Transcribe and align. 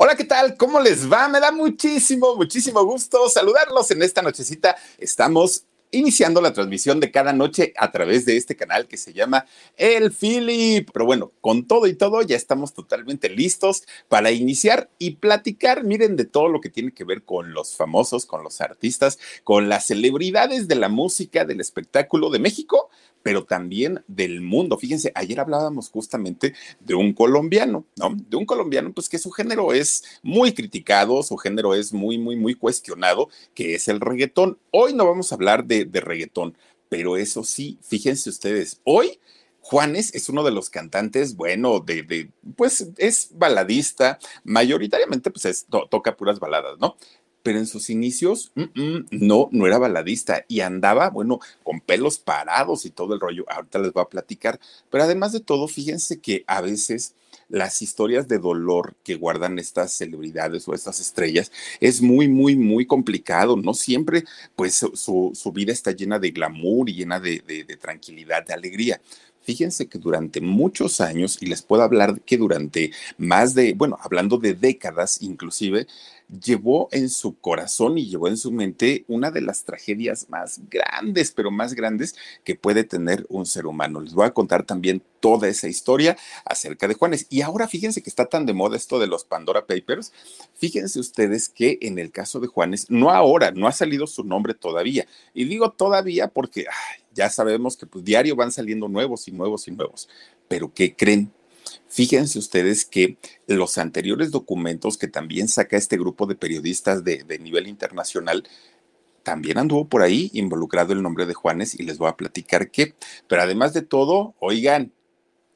Hola, 0.00 0.14
¿qué 0.14 0.22
tal? 0.22 0.56
¿Cómo 0.56 0.78
les 0.78 1.10
va? 1.10 1.26
Me 1.26 1.40
da 1.40 1.50
muchísimo, 1.50 2.36
muchísimo 2.36 2.84
gusto 2.84 3.28
saludarlos 3.28 3.90
en 3.90 4.00
esta 4.00 4.22
nochecita. 4.22 4.76
Estamos 4.96 5.64
iniciando 5.90 6.40
la 6.40 6.52
transmisión 6.52 7.00
de 7.00 7.10
cada 7.10 7.32
noche 7.32 7.72
a 7.76 7.90
través 7.90 8.24
de 8.24 8.36
este 8.36 8.54
canal 8.54 8.86
que 8.86 8.96
se 8.96 9.12
llama 9.12 9.44
El 9.76 10.12
Philip. 10.12 10.88
Pero 10.92 11.04
bueno, 11.04 11.32
con 11.40 11.66
todo 11.66 11.88
y 11.88 11.94
todo 11.94 12.22
ya 12.22 12.36
estamos 12.36 12.74
totalmente 12.74 13.28
listos 13.28 13.88
para 14.08 14.30
iniciar 14.30 14.88
y 15.00 15.16
platicar, 15.16 15.82
miren, 15.82 16.14
de 16.14 16.26
todo 16.26 16.46
lo 16.46 16.60
que 16.60 16.70
tiene 16.70 16.92
que 16.92 17.02
ver 17.02 17.24
con 17.24 17.52
los 17.52 17.74
famosos, 17.74 18.24
con 18.24 18.44
los 18.44 18.60
artistas, 18.60 19.18
con 19.42 19.68
las 19.68 19.86
celebridades 19.86 20.68
de 20.68 20.76
la 20.76 20.88
música, 20.88 21.44
del 21.44 21.60
espectáculo 21.60 22.30
de 22.30 22.38
México 22.38 22.88
pero 23.28 23.44
también 23.44 24.02
del 24.06 24.40
mundo. 24.40 24.78
Fíjense, 24.78 25.12
ayer 25.14 25.38
hablábamos 25.38 25.90
justamente 25.90 26.54
de 26.80 26.94
un 26.94 27.12
colombiano, 27.12 27.84
¿no? 27.96 28.16
De 28.26 28.38
un 28.38 28.46
colombiano, 28.46 28.90
pues 28.94 29.10
que 29.10 29.18
su 29.18 29.30
género 29.30 29.74
es 29.74 30.02
muy 30.22 30.54
criticado, 30.54 31.22
su 31.22 31.36
género 31.36 31.74
es 31.74 31.92
muy, 31.92 32.16
muy, 32.16 32.36
muy 32.36 32.54
cuestionado, 32.54 33.28
que 33.54 33.74
es 33.74 33.86
el 33.88 34.00
reggaetón. 34.00 34.56
Hoy 34.70 34.94
no 34.94 35.04
vamos 35.04 35.30
a 35.30 35.34
hablar 35.34 35.66
de, 35.66 35.86
reggaetón, 35.92 36.56
pero 36.88 37.18
eso 37.18 37.44
sí, 37.44 37.78
fíjense 37.82 38.30
ustedes, 38.30 38.80
hoy 38.84 39.20
Juanes 39.60 40.14
es 40.14 40.30
uno 40.30 40.42
de 40.42 40.52
los 40.52 40.70
cantantes, 40.70 41.36
bueno, 41.36 41.80
de, 41.80 42.30
pues 42.56 42.88
es 42.96 43.28
baladista, 43.34 44.18
mayoritariamente 44.42 45.30
pues 45.30 45.44
es, 45.44 45.66
to, 45.66 45.86
toca 45.90 46.16
puras 46.16 46.40
baladas, 46.40 46.78
¿no? 46.78 46.96
Pero 47.42 47.58
en 47.58 47.66
sus 47.66 47.90
inicios 47.90 48.52
no, 49.10 49.48
no 49.52 49.66
era 49.66 49.78
baladista 49.78 50.44
y 50.48 50.60
andaba, 50.60 51.10
bueno, 51.10 51.40
con 51.62 51.80
pelos 51.80 52.18
parados 52.18 52.84
y 52.84 52.90
todo 52.90 53.14
el 53.14 53.20
rollo. 53.20 53.44
Ahorita 53.48 53.78
les 53.78 53.92
voy 53.92 54.02
a 54.02 54.08
platicar, 54.08 54.60
pero 54.90 55.04
además 55.04 55.32
de 55.32 55.40
todo, 55.40 55.68
fíjense 55.68 56.20
que 56.20 56.44
a 56.46 56.60
veces 56.60 57.14
las 57.48 57.80
historias 57.80 58.28
de 58.28 58.38
dolor 58.38 58.94
que 59.02 59.14
guardan 59.14 59.58
estas 59.58 59.92
celebridades 59.92 60.68
o 60.68 60.74
estas 60.74 61.00
estrellas 61.00 61.50
es 61.80 62.02
muy, 62.02 62.28
muy, 62.28 62.56
muy 62.56 62.86
complicado. 62.86 63.56
No 63.56 63.74
siempre, 63.74 64.24
pues, 64.54 64.74
su, 64.74 65.32
su 65.34 65.52
vida 65.52 65.72
está 65.72 65.92
llena 65.92 66.18
de 66.18 66.30
glamour 66.30 66.90
y 66.90 66.94
llena 66.94 67.20
de, 67.20 67.40
de 67.40 67.76
tranquilidad, 67.76 68.44
de 68.44 68.54
alegría. 68.54 69.00
Fíjense 69.48 69.88
que 69.88 69.98
durante 69.98 70.42
muchos 70.42 71.00
años, 71.00 71.38
y 71.40 71.46
les 71.46 71.62
puedo 71.62 71.82
hablar 71.82 72.20
que 72.20 72.36
durante 72.36 72.92
más 73.16 73.54
de, 73.54 73.72
bueno, 73.72 73.96
hablando 74.02 74.36
de 74.36 74.52
décadas 74.52 75.22
inclusive, 75.22 75.86
llevó 76.28 76.90
en 76.92 77.08
su 77.08 77.38
corazón 77.38 77.96
y 77.96 78.10
llevó 78.10 78.28
en 78.28 78.36
su 78.36 78.52
mente 78.52 79.06
una 79.08 79.30
de 79.30 79.40
las 79.40 79.64
tragedias 79.64 80.28
más 80.28 80.60
grandes, 80.68 81.30
pero 81.30 81.50
más 81.50 81.72
grandes 81.72 82.14
que 82.44 82.56
puede 82.56 82.84
tener 82.84 83.24
un 83.30 83.46
ser 83.46 83.64
humano. 83.64 84.02
Les 84.02 84.12
voy 84.12 84.26
a 84.26 84.34
contar 84.34 84.64
también 84.64 85.02
toda 85.20 85.48
esa 85.48 85.66
historia 85.66 86.18
acerca 86.44 86.86
de 86.86 86.92
Juanes. 86.92 87.26
Y 87.30 87.40
ahora 87.40 87.68
fíjense 87.68 88.02
que 88.02 88.10
está 88.10 88.26
tan 88.26 88.44
de 88.44 88.52
moda 88.52 88.76
esto 88.76 88.98
de 88.98 89.06
los 89.06 89.24
Pandora 89.24 89.64
Papers. 89.64 90.12
Fíjense 90.56 91.00
ustedes 91.00 91.48
que 91.48 91.78
en 91.80 91.98
el 91.98 92.12
caso 92.12 92.38
de 92.38 92.48
Juanes, 92.48 92.90
no 92.90 93.10
ahora, 93.10 93.50
no 93.50 93.66
ha 93.66 93.72
salido 93.72 94.06
su 94.06 94.24
nombre 94.24 94.52
todavía. 94.52 95.06
Y 95.32 95.46
digo 95.46 95.70
todavía 95.70 96.28
porque 96.28 96.66
ya 97.18 97.28
sabemos 97.30 97.76
que 97.76 97.84
pues 97.84 98.04
diario 98.04 98.36
van 98.36 98.52
saliendo 98.52 98.86
nuevos 98.88 99.26
y 99.26 99.32
nuevos 99.32 99.66
y 99.66 99.72
nuevos. 99.72 100.08
Pero 100.46 100.72
¿qué 100.72 100.94
creen? 100.94 101.32
Fíjense 101.88 102.38
ustedes 102.38 102.84
que 102.84 103.18
los 103.48 103.76
anteriores 103.76 104.30
documentos 104.30 104.96
que 104.96 105.08
también 105.08 105.48
saca 105.48 105.76
este 105.76 105.98
grupo 105.98 106.26
de 106.26 106.36
periodistas 106.36 107.02
de, 107.02 107.24
de, 107.24 107.40
nivel 107.40 107.66
internacional, 107.66 108.44
también 109.24 109.58
anduvo 109.58 109.88
por 109.88 110.02
ahí 110.02 110.30
involucrado 110.32 110.92
el 110.92 111.02
nombre 111.02 111.26
de 111.26 111.34
Juanes 111.34 111.74
y 111.74 111.82
les 111.82 111.98
voy 111.98 112.08
a 112.08 112.16
platicar 112.16 112.70
qué. 112.70 112.94
Pero 113.26 113.42
además 113.42 113.74
de 113.74 113.82
todo, 113.82 114.36
oigan, 114.38 114.92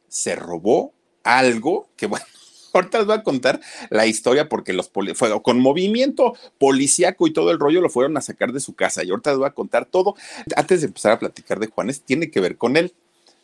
se 0.08 0.34
robó 0.34 0.92
algo 1.22 1.88
que 1.96 2.06
bueno. 2.06 2.26
Ahorita 2.72 2.98
les 2.98 3.06
voy 3.06 3.16
a 3.16 3.22
contar 3.22 3.60
la 3.90 4.06
historia 4.06 4.48
porque 4.48 4.72
los 4.72 4.90
fue 5.14 5.42
con 5.42 5.60
movimiento 5.60 6.34
policíaco 6.58 7.26
y 7.26 7.32
todo 7.32 7.50
el 7.50 7.58
rollo 7.58 7.80
lo 7.80 7.90
fueron 7.90 8.16
a 8.16 8.20
sacar 8.20 8.52
de 8.52 8.60
su 8.60 8.74
casa. 8.74 9.04
Y 9.04 9.10
ahorita 9.10 9.30
les 9.30 9.38
voy 9.38 9.48
a 9.48 9.52
contar 9.52 9.86
todo. 9.86 10.14
Antes 10.56 10.80
de 10.80 10.86
empezar 10.86 11.12
a 11.12 11.18
platicar 11.18 11.58
de 11.58 11.66
Juanes, 11.66 12.02
tiene 12.02 12.30
que 12.30 12.40
ver 12.40 12.56
con 12.56 12.76
él. 12.76 12.94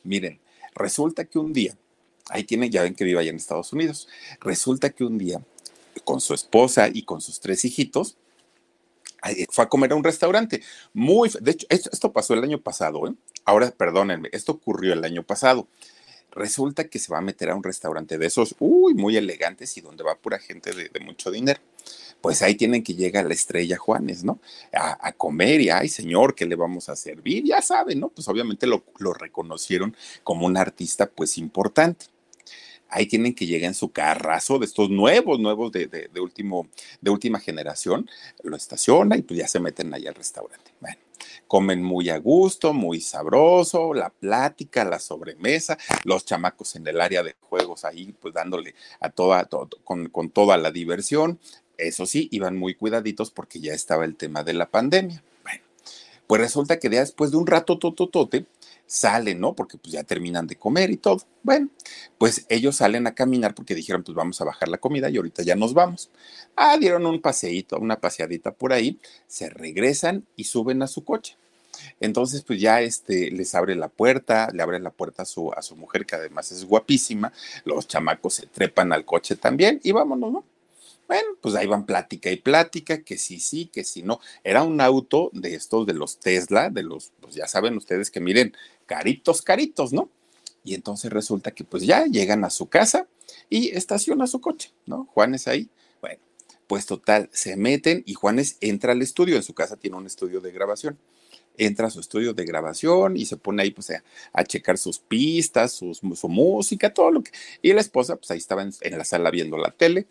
Miren, 0.05 0.41
resulta 0.75 1.25
que 1.25 1.39
un 1.39 1.53
día 1.53 1.77
ahí 2.31 2.45
tienen, 2.45 2.71
ya 2.71 2.83
ven 2.83 2.95
que 2.95 3.05
vive 3.05 3.21
allá 3.21 3.31
en 3.31 3.37
Estados 3.37 3.73
Unidos. 3.73 4.09
Resulta 4.41 4.91
que 4.91 5.05
un 5.05 5.19
día, 5.19 5.43
con 6.05 6.21
su 6.21 6.35
esposa 6.35 6.89
y 6.93 7.03
con 7.03 7.21
sus 7.21 7.41
tres 7.41 7.65
hijitos, 7.65 8.17
fue 9.51 9.65
a 9.65 9.69
comer 9.69 9.93
a 9.93 9.97
un 9.97 10.05
restaurante. 10.05 10.63
Muy, 10.93 11.31
de 11.41 11.51
hecho, 11.51 11.67
esto, 11.71 11.91
esto 11.93 12.13
pasó 12.13 12.35
el 12.35 12.45
año 12.45 12.61
pasado, 12.61 13.07
¿eh? 13.09 13.15
Ahora, 13.45 13.71
perdónenme, 13.71 14.29
esto 14.33 14.53
ocurrió 14.53 14.93
el 14.93 15.05
año 15.05 15.23
pasado. 15.23 15.67
Resulta 16.39 16.85
que 16.89 16.99
se 16.99 17.13
va 17.13 17.19
a 17.19 17.21
meter 17.21 17.51
a 17.51 17.57
un 17.57 17.65
restaurante 17.65 18.17
de 18.17 18.27
esos, 18.27 18.55
uy, 18.61 18.95
muy 18.95 19.17
elegantes 19.17 19.77
y 19.77 19.81
donde 19.81 20.05
va 20.05 20.15
pura 20.15 20.39
gente 20.39 20.73
de, 20.73 21.01
mucho 21.01 21.31
dinero 21.31 21.61
pues 22.21 22.43
ahí 22.43 22.57
tienen 22.57 22.83
que 22.83 22.95
llegar 22.95 23.27
la 23.27 23.33
estrella 23.33 23.77
Juanes, 23.77 24.25
¿no? 24.25 24.41
A, 24.73 25.13
comer 25.13 25.61
y, 25.61 25.71
ay, 25.71 25.89
señor, 25.89 26.35
¿qué 26.35 26.47
le 26.47 26.57
vamos 26.57 26.89
a 26.89 26.97
servir? 26.97 27.45
Ya 27.45 27.63
saben, 27.63 28.01
¿no? 28.01 28.09
Pues 28.09 28.27
obviamente 28.27 28.67
lo, 28.67 28.83
lo 28.99 29.15
reconocieron 29.15 29.97
como 30.25 30.47
un 30.47 30.57
artista, 30.57 31.09
pues 31.09 31.39
importante 31.39 32.07
ahí 32.89 33.07
tienen 33.07 33.35
que 33.35 33.47
llegar 33.47 33.69
en 33.69 33.75
su 33.75 33.93
carrazo 33.93 34.59
de 34.59 34.67
estos 34.67 34.91
nuevos, 34.91 35.39
nuevos 35.39 35.71
de, 35.73 35.87
de, 35.87 36.09
de, 36.09 36.21
último, 36.21 36.69
de 37.01 37.11
última 37.11 37.39
generación, 37.39 38.09
lo 38.43 38.57
estaciona 38.57 39.17
y 39.17 39.23
pues 39.23 39.39
ya 39.39 39.47
se 39.47 39.61
meten 39.61 39.93
ahí 39.95 40.07
al 40.07 40.15
restaurante. 40.15 40.73
Bueno, 40.81 40.99
comen 41.49 41.83
muy 41.83 42.11
a 42.11 42.19
gusto, 42.19 42.73
muy 42.73 43.01
sabroso, 43.01 43.95
la 43.95 44.11
plática, 44.11 44.85
la 44.85 45.01
sobremesa, 45.01 45.77
los 46.05 46.25
chamacos 46.25 46.77
en 46.77 46.87
el 46.87 47.01
área 47.01 47.23
de 47.23 47.35
juegos 47.41 47.85
ahí, 47.85 48.15
pues 48.21 48.35
dándole 48.35 48.75
a 49.01 49.11
toda, 49.11 49.49
con, 49.83 50.09
con 50.11 50.31
toda 50.31 50.57
la 50.59 50.71
diversión. 50.71 51.41
Eso 51.79 52.07
sí, 52.07 52.29
iban 52.31 52.57
muy 52.57 52.75
cuidaditos 52.75 53.31
porque 53.31 53.61
ya 53.61 53.73
estaba 53.73 54.05
el 54.05 54.17
tema 54.17 54.45
de 54.45 54.53
la 54.53 54.67
pandemia. 54.67 55.23
Bueno, 55.43 55.63
pues 56.27 56.41
resulta 56.41 56.79
que 56.79 56.89
después 56.89 57.31
de 57.31 57.39
un 57.39 57.47
rato 57.47 57.79
tototote, 57.79 58.47
salen, 58.89 59.39
¿no? 59.39 59.55
Porque 59.55 59.79
pues 59.79 59.93
ya 59.93 60.03
terminan 60.03 60.49
de 60.49 60.57
comer 60.57 60.91
y 60.91 60.97
todo. 60.97 61.23
Bueno, 61.45 61.69
pues 62.17 62.47
ellos 62.49 62.77
salen 62.77 63.07
a 63.07 63.15
caminar 63.15 63.55
porque 63.55 63.77
dijeron, 63.77 64.03
pues 64.03 64.17
vamos 64.17 64.41
a 64.41 64.45
bajar 64.45 64.69
la 64.69 64.79
comida 64.79 65.09
y 65.11 65.19
ahorita 65.19 65.45
ya 65.45 65.55
nos 65.55 65.75
vamos. 65.75 66.11
Ah, 66.57 66.77
dieron 66.79 67.07
un 67.07 67.21
paseíto, 67.21 67.79
una 67.79 68.01
paseadita 68.01 68.53
por 68.53 68.73
ahí, 68.73 68.99
se 69.29 69.51
regresan 69.51 70.27
y 70.35 70.45
suben 70.45 70.83
a 70.83 70.89
su 70.89 71.05
coche. 71.05 71.37
Entonces, 72.01 72.43
pues 72.43 72.61
ya 72.61 72.81
este, 72.81 73.31
les 73.31 73.55
abre 73.55 73.77
la 73.77 73.89
puerta, 73.89 74.51
le 74.53 74.63
abre 74.63 74.81
la 74.81 74.91
puerta 74.91 75.23
a 75.23 75.27
su, 75.27 75.53
a 75.53 75.63
su 75.63 75.77
mujer, 75.77 76.07
que 76.07 76.17
además 76.17 76.51
es 76.51 76.65
guapísima, 76.65 77.33
los 77.65 77.87
chamacos 77.87 78.35
se 78.35 78.47
trepan 78.47 78.93
al 78.93 79.05
coche 79.05 79.37
también 79.37 79.81
y 79.85 79.93
vámonos, 79.93 80.33
¿no? 80.33 80.45
Bueno, 81.09 81.31
pues 81.41 81.55
ahí 81.55 81.67
van 81.67 81.87
plática 81.87 82.31
y 82.31 82.37
plática, 82.37 83.03
que 83.03 83.17
sí, 83.17 83.41
sí, 83.41 83.71
que 83.73 83.83
sí, 83.83 84.03
no. 84.03 84.21
Era 84.45 84.63
un 84.63 84.79
auto 84.83 85.31
de 85.33 85.55
estos 85.55 85.87
de 85.87 85.95
los 85.95 86.19
Tesla, 86.21 86.69
de 86.69 86.83
los, 86.83 87.13
pues 87.21 87.35
ya 87.35 87.49
saben 87.49 87.79
ustedes 87.79 88.11
que 88.11 88.21
miren, 88.21 88.55
caritos, 88.85 89.41
caritos, 89.41 89.95
¿no? 89.95 90.11
Y 90.65 90.75
entonces 90.75 91.11
resulta 91.11 91.53
que 91.53 91.65
pues 91.65 91.85
ya 91.85 92.05
llegan 92.05 92.45
a 92.45 92.51
su 92.51 92.69
casa 92.69 93.09
y 93.49 93.71
estaciona 93.71 94.27
su 94.27 94.43
coche, 94.43 94.71
¿no? 94.85 95.07
Juanes 95.15 95.49
ahí. 95.49 95.71
Bueno, 96.03 96.21
pues 96.67 96.85
total, 96.85 97.31
se 97.33 97.57
meten 97.57 98.03
y 98.05 98.13
Juanes 98.13 98.59
entra 98.61 98.93
al 98.93 99.01
estudio, 99.01 99.37
en 99.37 99.43
su 99.43 99.55
casa 99.55 99.77
tiene 99.77 99.97
un 99.97 100.07
estudio 100.07 100.43
de 100.43 100.53
grabación. 100.53 100.99
entra 101.57 101.87
a 101.89 101.91
su 101.91 102.01
estudio 102.01 102.35
de 102.35 102.45
grabación 102.45 103.17
y 103.17 103.25
se 103.25 103.37
pone 103.37 103.63
ahí 103.63 103.71
pues 103.71 103.91
a, 104.33 104.45
checar 104.45 104.77
sus 104.79 104.99
pistas, 104.99 105.73
su 105.73 106.29
música, 106.29 106.93
todo 106.93 107.11
lo 107.11 107.23
que... 107.23 107.33
Y 107.63 107.73
la 107.73 107.81
esposa 107.81 108.17
pues 108.17 108.31
ahí 108.31 108.39
estaba 108.39 108.63
en, 108.63 108.99
la 108.99 109.05
sala 109.05 109.31
viendo 109.31 109.57
la 109.57 109.71
tele, 109.71 110.07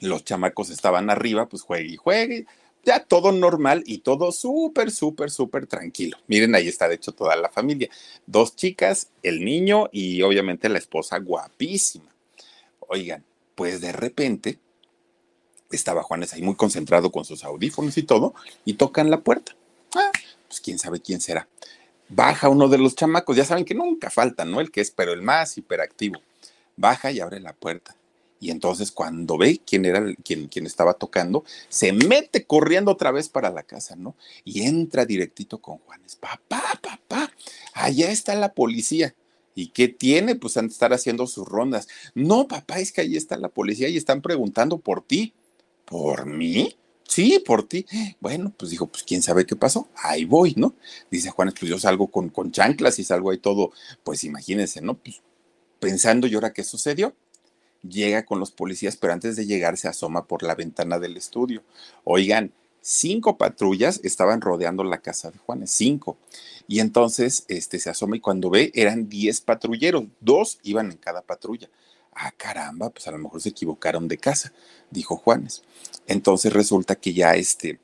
los 0.00 0.24
chamacos 0.24 0.70
estaban 0.70 1.10
arriba, 1.10 1.48
pues 1.48 1.62
juegue 1.62 1.88
y 1.88 1.96
juegue, 1.96 2.46
ya 2.84 3.04
todo 3.04 3.32
normal 3.32 3.82
y 3.86 3.98
todo 3.98 4.32
súper, 4.32 4.90
súper, 4.90 5.30
súper 5.30 5.66
tranquilo. 5.66 6.16
Miren, 6.26 6.54
ahí 6.54 6.68
está 6.68 6.88
de 6.88 6.94
hecho 6.94 7.12
toda 7.12 7.36
la 7.36 7.50
familia, 7.50 7.88
dos 8.26 8.56
chicas, 8.56 9.08
el 9.22 9.44
niño 9.44 9.88
y 9.92 10.22
obviamente 10.22 10.68
la 10.68 10.78
esposa 10.78 11.18
guapísima. 11.18 12.14
Oigan, 12.80 13.24
pues 13.54 13.80
de 13.80 13.92
repente 13.92 14.58
estaba 15.70 16.02
Juanes 16.02 16.32
ahí 16.32 16.42
muy 16.42 16.54
concentrado 16.54 17.10
con 17.12 17.24
sus 17.24 17.44
audífonos 17.44 17.98
y 17.98 18.02
todo, 18.02 18.34
y 18.64 18.74
tocan 18.74 19.10
la 19.10 19.20
puerta. 19.20 19.54
Ah, 19.94 20.10
pues 20.46 20.60
quién 20.60 20.78
sabe 20.78 21.00
quién 21.00 21.20
será. 21.20 21.48
Baja 22.08 22.48
uno 22.48 22.68
de 22.68 22.78
los 22.78 22.94
chamacos, 22.94 23.36
ya 23.36 23.44
saben 23.44 23.66
que 23.66 23.74
nunca 23.74 24.08
falta, 24.08 24.44
¿no? 24.44 24.60
El 24.60 24.70
que 24.70 24.80
es, 24.80 24.90
pero 24.90 25.12
el 25.12 25.20
más 25.20 25.58
hiperactivo. 25.58 26.20
Baja 26.76 27.10
y 27.10 27.20
abre 27.20 27.40
la 27.40 27.52
puerta. 27.52 27.97
Y 28.40 28.50
entonces 28.50 28.92
cuando 28.92 29.36
ve 29.36 29.60
quién 29.64 29.84
era 29.84 30.04
quien, 30.22 30.48
estaba 30.66 30.94
tocando, 30.94 31.44
se 31.68 31.92
mete 31.92 32.44
corriendo 32.44 32.92
otra 32.92 33.10
vez 33.10 33.28
para 33.28 33.50
la 33.50 33.62
casa, 33.62 33.96
¿no? 33.96 34.14
Y 34.44 34.62
entra 34.62 35.04
directito 35.04 35.58
con 35.58 35.78
Juanes. 35.78 36.16
Papá, 36.16 36.62
papá, 36.80 37.32
allá 37.74 38.10
está 38.10 38.34
la 38.34 38.52
policía. 38.52 39.14
¿Y 39.54 39.68
qué 39.68 39.88
tiene? 39.88 40.36
Pues 40.36 40.56
han 40.56 40.66
estar 40.66 40.92
haciendo 40.92 41.26
sus 41.26 41.48
rondas. 41.48 41.88
No, 42.14 42.46
papá, 42.46 42.78
es 42.78 42.92
que 42.92 43.00
ahí 43.00 43.16
está 43.16 43.36
la 43.36 43.48
policía 43.48 43.88
y 43.88 43.96
están 43.96 44.22
preguntando 44.22 44.78
por 44.78 45.02
ti. 45.02 45.34
¿Por 45.84 46.26
mí? 46.26 46.76
Sí, 47.08 47.42
por 47.44 47.66
ti. 47.66 47.84
Bueno, 48.20 48.52
pues 48.56 48.70
dijo, 48.70 48.86
pues 48.86 49.02
quién 49.02 49.22
sabe 49.22 49.46
qué 49.46 49.56
pasó. 49.56 49.88
Ahí 49.96 50.24
voy, 50.24 50.54
¿no? 50.56 50.76
Dice 51.10 51.30
Juan, 51.30 51.52
pues 51.58 51.68
yo 51.68 51.78
salgo 51.80 52.08
con, 52.08 52.28
con 52.28 52.52
chanclas 52.52 52.98
y 53.00 53.04
salgo 53.04 53.30
ahí 53.30 53.38
todo, 53.38 53.72
pues 54.04 54.22
imagínense, 54.22 54.80
¿no? 54.80 54.94
Pues 54.94 55.22
pensando, 55.80 56.26
¿y 56.26 56.34
ahora 56.34 56.52
qué 56.52 56.62
sucedió? 56.62 57.14
Llega 57.82 58.24
con 58.24 58.40
los 58.40 58.50
policías, 58.50 58.96
pero 58.96 59.12
antes 59.12 59.36
de 59.36 59.46
llegar 59.46 59.76
se 59.76 59.88
asoma 59.88 60.26
por 60.26 60.42
la 60.42 60.54
ventana 60.54 60.98
del 60.98 61.16
estudio. 61.16 61.62
Oigan, 62.04 62.52
cinco 62.80 63.36
patrullas 63.38 64.00
estaban 64.02 64.40
rodeando 64.40 64.84
la 64.84 64.98
casa 64.98 65.30
de 65.30 65.38
Juanes, 65.38 65.70
cinco. 65.70 66.16
Y 66.66 66.80
entonces 66.80 67.44
este, 67.48 67.78
se 67.78 67.90
asoma 67.90 68.16
y 68.16 68.20
cuando 68.20 68.50
ve 68.50 68.72
eran 68.74 69.08
diez 69.08 69.40
patrulleros, 69.40 70.04
dos 70.20 70.58
iban 70.62 70.90
en 70.90 70.98
cada 70.98 71.22
patrulla 71.22 71.68
ah, 72.18 72.32
caramba, 72.36 72.90
pues 72.90 73.06
a 73.08 73.12
lo 73.12 73.18
mejor 73.18 73.40
se 73.40 73.50
equivocaron 73.50 74.08
de 74.08 74.18
casa, 74.18 74.52
dijo 74.90 75.16
Juanes. 75.16 75.62
Entonces 76.06 76.52
resulta 76.52 76.96
que 76.96 77.12
ya 77.14 77.34
este 77.34 77.80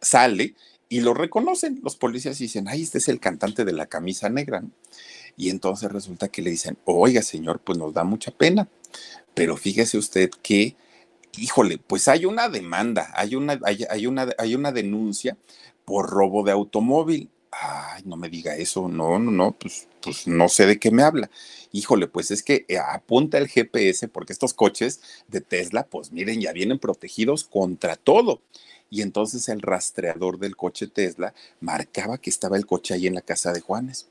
sale 0.00 0.54
y 0.88 1.00
lo 1.00 1.14
reconocen 1.14 1.80
los 1.82 1.96
policías 1.96 2.40
y 2.40 2.44
dicen, 2.44 2.68
ay, 2.68 2.82
este 2.82 2.98
es 2.98 3.08
el 3.08 3.20
cantante 3.20 3.64
de 3.64 3.72
la 3.72 3.86
camisa 3.86 4.28
negra. 4.28 4.62
Y 5.38 5.48
entonces 5.48 5.90
resulta 5.90 6.28
que 6.28 6.42
le 6.42 6.50
dicen, 6.50 6.76
oiga, 6.84 7.22
señor, 7.22 7.60
pues 7.60 7.78
nos 7.78 7.94
da 7.94 8.04
mucha 8.04 8.30
pena, 8.30 8.68
pero 9.32 9.56
fíjese 9.56 9.96
usted 9.96 10.28
que, 10.42 10.76
híjole, 11.38 11.78
pues 11.78 12.08
hay 12.08 12.26
una 12.26 12.50
demanda, 12.50 13.10
hay 13.14 13.36
una, 13.36 13.58
hay, 13.64 14.06
una, 14.06 14.28
hay 14.36 14.54
una 14.54 14.72
denuncia 14.72 15.38
por 15.86 16.10
robo 16.10 16.42
de 16.44 16.52
automóvil. 16.52 17.30
Ay, 17.50 18.02
no 18.04 18.16
me 18.16 18.28
diga 18.28 18.56
eso, 18.56 18.88
no, 18.88 19.18
no, 19.18 19.30
no, 19.30 19.52
pues, 19.52 19.88
pues 20.02 20.26
no 20.26 20.50
sé 20.50 20.66
de 20.66 20.78
qué 20.78 20.90
me 20.90 21.02
habla 21.02 21.30
híjole, 21.72 22.06
pues 22.06 22.30
es 22.30 22.42
que 22.42 22.64
eh, 22.68 22.78
apunta 22.78 23.38
el 23.38 23.48
GPS 23.48 24.08
porque 24.08 24.32
estos 24.32 24.54
coches 24.54 25.00
de 25.28 25.40
Tesla, 25.40 25.86
pues 25.86 26.12
miren, 26.12 26.40
ya 26.40 26.52
vienen 26.52 26.78
protegidos 26.78 27.44
contra 27.44 27.96
todo. 27.96 28.40
Y 28.90 29.02
entonces 29.02 29.48
el 29.48 29.60
rastreador 29.60 30.38
del 30.38 30.56
coche 30.56 30.86
Tesla 30.86 31.34
marcaba 31.60 32.18
que 32.18 32.30
estaba 32.30 32.56
el 32.56 32.66
coche 32.66 32.94
ahí 32.94 33.06
en 33.06 33.14
la 33.14 33.20
casa 33.20 33.52
de 33.52 33.60
Juanes. 33.60 34.08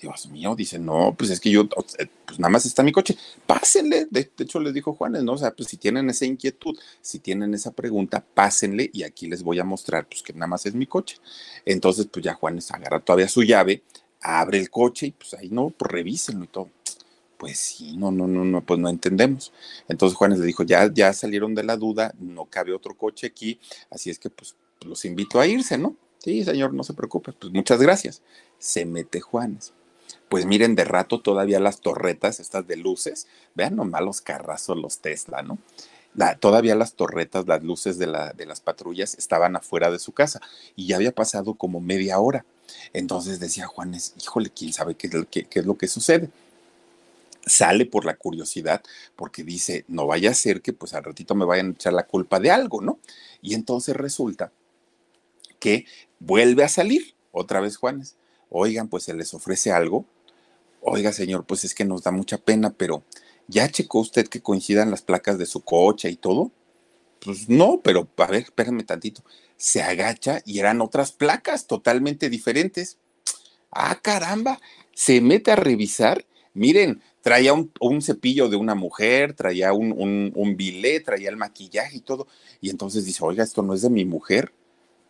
Dios 0.00 0.28
mío, 0.28 0.54
dice, 0.56 0.78
no, 0.78 1.14
pues 1.16 1.30
es 1.30 1.40
que 1.40 1.50
yo, 1.50 1.68
pues 1.68 2.38
nada 2.38 2.50
más 2.50 2.64
está 2.66 2.82
mi 2.82 2.92
coche, 2.92 3.16
pásenle. 3.46 4.06
De, 4.10 4.30
hecho, 4.38 4.60
les 4.60 4.72
dijo 4.72 4.94
Juanes, 4.94 5.22
¿no? 5.22 5.32
O 5.32 5.38
sea, 5.38 5.50
pues 5.52 5.68
si 5.68 5.76
tienen 5.76 6.08
esa 6.10 6.24
inquietud, 6.24 6.78
si 7.00 7.18
tienen 7.18 7.54
esa 7.54 7.72
pregunta, 7.72 8.24
pásenle 8.34 8.90
y 8.92 9.02
aquí 9.02 9.28
les 9.28 9.42
voy 9.42 9.58
a 9.58 9.64
mostrar, 9.64 10.06
pues 10.06 10.22
que 10.22 10.32
nada 10.32 10.46
más 10.46 10.66
es 10.66 10.74
mi 10.74 10.86
coche. 10.86 11.16
Entonces, 11.64 12.06
pues 12.10 12.24
ya 12.24 12.34
Juanes 12.34 12.70
agarra 12.70 13.00
todavía 13.00 13.28
su 13.28 13.42
llave, 13.42 13.82
abre 14.20 14.58
el 14.58 14.70
coche 14.70 15.06
y 15.06 15.10
pues 15.12 15.34
ahí 15.34 15.48
no, 15.50 15.70
pues 15.70 15.90
revísenlo 15.90 16.44
y 16.44 16.48
todo 16.48 16.68
pues 17.40 17.58
sí, 17.58 17.96
no, 17.96 18.12
no, 18.12 18.26
no, 18.26 18.44
no, 18.44 18.60
pues 18.60 18.78
no 18.78 18.90
entendemos. 18.90 19.50
Entonces 19.88 20.14
Juanes 20.14 20.40
le 20.40 20.44
dijo, 20.44 20.62
ya, 20.62 20.92
ya 20.92 21.14
salieron 21.14 21.54
de 21.54 21.64
la 21.64 21.78
duda, 21.78 22.12
no 22.18 22.44
cabe 22.44 22.74
otro 22.74 22.94
coche 22.94 23.26
aquí, 23.26 23.58
así 23.90 24.10
es 24.10 24.18
que 24.18 24.28
pues 24.28 24.54
los 24.82 25.06
invito 25.06 25.40
a 25.40 25.46
irse, 25.46 25.78
¿no? 25.78 25.96
Sí, 26.18 26.44
señor, 26.44 26.74
no 26.74 26.84
se 26.84 26.92
preocupe, 26.92 27.32
pues 27.32 27.50
muchas 27.50 27.80
gracias. 27.80 28.20
Se 28.58 28.84
mete 28.84 29.20
Juanes. 29.20 29.72
Pues 30.30 30.46
miren, 30.46 30.74
de 30.76 30.84
rato 30.84 31.20
todavía 31.20 31.60
las 31.60 31.80
torretas, 31.80 32.40
estas 32.40 32.66
de 32.66 32.76
luces, 32.76 33.26
vean 33.54 33.76
nomás 33.76 34.00
los 34.00 34.22
carrazos, 34.22 34.78
los 34.78 35.00
Tesla, 35.00 35.42
¿no? 35.42 35.58
todavía 36.40 36.74
las 36.74 36.94
torretas, 36.94 37.46
las 37.46 37.62
luces 37.62 37.96
de, 37.96 38.06
de 38.34 38.46
las 38.46 38.60
patrullas 38.60 39.14
estaban 39.14 39.54
afuera 39.54 39.92
de 39.92 40.00
su 40.00 40.10
casa 40.12 40.40
y 40.74 40.88
ya 40.88 40.96
había 40.96 41.12
pasado 41.12 41.54
como 41.54 41.80
media 41.80 42.18
hora. 42.18 42.44
Entonces 42.92 43.38
decía 43.38 43.66
Juanes, 43.66 44.14
híjole, 44.20 44.50
quién 44.50 44.72
sabe 44.72 44.96
qué 44.96 45.08
qué 45.30 45.46
es 45.60 45.66
lo 45.66 45.76
que 45.76 45.86
sucede 45.86 46.30
sale 47.46 47.86
por 47.86 48.04
la 48.04 48.16
curiosidad 48.16 48.82
porque 49.16 49.42
dice, 49.42 49.84
no 49.88 50.06
vaya 50.06 50.30
a 50.30 50.34
ser 50.34 50.62
que 50.62 50.72
pues 50.72 50.94
al 50.94 51.04
ratito 51.04 51.34
me 51.34 51.44
vayan 51.44 51.68
a 51.68 51.72
echar 51.72 51.92
la 51.92 52.06
culpa 52.06 52.40
de 52.40 52.50
algo, 52.50 52.80
¿no? 52.80 52.98
Y 53.42 53.54
entonces 53.54 53.96
resulta 53.96 54.52
que 55.58 55.86
vuelve 56.18 56.64
a 56.64 56.68
salir 56.68 57.14
otra 57.32 57.60
vez 57.60 57.76
Juanes. 57.76 58.16
Oigan, 58.50 58.88
pues 58.88 59.04
se 59.04 59.14
les 59.14 59.32
ofrece 59.34 59.72
algo. 59.72 60.04
Oiga, 60.80 61.12
señor, 61.12 61.44
pues 61.44 61.64
es 61.64 61.74
que 61.74 61.84
nos 61.84 62.02
da 62.02 62.10
mucha 62.10 62.38
pena, 62.38 62.70
pero 62.70 63.04
¿ya 63.48 63.68
checó 63.68 64.00
usted 64.00 64.28
que 64.28 64.40
coincidan 64.40 64.90
las 64.90 65.02
placas 65.02 65.38
de 65.38 65.46
su 65.46 65.60
coche 65.60 66.10
y 66.10 66.16
todo? 66.16 66.50
Pues 67.20 67.48
no, 67.48 67.80
pero 67.82 68.08
a 68.16 68.26
ver, 68.26 68.44
espérame 68.44 68.84
tantito. 68.84 69.22
Se 69.56 69.82
agacha 69.82 70.40
y 70.46 70.58
eran 70.58 70.80
otras 70.80 71.12
placas 71.12 71.66
totalmente 71.66 72.30
diferentes. 72.30 72.96
Ah, 73.70 73.98
caramba, 74.00 74.58
se 74.94 75.20
mete 75.20 75.50
a 75.50 75.56
revisar. 75.56 76.24
Miren, 76.54 77.02
traía 77.20 77.52
un, 77.52 78.02
cepillo 78.02 78.48
de 78.48 78.56
una 78.56 78.74
mujer, 78.74 79.34
traía 79.34 79.74
un, 79.74 79.92
un, 79.92 80.32
un 80.34 80.56
bilé, 80.56 81.00
traía 81.00 81.28
el 81.28 81.36
maquillaje 81.36 81.98
y 81.98 82.00
todo. 82.00 82.26
Y 82.62 82.70
entonces 82.70 83.04
dice, 83.04 83.22
oiga, 83.22 83.44
esto 83.44 83.62
no 83.62 83.74
es 83.74 83.82
de 83.82 83.90
mi 83.90 84.06
mujer. 84.06 84.52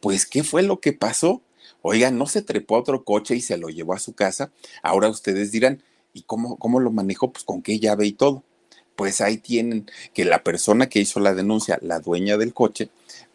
Pues, 0.00 0.26
¿qué 0.26 0.42
fue 0.42 0.62
lo 0.62 0.80
que 0.80 0.92
pasó? 0.92 1.42
Oiga, 1.82 2.10
no 2.10 2.26
se 2.26 2.42
trepó 2.42 2.76
a 2.76 2.80
otro 2.80 3.04
coche 3.04 3.34
y 3.36 3.40
se 3.40 3.56
lo 3.56 3.68
llevó 3.68 3.94
a 3.94 3.98
su 3.98 4.12
casa. 4.12 4.52
Ahora 4.82 5.08
ustedes 5.08 5.50
dirán, 5.50 5.82
¿y 6.12 6.22
cómo, 6.22 6.56
cómo 6.56 6.80
lo 6.80 6.90
manejó? 6.90 7.32
Pues 7.32 7.44
con 7.44 7.62
qué 7.62 7.78
llave 7.78 8.06
y 8.06 8.12
todo. 8.12 8.42
Pues 8.96 9.20
ahí 9.20 9.38
tienen 9.38 9.90
que 10.12 10.24
la 10.24 10.42
persona 10.44 10.88
que 10.88 11.00
hizo 11.00 11.20
la 11.20 11.34
denuncia, 11.34 11.78
la 11.80 12.00
dueña 12.00 12.36
del 12.36 12.52
coche, 12.52 12.90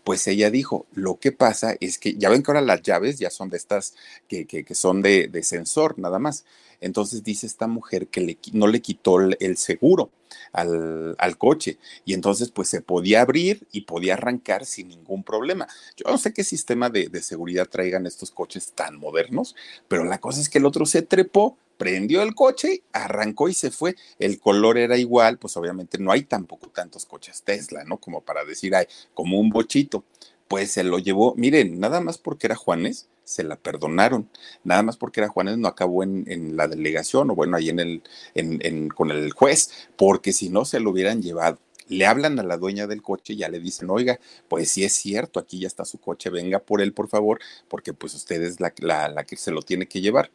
pues 0.06 0.28
ella 0.28 0.52
dijo, 0.52 0.86
lo 0.94 1.20
que 1.20 1.32
pasa 1.32 1.76
es 1.80 1.98
que 1.98 2.14
ya 2.14 2.30
ven 2.30 2.44
que 2.44 2.52
ahora 2.52 2.62
las 2.62 2.84
llaves 2.84 3.18
ya 3.18 3.32
son 3.32 3.50
de 3.50 3.58
estas 3.58 3.96
que, 4.30 4.46
que, 4.46 4.76
son 4.76 5.02
de, 5.02 5.28
de, 5.28 5.42
sensor 5.42 5.98
nada 5.98 6.20
más. 6.20 6.46
Entonces 6.80 7.24
dice 7.24 7.48
esta 7.48 7.66
mujer 7.66 8.08
que 8.08 8.38
no 8.54 8.68
le 8.68 8.82
quitó 8.82 9.20
el 9.20 9.58
seguro 9.58 10.12
al, 10.54 11.16
al, 11.18 11.38
coche 11.38 11.80
y 12.06 12.14
entonces 12.14 12.52
pues 12.52 12.70
se 12.70 12.82
podía 12.82 13.22
abrir 13.22 13.68
y 13.72 13.82
podía 13.82 14.14
arrancar 14.14 14.66
sin 14.66 14.90
ningún 14.90 15.24
problema. 15.24 15.68
Yo 15.98 16.10
no 16.10 16.20
sé 16.20 16.34
qué 16.34 16.44
sistema 16.44 16.92
de, 16.92 17.10
de 17.10 17.24
seguridad 17.24 17.68
traigan 17.68 18.06
estos 18.06 18.30
coches 18.30 18.74
tan 18.74 19.00
modernos, 19.00 19.56
pero 19.88 20.04
la 20.04 20.20
cosa 20.20 20.40
es 20.40 20.50
que 20.50 20.60
el 20.60 20.66
otro 20.66 20.86
se 20.86 21.02
trepó 21.02 21.58
prendió 21.78 22.22
el 22.22 22.36
coche, 22.36 22.84
arrancó 22.92 23.50
y 23.50 23.54
se 23.54 23.72
fue. 23.72 23.96
El 24.20 24.40
color 24.40 24.78
era 24.78 24.98
igual, 24.98 25.38
pues 25.38 25.58
obviamente 25.58 25.98
no 25.98 26.12
hay 26.12 26.24
tampoco 26.24 26.70
tantos 26.70 27.06
coches 27.06 27.44
Tesla, 27.44 27.84
¿no? 27.84 27.98
Como 27.98 28.22
para 28.22 28.44
decir, 28.46 28.76
ay, 28.76 28.86
como 29.14 29.40
un 29.40 29.50
bochito. 29.50 30.04
Pues 30.48 30.72
se 30.72 30.84
lo 30.84 31.00
llevó, 31.00 31.34
miren, 31.36 31.80
nada 31.80 32.02
más 32.02 32.20
porque 32.20 32.46
era 32.48 32.56
Juanes, 32.56 33.08
se 33.24 33.44
la 33.44 33.56
perdonaron. 33.56 34.30
Nada 34.64 34.84
más 34.84 34.96
porque 34.98 35.20
era 35.20 35.30
Juanes 35.30 35.58
no 35.58 35.68
acabó 35.68 36.04
en, 36.04 36.56
la 36.56 36.68
delegación 36.68 37.32
o 37.32 37.36
bueno, 37.36 37.58
ahí 37.58 37.70
en 37.70 37.80
el, 37.80 38.04
en, 38.36 38.90
con 38.90 39.12
el 39.12 39.32
juez, 39.34 39.72
porque 39.98 40.34
si 40.34 40.50
no 40.50 40.66
se 40.66 40.80
lo 40.80 40.92
hubieran 40.92 41.22
llevado. 41.22 41.60
Le 41.88 42.06
hablan 42.08 42.40
a 42.40 42.44
la 42.44 42.58
dueña 42.58 42.88
del 42.88 43.04
coche 43.04 43.34
y 43.34 43.38
ya 43.38 43.50
le 43.50 43.60
dicen, 43.60 43.90
oiga, 43.92 44.20
pues 44.48 44.72
sí 44.72 44.84
es 44.84 44.94
cierto, 44.94 45.40
aquí 45.40 45.60
ya 45.60 45.68
está 45.68 45.86
su 45.86 46.00
coche, 46.00 46.32
venga 46.32 46.60
por 46.60 46.82
él, 46.82 46.94
por 46.94 47.08
favor, 47.10 47.40
porque 47.68 47.94
pues 47.94 48.16
usted 48.16 48.42
es 48.42 48.60
la, 48.60 48.74
la, 48.80 49.08
la 49.10 49.24
que 49.24 49.38
se 49.38 49.52
lo 49.52 49.62
tiene 49.62 49.88
que 49.88 50.02
llevar 50.02 50.32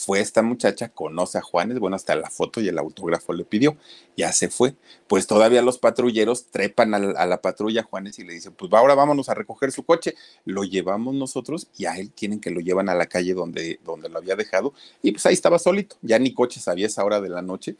fue 0.00 0.20
esta 0.20 0.40
muchacha, 0.42 0.88
conoce 0.88 1.36
a 1.36 1.42
Juanes, 1.42 1.78
bueno, 1.78 1.94
hasta 1.94 2.16
la 2.16 2.30
foto 2.30 2.62
y 2.62 2.68
el 2.68 2.78
autógrafo 2.78 3.34
le 3.34 3.44
pidió, 3.44 3.76
ya 4.16 4.32
se 4.32 4.48
fue. 4.48 4.74
Pues 5.06 5.26
todavía 5.26 5.60
los 5.60 5.76
patrulleros 5.78 6.46
trepan 6.46 6.94
a 6.94 7.26
la, 7.26 7.42
patrulla 7.42 7.82
Juanes 7.82 8.18
y 8.18 8.24
le 8.24 8.32
dicen, 8.32 8.54
pues 8.54 8.72
ahora 8.72 8.94
vámonos 8.94 9.28
a 9.28 9.34
recoger 9.34 9.72
su 9.72 9.84
coche, 9.84 10.14
lo 10.46 10.64
llevamos 10.64 11.14
nosotros 11.14 11.68
y 11.76 11.84
a 11.84 11.98
él 11.98 12.10
tienen 12.12 12.40
que 12.40 12.50
lo 12.50 12.60
llevan 12.60 12.88
a 12.88 12.94
la 12.94 13.06
calle 13.06 13.34
donde, 13.34 13.78
donde 13.84 14.08
lo 14.08 14.18
había 14.18 14.36
dejado 14.36 14.72
y 15.02 15.12
pues 15.12 15.26
ahí 15.26 15.34
estaba 15.34 15.58
solito, 15.58 15.96
ya 16.00 16.18
ni 16.18 16.32
coches 16.32 16.66
había 16.66 16.86
esa 16.86 17.04
hora 17.04 17.20
de 17.20 17.28
la 17.28 17.42
noche, 17.42 17.76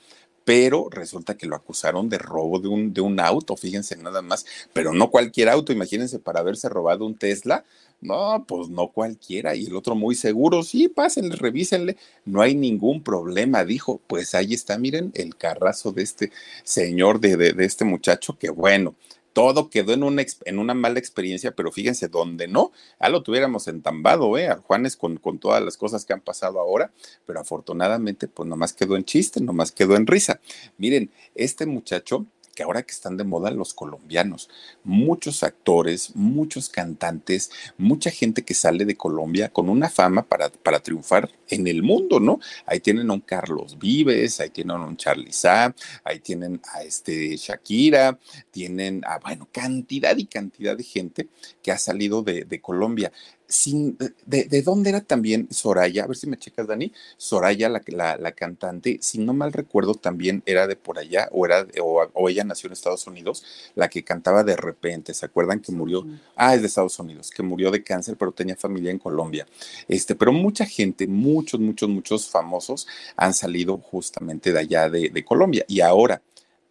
pero 0.51 0.89
resulta 0.91 1.37
que 1.37 1.47
lo 1.47 1.55
acusaron 1.55 2.09
de 2.09 2.19
robo 2.19 2.59
de 2.59 2.67
un, 2.67 2.93
de 2.93 3.01
un 3.01 3.21
auto, 3.21 3.57
fíjense 3.57 3.97
nada 3.97 4.21
más, 4.21 4.45
pero 4.73 4.93
no 4.93 5.09
cualquier 5.09 5.49
auto, 5.49 5.73
imagínense, 5.73 6.19
para 6.19 6.41
haberse 6.41 6.69
robado 6.69 7.07
un 7.07 7.15
Tesla, 7.15 7.65
no, 8.01 8.45
pues 8.49 8.69
no 8.69 8.89
cualquiera. 8.89 9.55
Y 9.55 9.67
el 9.67 9.77
otro 9.77 9.95
muy 9.95 10.17
seguro, 10.17 10.65
sí, 10.65 10.89
pásenle, 10.89 11.37
revísenle, 11.37 11.97
no 12.25 12.43
hay 12.43 12.57
ningún 12.57 13.01
problema, 13.05 13.65
dijo. 13.65 14.01
Pues 14.09 14.35
ahí 14.35 14.53
está, 14.53 14.77
miren, 14.77 15.13
el 15.15 15.37
carrazo 15.37 15.93
de 15.93 16.03
este 16.03 16.33
señor, 16.65 17.21
de, 17.21 17.37
de, 17.37 17.53
de 17.53 17.65
este 17.65 17.85
muchacho, 17.85 18.37
que 18.37 18.51
bueno, 18.51 18.97
todo 19.33 19.71
quedó 19.71 19.93
en 19.93 20.03
una, 20.03 20.25
en 20.45 20.59
una 20.59 20.75
mala 20.75 20.99
experiencia, 20.99 21.53
pero 21.53 21.73
fíjense, 21.73 22.09
donde 22.09 22.49
no, 22.49 22.73
ya 23.01 23.09
lo 23.09 23.23
tuviéramos 23.23 23.69
entambado, 23.69 24.37
¿eh? 24.39 24.49
A 24.49 24.57
Juanes 24.57 24.97
con, 24.97 25.17
con 25.17 25.39
todas 25.39 25.63
las 25.63 25.77
cosas 25.77 26.05
que 26.05 26.13
han 26.13 26.21
pasado 26.21 26.61
ahora, 26.61 26.93
pero 27.27 27.41
afortunadamente, 27.41 28.29
pues 28.29 28.49
nomás 28.49 28.73
quedó 28.73 28.97
en 28.97 29.05
chiste, 29.05 29.41
nomás 29.41 29.73
quedó 29.73 29.97
en 29.97 30.07
risa. 30.07 30.41
Miren, 30.79 31.11
este 31.35 31.67
muchacho 31.67 32.27
ahora 32.63 32.83
que 32.83 32.93
están 32.93 33.17
de 33.17 33.25
moda 33.25 33.51
los 33.51 33.75
colombianos, 33.75 34.49
muchos 34.85 35.43
actores, 35.43 36.15
muchos 36.15 36.69
cantantes, 36.69 37.51
mucha 37.79 38.11
gente 38.11 38.43
que 38.43 38.55
sale 38.55 38.85
de 38.85 38.97
Colombia 38.97 39.51
con 39.51 39.69
una 39.69 39.89
fama 39.89 40.23
para, 40.23 40.49
para 40.51 40.81
triunfar 40.81 41.31
en 41.49 41.67
el 41.67 41.83
mundo, 41.83 42.21
¿no? 42.21 42.41
Ahí 42.67 42.81
tienen 42.81 43.11
a 43.11 43.15
un 43.15 43.21
Carlos 43.21 43.79
Vives, 43.79 44.41
ahí 44.41 44.51
tienen 44.51 44.77
a 44.77 44.87
un 44.87 44.97
Charlie 44.97 45.33
Sa, 45.33 45.75
ahí 46.05 46.21
tienen 46.21 46.61
a 46.73 46.83
este 46.83 47.37
Shakira, 47.37 48.19
tienen 48.51 49.03
a, 49.05 49.19
bueno, 49.19 49.49
cantidad 49.53 50.17
y 50.17 50.27
cantidad 50.27 50.77
de 50.77 50.85
gente 50.85 51.29
que 51.63 51.73
ha 51.73 51.79
salido 51.79 52.23
de 52.23 52.61
Colombia 52.61 53.13
sin, 53.51 53.99
de, 54.27 54.45
de, 54.45 54.63
dónde 54.63 54.91
era 54.91 55.01
también 55.03 55.49
Soraya? 55.51 56.05
A 56.05 56.07
ver 56.07 56.17
si 56.17 56.27
me 56.27 56.39
checas, 56.39 56.67
Dani. 56.67 56.93
Soraya, 57.17 57.69
la, 57.69 57.83
la, 57.89 58.17
la 58.17 58.33
cantante, 58.33 58.99
si 59.03 59.19
no 59.19 59.35
mal 59.35 59.53
recuerdo, 59.53 59.95
también 59.95 60.43
era 60.47 60.67
de 60.67 60.77
por 60.77 60.99
allá, 60.99 61.29
o, 61.33 61.45
era, 61.45 61.67
o, 61.83 62.07
o, 62.15 62.29
ella 62.29 62.45
nació 62.45 62.69
en 62.69 62.73
Estados 62.73 63.07
Unidos, 63.07 63.45
la 63.75 63.89
que 63.89 64.05
cantaba 64.05 64.45
de 64.45 64.57
repente. 64.57 65.13
¿Se 65.13 65.27
acuerdan 65.27 65.61
que 65.61 65.73
murió? 65.73 66.07
Ah, 66.37 66.55
es 66.55 66.63
de 66.63 66.69
Estados 66.69 66.99
Unidos, 66.99 67.31
que 67.31 67.43
murió 67.43 67.71
de 67.71 67.83
cáncer, 67.83 68.17
pero 68.17 68.33
tenía 68.33 68.57
familia 68.57 68.91
en 68.91 68.99
Colombia. 68.99 69.47
Este, 69.89 70.15
pero 70.15 70.33
mucha 70.33 70.65
gente, 70.65 71.07
muchos, 71.07 71.61
muchos, 71.61 71.89
muchos 71.89 72.29
famosos 72.29 72.87
han 73.17 73.35
salido 73.35 73.77
justamente 73.79 74.53
de 74.53 74.61
allá 74.61 74.89
de, 74.89 75.11
de 75.11 75.25
Colombia. 75.25 75.65
Y 75.69 75.81
ahora, 75.81 76.23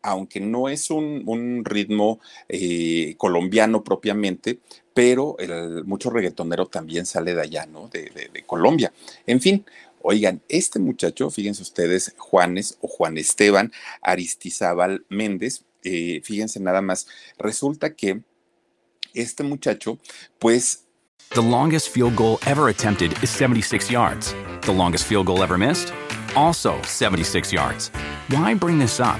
aunque 0.02 0.40
no 0.40 0.70
es 0.70 0.90
un, 0.90 1.64
ritmo 1.66 2.20
eh, 2.48 3.16
colombiano 3.18 3.84
propiamente, 3.84 4.60
pero 4.94 5.38
el, 5.40 5.84
mucho 5.86 6.10
reggaetonero 6.10 6.68
también 6.68 7.06
sale 7.06 7.34
de 7.34 7.42
allá, 7.42 7.66
¿no? 7.66 7.88
De, 7.88 8.10
Colombia. 8.46 8.92
En 9.28 9.40
fin, 9.40 9.66
oigan, 10.02 10.42
este 10.50 10.80
muchacho, 10.80 11.30
fíjense 11.30 11.62
ustedes, 11.62 12.14
Juanes 12.18 12.78
o 12.82 12.88
Juan 12.88 13.18
Esteban 13.18 13.72
Aristizábal 14.02 15.06
Méndez, 15.10 15.64
eh, 15.84 16.22
fíjense 16.24 16.60
nada 16.60 16.82
más, 16.82 17.08
resulta 17.38 17.94
que 17.94 18.22
este 19.14 19.44
muchacho, 19.44 19.98
pues... 20.40 20.86
The 21.32 21.42
longest 21.42 21.90
field 21.90 22.16
goal 22.16 22.40
ever 22.48 22.70
attempted 22.70 23.12
is 23.22 23.30
76 23.30 23.92
yards. 23.92 24.34
The 24.62 24.74
longest 24.74 25.06
field 25.06 25.28
goal 25.28 25.44
ever 25.44 25.60
missed? 25.60 25.94
Also 26.36 26.82
76 26.84 27.54
yards. 27.54 27.92
Why 28.30 28.56
bring 28.56 28.80
this 28.80 29.00
up? 29.00 29.20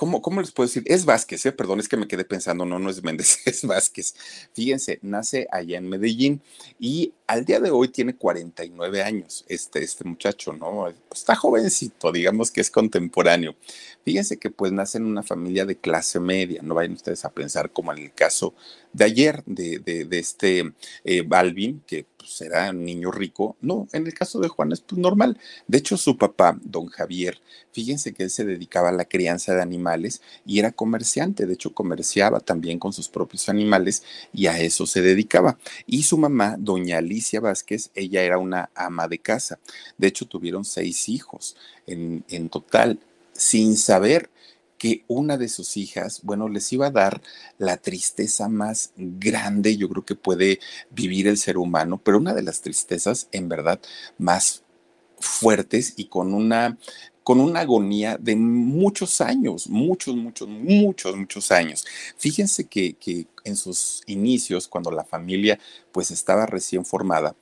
¿Cómo, 0.00 0.22
¿Cómo, 0.22 0.40
les 0.40 0.50
puedo 0.50 0.66
decir? 0.66 0.82
Es 0.86 1.04
Vázquez, 1.04 1.44
¿eh? 1.44 1.52
perdón, 1.52 1.78
es 1.78 1.86
que 1.86 1.98
me 1.98 2.08
quedé 2.08 2.24
pensando, 2.24 2.64
no, 2.64 2.78
no 2.78 2.88
es 2.88 3.02
Méndez, 3.02 3.40
es 3.44 3.66
Vázquez. 3.66 4.14
Fíjense, 4.54 4.98
nace 5.02 5.46
allá 5.52 5.76
en 5.76 5.90
Medellín 5.90 6.40
y 6.78 7.12
al 7.26 7.44
día 7.44 7.60
de 7.60 7.70
hoy 7.70 7.88
tiene 7.88 8.16
49 8.16 9.02
años, 9.02 9.44
este, 9.46 9.84
este 9.84 10.04
muchacho, 10.04 10.54
¿no? 10.54 10.88
Está 11.12 11.36
jovencito, 11.36 12.12
digamos 12.12 12.50
que 12.50 12.62
es 12.62 12.70
contemporáneo. 12.70 13.56
Fíjense 14.02 14.38
que 14.38 14.48
pues 14.48 14.72
nace 14.72 14.96
en 14.96 15.04
una 15.04 15.22
familia 15.22 15.66
de 15.66 15.76
clase 15.76 16.18
media, 16.18 16.62
no 16.62 16.76
vayan 16.76 16.94
ustedes 16.94 17.26
a 17.26 17.34
pensar 17.34 17.70
como 17.70 17.92
en 17.92 17.98
el 17.98 18.14
caso 18.14 18.54
de 18.94 19.04
ayer 19.04 19.42
de, 19.44 19.80
de, 19.80 20.06
de 20.06 20.18
este 20.18 20.72
eh, 21.04 21.20
Balvin, 21.26 21.82
que 21.86 22.06
pues, 22.20 22.40
era 22.42 22.70
un 22.70 22.84
niño 22.84 23.10
rico. 23.10 23.56
No, 23.60 23.88
en 23.92 24.06
el 24.06 24.14
caso 24.14 24.38
de 24.40 24.48
Juan 24.48 24.72
es 24.72 24.80
pues, 24.80 25.00
normal. 25.00 25.38
De 25.66 25.78
hecho, 25.78 25.96
su 25.96 26.16
papá, 26.16 26.58
don 26.62 26.86
Javier, 26.86 27.40
fíjense 27.72 28.12
que 28.12 28.24
él 28.24 28.30
se 28.30 28.44
dedicaba 28.44 28.90
a 28.90 28.92
la 28.92 29.06
crianza 29.06 29.54
de 29.54 29.62
animales 29.62 30.20
y 30.44 30.58
era 30.58 30.72
comerciante. 30.72 31.46
De 31.46 31.54
hecho, 31.54 31.72
comerciaba 31.72 32.40
también 32.40 32.78
con 32.78 32.92
sus 32.92 33.08
propios 33.08 33.48
animales 33.48 34.02
y 34.32 34.46
a 34.46 34.60
eso 34.60 34.86
se 34.86 35.00
dedicaba. 35.00 35.58
Y 35.86 36.02
su 36.02 36.18
mamá, 36.18 36.56
doña 36.58 36.98
Alicia 36.98 37.40
Vázquez, 37.40 37.90
ella 37.94 38.22
era 38.22 38.38
una 38.38 38.70
ama 38.74 39.08
de 39.08 39.18
casa. 39.18 39.58
De 39.96 40.08
hecho, 40.08 40.26
tuvieron 40.26 40.64
seis 40.64 41.08
hijos 41.08 41.56
en, 41.86 42.24
en 42.28 42.48
total, 42.48 42.98
sin 43.32 43.76
saber 43.76 44.30
que 44.80 45.04
una 45.08 45.36
de 45.36 45.50
sus 45.50 45.76
hijas, 45.76 46.22
bueno, 46.22 46.48
les 46.48 46.72
iba 46.72 46.86
a 46.86 46.90
dar 46.90 47.20
la 47.58 47.76
tristeza 47.76 48.48
más 48.48 48.94
grande, 48.96 49.76
yo 49.76 49.90
creo 49.90 50.06
que 50.06 50.14
puede 50.14 50.58
vivir 50.90 51.28
el 51.28 51.36
ser 51.36 51.58
humano, 51.58 52.00
pero 52.02 52.16
una 52.16 52.32
de 52.32 52.42
las 52.42 52.62
tristezas 52.62 53.28
en 53.30 53.50
verdad 53.50 53.78
más 54.16 54.62
fuertes 55.18 55.92
y 55.96 56.06
con 56.06 56.32
una 56.32 56.78
con 57.22 57.40
una 57.40 57.60
agonía 57.60 58.16
de 58.18 58.34
muchos 58.36 59.20
años, 59.20 59.68
muchos, 59.68 60.16
muchos, 60.16 60.48
muchos, 60.48 61.14
muchos 61.14 61.52
años. 61.52 61.84
Fíjense 62.16 62.64
que, 62.64 62.94
que 62.94 63.26
en 63.44 63.56
sus 63.56 64.02
inicios, 64.06 64.66
cuando 64.66 64.90
la 64.90 65.04
familia 65.04 65.58
pues 65.92 66.10
estaba 66.10 66.46
recién 66.46 66.86
formada, 66.86 67.36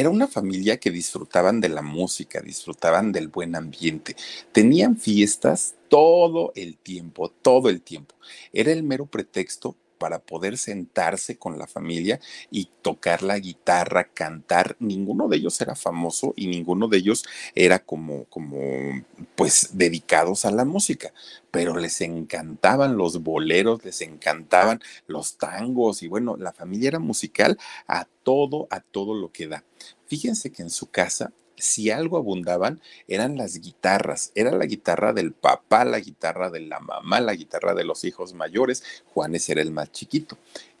era 0.00 0.08
una 0.08 0.26
familia 0.26 0.80
que 0.80 0.90
disfrutaban 0.90 1.60
de 1.60 1.68
la 1.68 1.82
música, 1.82 2.40
disfrutaban 2.40 3.12
del 3.12 3.28
buen 3.28 3.54
ambiente, 3.54 4.16
tenían 4.50 4.96
fiestas 4.96 5.74
todo 5.88 6.52
el 6.54 6.78
tiempo, 6.78 7.28
todo 7.28 7.68
el 7.68 7.82
tiempo. 7.82 8.14
Era 8.50 8.72
el 8.72 8.82
mero 8.82 9.04
pretexto 9.04 9.76
para 10.00 10.18
poder 10.18 10.56
sentarse 10.56 11.36
con 11.36 11.58
la 11.58 11.66
familia 11.66 12.20
y 12.50 12.70
tocar 12.80 13.22
la 13.22 13.38
guitarra, 13.38 14.04
cantar. 14.04 14.74
Ninguno 14.80 15.28
de 15.28 15.36
ellos 15.36 15.60
era 15.60 15.76
famoso 15.76 16.32
y 16.36 16.46
ninguno 16.46 16.88
de 16.88 16.96
ellos 16.96 17.26
era 17.54 17.80
como, 17.80 18.24
como, 18.24 18.58
pues, 19.36 19.68
dedicados 19.74 20.46
a 20.46 20.52
la 20.52 20.64
música, 20.64 21.12
pero 21.50 21.76
les 21.76 22.00
encantaban 22.00 22.96
los 22.96 23.22
boleros, 23.22 23.84
les 23.84 24.00
encantaban 24.00 24.80
los 25.06 25.36
tangos 25.36 26.02
y 26.02 26.08
bueno, 26.08 26.38
la 26.38 26.54
familia 26.54 26.88
era 26.88 26.98
musical 26.98 27.58
a 27.86 28.06
todo, 28.22 28.68
a 28.70 28.80
todo 28.80 29.14
lo 29.14 29.30
que 29.30 29.48
da. 29.48 29.64
Fíjense 30.06 30.50
que 30.50 30.62
en 30.62 30.70
su 30.70 30.90
casa 30.90 31.30
si 31.60 31.90
algo 31.90 32.16
abundaban 32.16 32.80
eran 33.06 33.36
las 33.36 33.60
guitarras. 33.60 34.32
Era 34.34 34.50
la 34.52 34.66
guitarra 34.66 35.12
del 35.12 35.32
papá, 35.32 35.84
la 35.84 36.00
guitarra 36.00 36.50
de 36.50 36.60
la 36.60 36.80
mamá, 36.80 37.20
la 37.20 37.34
guitarra 37.34 37.74
de 37.74 37.84
los 37.84 38.04
hijos 38.04 38.34
mayores. 38.34 38.82
Juanes 39.12 39.48
era 39.48 39.62
el 39.62 39.70
más 39.70 39.92
chiquito. 39.92 40.38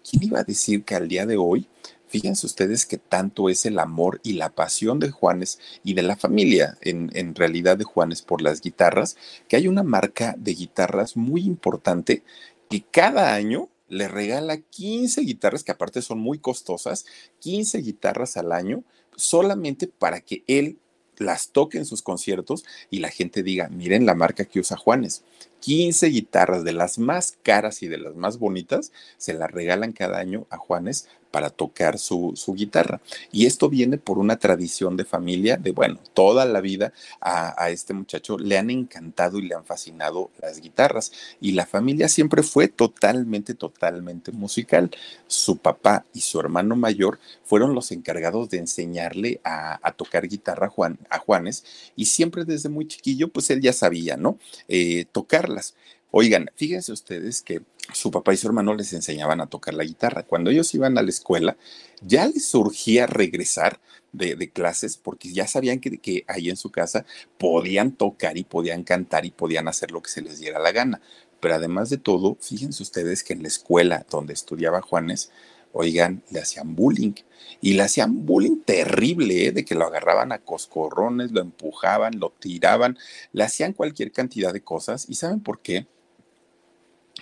¿Quién 0.08 0.24
iba 0.24 0.40
a 0.40 0.44
decir 0.44 0.84
que 0.84 0.94
al 0.94 1.08
día 1.08 1.26
de 1.26 1.36
hoy, 1.36 1.68
fíjense 2.08 2.46
ustedes 2.46 2.86
que 2.86 2.96
tanto 2.96 3.48
es 3.48 3.66
el 3.66 3.78
amor 3.78 4.20
y 4.22 4.32
la 4.32 4.50
pasión 4.50 4.98
de 4.98 5.10
Juanes 5.10 5.58
y 5.84 5.94
de 5.94 6.02
la 6.02 6.16
familia, 6.16 6.78
en, 6.80 7.10
en 7.14 7.34
realidad 7.34 7.76
de 7.76 7.84
Juanes 7.84 8.22
por 8.22 8.42
las 8.42 8.60
guitarras, 8.60 9.16
que 9.48 9.56
hay 9.56 9.68
una 9.68 9.82
marca 9.82 10.34
de 10.38 10.54
guitarras 10.54 11.16
muy 11.16 11.42
importante 11.42 12.22
que 12.70 12.82
cada 12.82 13.34
año 13.34 13.68
le 13.90 14.08
regala 14.08 14.56
15 14.56 15.22
guitarras, 15.22 15.64
que 15.64 15.72
aparte 15.72 16.00
son 16.00 16.20
muy 16.20 16.38
costosas, 16.38 17.04
15 17.40 17.78
guitarras 17.78 18.36
al 18.36 18.52
año 18.52 18.84
solamente 19.20 19.86
para 19.86 20.20
que 20.20 20.42
él 20.46 20.78
las 21.20 21.50
toque 21.50 21.78
en 21.78 21.84
sus 21.84 22.02
conciertos 22.02 22.64
y 22.90 22.98
la 22.98 23.10
gente 23.10 23.42
diga, 23.42 23.68
miren 23.68 24.06
la 24.06 24.14
marca 24.14 24.46
que 24.46 24.60
usa 24.60 24.76
Juanes. 24.76 25.22
15 25.60 26.06
guitarras 26.06 26.64
de 26.64 26.72
las 26.72 26.98
más 26.98 27.36
caras 27.42 27.82
y 27.82 27.88
de 27.88 27.98
las 27.98 28.16
más 28.16 28.38
bonitas 28.38 28.92
se 29.18 29.34
las 29.34 29.50
regalan 29.50 29.92
cada 29.92 30.18
año 30.18 30.46
a 30.48 30.56
Juanes 30.56 31.08
para 31.30 31.50
tocar 31.50 31.98
su, 31.98 32.32
su, 32.36 32.54
guitarra. 32.54 33.00
Y 33.32 33.46
esto 33.46 33.68
viene 33.68 33.98
por 33.98 34.18
una 34.18 34.38
tradición 34.38 34.96
de 34.96 35.04
familia 35.04 35.56
de, 35.56 35.72
bueno, 35.72 35.98
toda 36.14 36.44
la 36.44 36.60
vida 36.60 36.92
a, 37.20 37.62
a, 37.62 37.70
este 37.70 37.94
muchacho 37.94 38.38
le 38.38 38.58
han 38.58 38.70
encantado 38.70 39.38
y 39.38 39.42
le 39.42 39.54
han 39.54 39.64
fascinado 39.64 40.30
las 40.40 40.60
guitarras. 40.60 41.12
Y 41.40 41.52
la 41.52 41.66
familia 41.66 42.08
siempre 42.08 42.42
fue 42.42 42.68
totalmente, 42.68 43.54
totalmente 43.54 44.32
musical. 44.32 44.90
Su 45.26 45.58
papá 45.58 46.04
y 46.12 46.20
su 46.20 46.40
hermano 46.40 46.76
mayor 46.76 47.18
fueron 47.44 47.74
los 47.74 47.92
encargados 47.92 48.50
de 48.50 48.58
enseñarle 48.58 49.40
a, 49.44 49.78
a 49.86 49.92
tocar 49.92 50.26
guitarra 50.26 50.66
a, 50.66 50.70
Juan, 50.70 50.98
a 51.08 51.18
Juanes. 51.18 51.64
Y 51.96 52.06
siempre 52.06 52.44
desde 52.44 52.68
muy 52.68 52.86
chiquillo, 52.86 53.28
pues 53.28 53.50
él 53.50 53.60
ya 53.60 53.72
sabía, 53.72 54.16
¿no? 54.16 54.38
Eh, 54.68 55.06
tocarlas. 55.12 55.74
Oigan, 56.12 56.50
fíjense 56.56 56.92
ustedes 56.92 57.40
que 57.42 57.62
su 57.92 58.10
papá 58.10 58.32
y 58.34 58.36
su 58.36 58.46
hermano 58.48 58.74
les 58.74 58.92
enseñaban 58.92 59.40
a 59.40 59.46
tocar 59.46 59.74
la 59.74 59.84
guitarra. 59.84 60.24
Cuando 60.24 60.50
ellos 60.50 60.74
iban 60.74 60.98
a 60.98 61.02
la 61.02 61.10
escuela, 61.10 61.56
ya 62.02 62.26
les 62.26 62.44
surgía 62.44 63.06
regresar 63.06 63.80
de, 64.12 64.50
clases 64.50 64.96
porque 64.96 65.32
ya 65.32 65.46
sabían 65.46 65.78
que, 65.78 65.98
que, 65.98 66.24
ahí 66.26 66.50
en 66.50 66.56
su 66.56 66.70
casa 66.70 67.04
podían 67.38 67.92
tocar 67.92 68.36
y 68.36 68.44
podían 68.44 68.82
cantar 68.82 69.24
y 69.24 69.30
podían 69.30 69.68
hacer 69.68 69.92
lo 69.92 70.02
que 70.02 70.10
se 70.10 70.22
les 70.22 70.38
diera 70.40 70.58
la 70.58 70.72
gana. 70.72 71.00
Pero 71.40 71.54
además 71.54 71.90
de 71.90 71.98
todo, 71.98 72.36
fíjense 72.40 72.82
ustedes 72.82 73.22
que 73.22 73.32
en 73.32 73.42
la 73.42 73.48
escuela 73.48 74.04
donde 74.10 74.32
estudiaba 74.34 74.82
Juanes, 74.82 75.30
oigan, 75.72 76.22
le 76.30 76.40
hacían 76.40 76.74
bullying. 76.74 77.14
Y 77.60 77.74
le 77.74 77.82
hacían 77.82 78.26
bullying 78.26 78.62
terrible, 78.64 79.46
¿eh? 79.46 79.52
de 79.52 79.64
que 79.64 79.74
lo 79.74 79.86
agarraban 79.86 80.32
a 80.32 80.38
coscorrones, 80.38 81.30
lo 81.32 81.40
empujaban, 81.40 82.18
lo 82.18 82.30
tiraban, 82.30 82.98
le 83.32 83.44
hacían 83.44 83.72
cualquier 83.72 84.12
cantidad 84.12 84.52
de 84.52 84.62
cosas. 84.62 85.06
¿Y 85.08 85.14
saben 85.14 85.40
por 85.40 85.60
qué? 85.60 85.86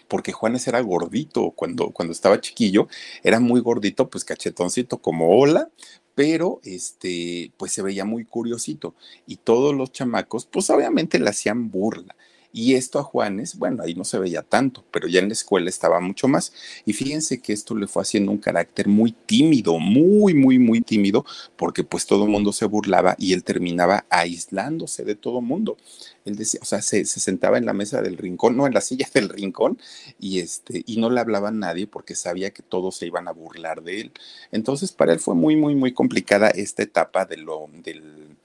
Porque 0.09 0.33
Juanes 0.33 0.67
era 0.67 0.81
gordito 0.81 1.53
cuando, 1.53 1.91
cuando 1.91 2.12
estaba 2.12 2.41
chiquillo, 2.41 2.88
era 3.23 3.41
muy 3.41 3.61
gordito, 3.61 4.09
pues 4.09 4.25
cachetoncito 4.25 4.99
como 4.99 5.38
hola, 5.38 5.71
pero 6.15 6.61
este, 6.65 7.53
pues 7.57 7.73
se 7.73 7.83
veía 7.83 8.05
muy 8.05 8.25
curiosito. 8.25 8.95
Y 9.27 9.37
todos 9.37 9.75
los 9.75 9.93
chamacos, 9.93 10.47
pues 10.47 10.69
obviamente 10.71 11.19
le 11.19 11.31
hacían 11.31 11.71
burla. 11.71 12.17
Y 12.50 12.75
esto 12.75 12.99
a 12.99 13.02
Juanes, 13.02 13.59
bueno, 13.59 13.83
ahí 13.83 13.95
no 13.95 14.05
se 14.05 14.19
veía 14.19 14.43
tanto, 14.43 14.83
pero 14.90 15.07
ya 15.07 15.21
en 15.21 15.28
la 15.28 15.35
escuela 15.35 15.69
estaba 15.69 16.00
mucho 16.00 16.28
más. 16.28 16.52
Y 16.87 16.95
fíjense 16.95 17.40
que 17.40 17.52
esto 17.52 17.75
le 17.75 17.87
fue 17.87 18.02
haciendo 18.02 18.33
un 18.33 18.38
carácter 18.38 18.88
muy 18.88 19.12
tímido, 19.12 19.78
muy, 19.78 20.33
muy, 20.33 20.59
muy 20.59 20.81
tímido, 20.81 21.26
porque 21.57 21.85
pues 21.85 22.07
todo 22.07 22.25
el 22.25 22.31
mundo 22.31 22.52
se 22.52 22.64
burlaba 22.64 23.17
y 23.19 23.35
él 23.35 23.45
terminaba 23.45 24.07
aislándose 24.09 25.05
de 25.05 25.14
todo 25.14 25.43
mundo. 25.43 25.76
Él 26.25 26.37
decía, 26.37 26.61
o 26.62 26.64
sea, 26.64 26.81
se, 26.81 27.05
sentaba 27.05 27.59
en 27.59 27.67
la 27.67 27.75
mesa 27.75 28.00
del 28.00 28.17
rincón, 28.17 28.57
no 28.57 28.67
en 28.67 28.75
la 28.75 28.81
silla 28.81 29.07
del 29.14 29.28
rincón, 29.28 29.78
y 30.19 30.40
este, 30.40 30.85
y 30.87 30.97
no 30.99 31.11
le 31.11 31.21
hablaba 31.21 31.49
a 31.49 31.52
nadie 31.52 31.87
porque 31.87 32.14
sabía 32.14 32.50
que 32.50 32.62
todos 32.62 32.97
se 32.97 33.07
iban 33.07 33.28
a 33.28 33.33
burlar 33.33 33.83
de 33.83 34.00
él. 34.00 34.12
Entonces, 34.52 34.93
para 34.93 35.12
él 35.12 35.21
fue 35.21 35.35
muy, 35.35 35.57
muy, 35.57 35.75
muy 35.75 35.93
complicada 35.93 36.49
esta 36.49 36.83
etapa 36.83 37.26
de 37.26 37.37
lo, 37.37 37.69
del, 37.85 38.37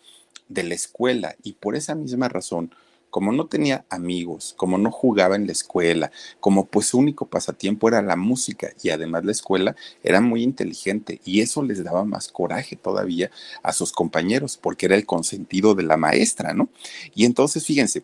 de 0.50 0.63
la 0.63 0.75
escuela, 0.75 1.38
y 1.41 1.53
por 1.53 1.77
esa 1.77 1.95
misma 1.95 2.27
razón 2.27 2.74
como 3.13 3.32
no 3.32 3.46
tenía 3.46 3.86
amigos, 3.91 4.55
como 4.58 4.79
no 4.79 4.89
jugaba 4.89 5.36
en 5.36 5.46
la 5.46 5.51
escuela, 5.51 6.12
como 6.39 6.65
pues 6.65 6.88
su 6.88 6.98
único 6.98 7.27
pasatiempo 7.27 7.88
era 7.88 8.01
la 8.01 8.15
música 8.15 8.72
y 8.82 8.89
además 8.89 9.24
la 9.24 9.32
escuela 9.32 9.75
era 10.01 10.20
muy 10.20 10.41
inteligente 10.41 11.22
y 11.24 11.41
eso 11.41 11.62
les 11.62 11.84
daba 11.84 12.05
más 12.05 12.29
coraje 12.29 12.75
todavía 12.75 13.29
a 13.62 13.72
sus 13.72 13.91
compañeros 13.91 14.58
porque 14.58 14.88
era 14.88 14.96
el 14.96 15.05
consentido 15.05 15.75
de 15.75 15.84
la 15.84 15.96
maestra, 15.96 16.55
¿no? 16.55 16.70
Y 17.13 17.25
entonces 17.25 17.63
fíjense, 17.63 18.03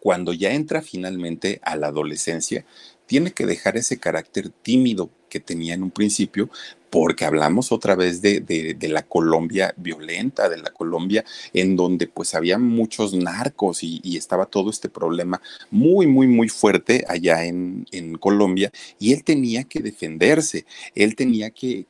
cuando 0.00 0.32
ya 0.32 0.50
entra 0.50 0.82
finalmente 0.82 1.60
a 1.62 1.76
la 1.76 1.86
adolescencia, 1.86 2.64
tiene 3.06 3.32
que 3.32 3.46
dejar 3.46 3.76
ese 3.76 3.98
carácter 3.98 4.50
tímido 4.50 5.10
que 5.28 5.40
tenía 5.40 5.74
en 5.74 5.82
un 5.82 5.90
principio, 5.90 6.48
porque 6.90 7.24
hablamos 7.24 7.72
otra 7.72 7.96
vez 7.96 8.22
de, 8.22 8.76
la 8.82 9.02
Colombia 9.02 9.74
violenta, 9.76 10.48
de 10.48 10.58
la 10.58 10.70
Colombia 10.70 11.24
en 11.52 11.74
donde 11.74 12.06
pues 12.06 12.36
había 12.36 12.56
muchos 12.56 13.14
narcos 13.14 13.82
y, 13.82 14.16
estaba 14.16 14.46
todo 14.46 14.70
este 14.70 14.88
problema 14.88 15.42
muy, 15.72 16.06
muy, 16.06 16.28
muy 16.28 16.48
fuerte 16.48 17.04
allá 17.08 17.44
en, 17.44 17.84
Colombia 18.20 18.70
y 19.00 19.12
él 19.12 19.24
tenía 19.24 19.64
que 19.64 19.80
defenderse, 19.80 20.66
él 20.94 21.16
tenía 21.16 21.50
que, 21.50 21.86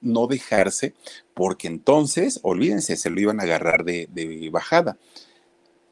no 0.00 0.26
dejarse, 0.26 0.94
porque 1.34 1.68
entonces, 1.68 2.40
olvídense, 2.42 2.96
se 2.96 3.10
lo 3.10 3.20
iban 3.20 3.38
a 3.38 3.44
agarrar 3.44 3.84
de, 3.84 4.08
de 4.12 4.50
bajada 4.50 4.98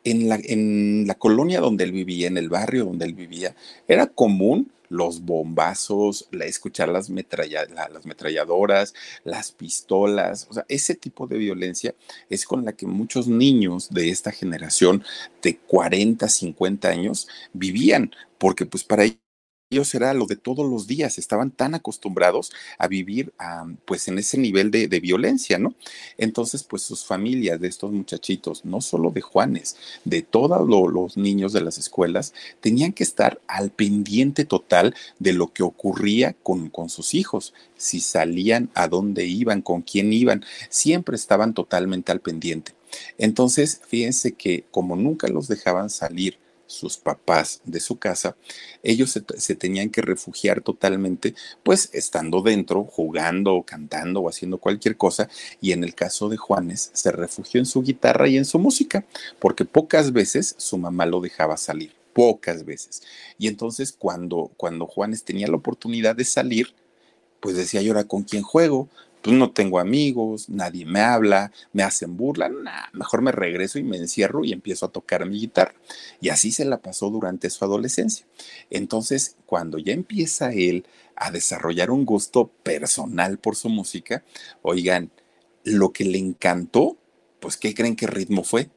en 0.07 0.29
la, 0.29 0.39
en 0.43 1.05
la 1.07 1.17
colonia 1.17 1.61
donde 1.61 1.85
él 1.85 1.93
vivía, 1.93 2.29
en 2.29 2.39
el 2.39 2.49
barrio 2.49 2.85
donde 2.85 3.05
él 3.05 3.15
vivía, 3.15 3.55
era 3.89 4.07
común 4.07 4.73
los 4.89 5.23
bombazos, 5.23 6.29
la, 6.31 6.45
escuchar 6.45 6.89
las, 6.89 7.11
las 7.11 8.07
metralladoras, 8.07 8.95
las 9.25 9.51
pistolas, 9.51 10.47
o 10.49 10.55
sea, 10.55 10.65
ese 10.69 10.95
tipo 10.95 11.27
de 11.27 11.39
violencia 11.39 11.95
es 12.31 12.45
con 12.45 12.65
la 12.65 12.73
que 12.73 12.87
muchos 12.87 13.27
niños 13.27 13.91
de 13.91 14.11
esta 14.11 14.31
generación 14.31 15.03
de 15.43 15.59
40, 15.59 16.29
50 16.29 16.89
años 16.89 17.27
vivían, 17.53 18.13
porque 18.39 18.65
pues 18.65 18.85
para 18.85 19.05
ellos 19.05 19.25
ellos 19.71 19.93
era 19.97 20.15
lo 20.15 20.27
de 20.27 20.37
todos 20.37 20.69
los 20.69 20.87
días, 20.87 21.19
estaban 21.19 21.51
tan 21.51 21.75
acostumbrados 21.75 22.53
a 22.79 22.87
vivir 22.87 23.33
pues 23.85 24.07
en 24.07 24.19
ese 24.19 24.39
nivel 24.39 24.71
de, 24.71 24.87
violencia, 25.01 25.59
¿no? 25.59 25.75
Entonces, 26.19 26.63
pues 26.63 26.83
sus 26.83 27.05
familias 27.05 27.61
de 27.61 27.69
estos 27.69 27.91
muchachitos, 27.93 28.65
no 28.65 28.81
solo 28.81 29.11
de 29.11 29.21
Juanes, 29.21 29.77
de 30.05 30.23
todos 30.23 30.67
los 30.69 31.17
niños 31.17 31.52
de 31.52 31.61
las 31.63 31.79
escuelas, 31.79 32.33
tenían 32.61 32.93
que 32.93 33.02
estar 33.02 33.41
al 33.49 33.71
pendiente 33.71 34.45
total 34.45 34.95
de 35.19 35.33
lo 35.33 35.52
que 35.52 35.65
ocurría 35.65 36.35
con, 36.45 36.69
con 36.69 36.89
sus 36.89 37.15
hijos, 37.15 37.52
si 37.76 38.00
salían, 38.00 38.71
a 38.75 38.87
dónde 38.87 39.26
iban, 39.26 39.63
con 39.63 39.83
quién 39.83 40.13
iban, 40.13 40.45
siempre 40.71 41.17
estaban 41.17 41.55
totalmente 41.55 42.13
al 42.13 42.21
pendiente. 42.21 42.73
Entonces, 43.19 43.81
fíjense 43.87 44.33
que 44.33 44.65
como 44.71 44.95
nunca 44.97 45.29
los 45.29 45.49
dejaban 45.49 45.91
salir, 45.91 46.39
sus 46.67 46.97
papás 46.99 47.61
de 47.65 47.81
su 47.81 47.99
casa, 47.99 48.37
ellos 48.83 49.11
se, 49.11 49.55
tenían 49.55 49.91
que 49.91 50.02
refugiar 50.02 50.61
totalmente, 50.61 51.35
pues 51.63 51.91
estando 51.93 52.43
dentro, 52.43 52.85
jugando 52.85 53.63
cantando 53.63 54.21
o 54.21 54.29
haciendo 54.29 54.59
cualquier 54.59 54.97
cosa, 54.97 55.29
y 55.61 55.73
en 55.73 55.85
el 55.85 55.95
caso 55.95 56.29
de 56.29 56.37
Juanes 56.37 56.91
se 56.93 57.13
refugió 57.13 57.61
en 57.61 57.67
su 57.67 57.83
guitarra 57.83 58.29
y 58.29 58.37
en 58.37 58.45
su 58.45 58.59
música, 58.59 59.05
porque 59.39 59.65
pocas 59.65 60.13
veces 60.13 60.55
su 60.59 60.79
mamá 60.79 61.07
lo 61.07 61.21
dejaba 61.21 61.57
salir, 61.57 61.93
pocas 62.13 62.65
veces. 62.65 63.02
Y 63.39 63.49
entonces 63.49 63.93
cuando, 63.93 64.50
cuando 64.57 64.87
Juanes 64.87 65.25
tenía 65.25 65.49
la 65.49 65.57
oportunidad 65.57 66.17
de 66.17 66.25
salir, 66.25 66.75
pues 67.41 67.57
decía, 67.57 67.83
¿y 67.83 67.89
ahora 67.89 68.05
con 68.05 68.23
quién 68.23 68.43
juego? 68.43 68.89
Pues 69.26 69.36
no 69.36 69.50
tengo 69.50 69.80
amigos, 69.80 70.49
nadie 70.49 70.86
me 70.86 71.00
habla, 71.00 71.50
me 71.73 71.82
hacen 71.82 72.17
burla, 72.17 72.49
mejor 72.93 73.23
me 73.23 73.32
regreso 73.32 73.80
y 73.80 73.82
me 73.82 73.97
encierro 73.97 74.45
y 74.45 74.52
empiezo 74.52 74.86
a 74.86 74.93
tocar 74.93 75.26
mi 75.26 75.41
guitarra. 75.41 75.75
Y 76.21 76.28
así 76.28 76.52
se 76.52 76.65
la 76.65 76.80
pasó 76.80 77.10
durante 77.10 77.50
su 77.50 77.65
adolescencia. 77.65 78.25
Entonces, 78.71 79.34
cuando 79.45 79.78
ya 79.78 79.95
empieza 79.95 80.52
él 80.52 80.86
a 81.17 81.32
desarrollar 81.32 81.91
un 81.91 82.04
gusto 82.04 82.52
personal 82.62 83.39
por 83.39 83.56
su 83.56 83.69
música, 83.69 84.23
oigan, 84.62 85.10
lo 85.65 85.93
que 85.93 86.04
le 86.04 86.19
encantó, 86.19 86.97
pues, 87.41 87.56
¿qué 87.56 87.75
creen 87.75 87.97
que 87.97 88.06
ritmo 88.06 88.45
fue? 88.45 88.71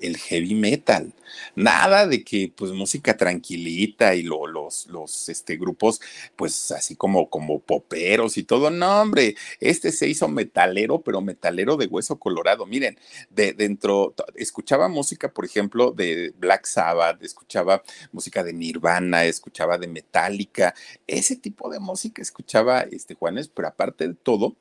El 0.00 0.16
heavy 0.16 0.54
metal. 0.54 1.12
Nada 1.54 2.06
de 2.06 2.24
que 2.24 2.52
pues 2.54 2.72
música 2.72 3.16
tranquilita 3.16 4.14
y 4.14 4.22
los, 4.22 4.86
los 4.86 5.28
este, 5.28 5.56
grupos 5.56 6.00
pues 6.36 6.70
así 6.70 6.96
como, 6.96 7.28
como 7.30 7.60
poperos 7.60 8.36
y 8.36 8.44
todo. 8.44 8.70
No, 8.70 9.00
hombre, 9.02 9.36
este 9.60 9.92
se 9.92 10.08
hizo 10.08 10.28
metalero, 10.28 11.00
pero 11.00 11.20
metalero 11.20 11.76
de 11.76 11.86
hueso 11.86 12.18
colorado. 12.18 12.66
Miren, 12.66 12.98
de 13.30 13.52
dentro, 13.52 14.14
escuchaba 14.34 14.88
música, 14.88 15.32
por 15.32 15.44
ejemplo, 15.44 15.92
de 15.92 16.32
Black 16.38 16.66
Sabbath, 16.66 17.22
escuchaba 17.22 17.82
música 18.12 18.42
de 18.42 18.52
Nirvana, 18.52 19.24
escuchaba 19.24 19.78
de 19.78 19.88
Metallica, 19.88 20.74
ese 21.06 21.36
tipo 21.36 21.70
de 21.70 21.80
música 21.80 22.22
escuchaba 22.22 22.80
este 22.82 23.14
Juanes, 23.14 23.48
pero 23.48 23.68
aparte 23.68 24.08
de 24.08 24.14
todo, 24.14 24.56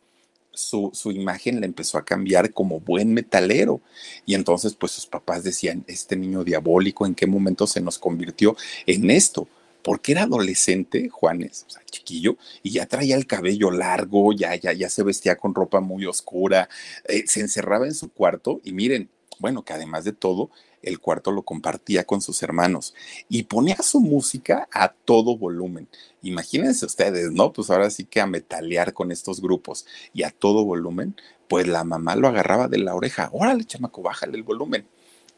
su, 0.55 0.91
imagen 1.11 1.59
le 1.59 1.65
empezó 1.65 1.97
a 1.97 2.05
cambiar 2.05 2.53
como 2.53 2.79
buen 2.79 3.13
metalero. 3.13 3.81
Y 4.25 4.33
entonces, 4.35 4.75
pues 4.75 4.91
sus 4.91 5.05
papás 5.05 5.43
decían, 5.43 5.83
este 5.87 6.15
niño 6.15 6.43
diabólico, 6.43 7.05
¿en 7.05 7.15
qué 7.15 7.27
momento 7.27 7.67
se 7.67 7.81
nos 7.81 7.99
convirtió 7.99 8.55
en 8.85 9.09
esto? 9.09 9.47
Porque 9.83 10.13
era 10.13 10.23
adolescente, 10.23 11.09
Juanes, 11.09 11.65
o 11.67 11.69
sea, 11.69 11.83
chiquillo, 11.85 12.37
y 12.63 12.71
ya 12.71 12.87
traía 12.87 13.15
el 13.15 13.27
cabello 13.27 13.69
largo, 13.69 14.33
ya, 14.33 14.55
ya, 14.55 14.73
ya 14.73 14.89
se 14.89 15.03
vestía 15.03 15.35
con 15.35 15.53
ropa 15.53 15.79
muy 15.79 16.05
oscura, 16.05 16.69
eh, 17.07 17.23
se 17.27 17.41
encerraba 17.41 17.85
en 17.85 17.93
su 17.93 18.09
cuarto 18.09 18.61
y 18.63 18.73
miren, 18.73 19.09
bueno, 19.39 19.63
que 19.63 19.73
además 19.73 20.03
de 20.03 20.13
todo, 20.13 20.49
el 20.85 20.99
cuarto 20.99 21.31
lo 21.31 21.43
compartía 21.43 22.05
con 22.05 22.21
sus 22.21 22.41
hermanos 22.41 22.93
y 23.27 23.43
ponía 23.43 23.77
su 23.77 23.99
música 23.99 24.69
a 24.71 24.89
todo 24.89 25.37
volumen. 25.37 25.89
Imagínense 26.21 26.85
ustedes, 26.85 27.31
¿no? 27.31 27.51
Pues 27.51 27.69
ahora 27.69 27.89
sí 27.89 28.05
que 28.05 28.21
a 28.21 28.25
metalear 28.25 28.93
con 28.93 29.11
estos 29.11 29.41
grupos 29.41 29.85
y 30.13 30.23
a 30.23 30.31
todo 30.31 30.63
volumen, 30.63 31.15
pues 31.47 31.67
la 31.67 31.83
mamá 31.83 32.15
lo 32.15 32.27
agarraba 32.27 32.67
de 32.67 32.77
la 32.77 32.95
oreja, 32.95 33.29
órale, 33.33 33.65
chamaco, 33.65 34.01
bájale 34.01 34.37
el 34.37 34.43
volumen. 34.43 34.87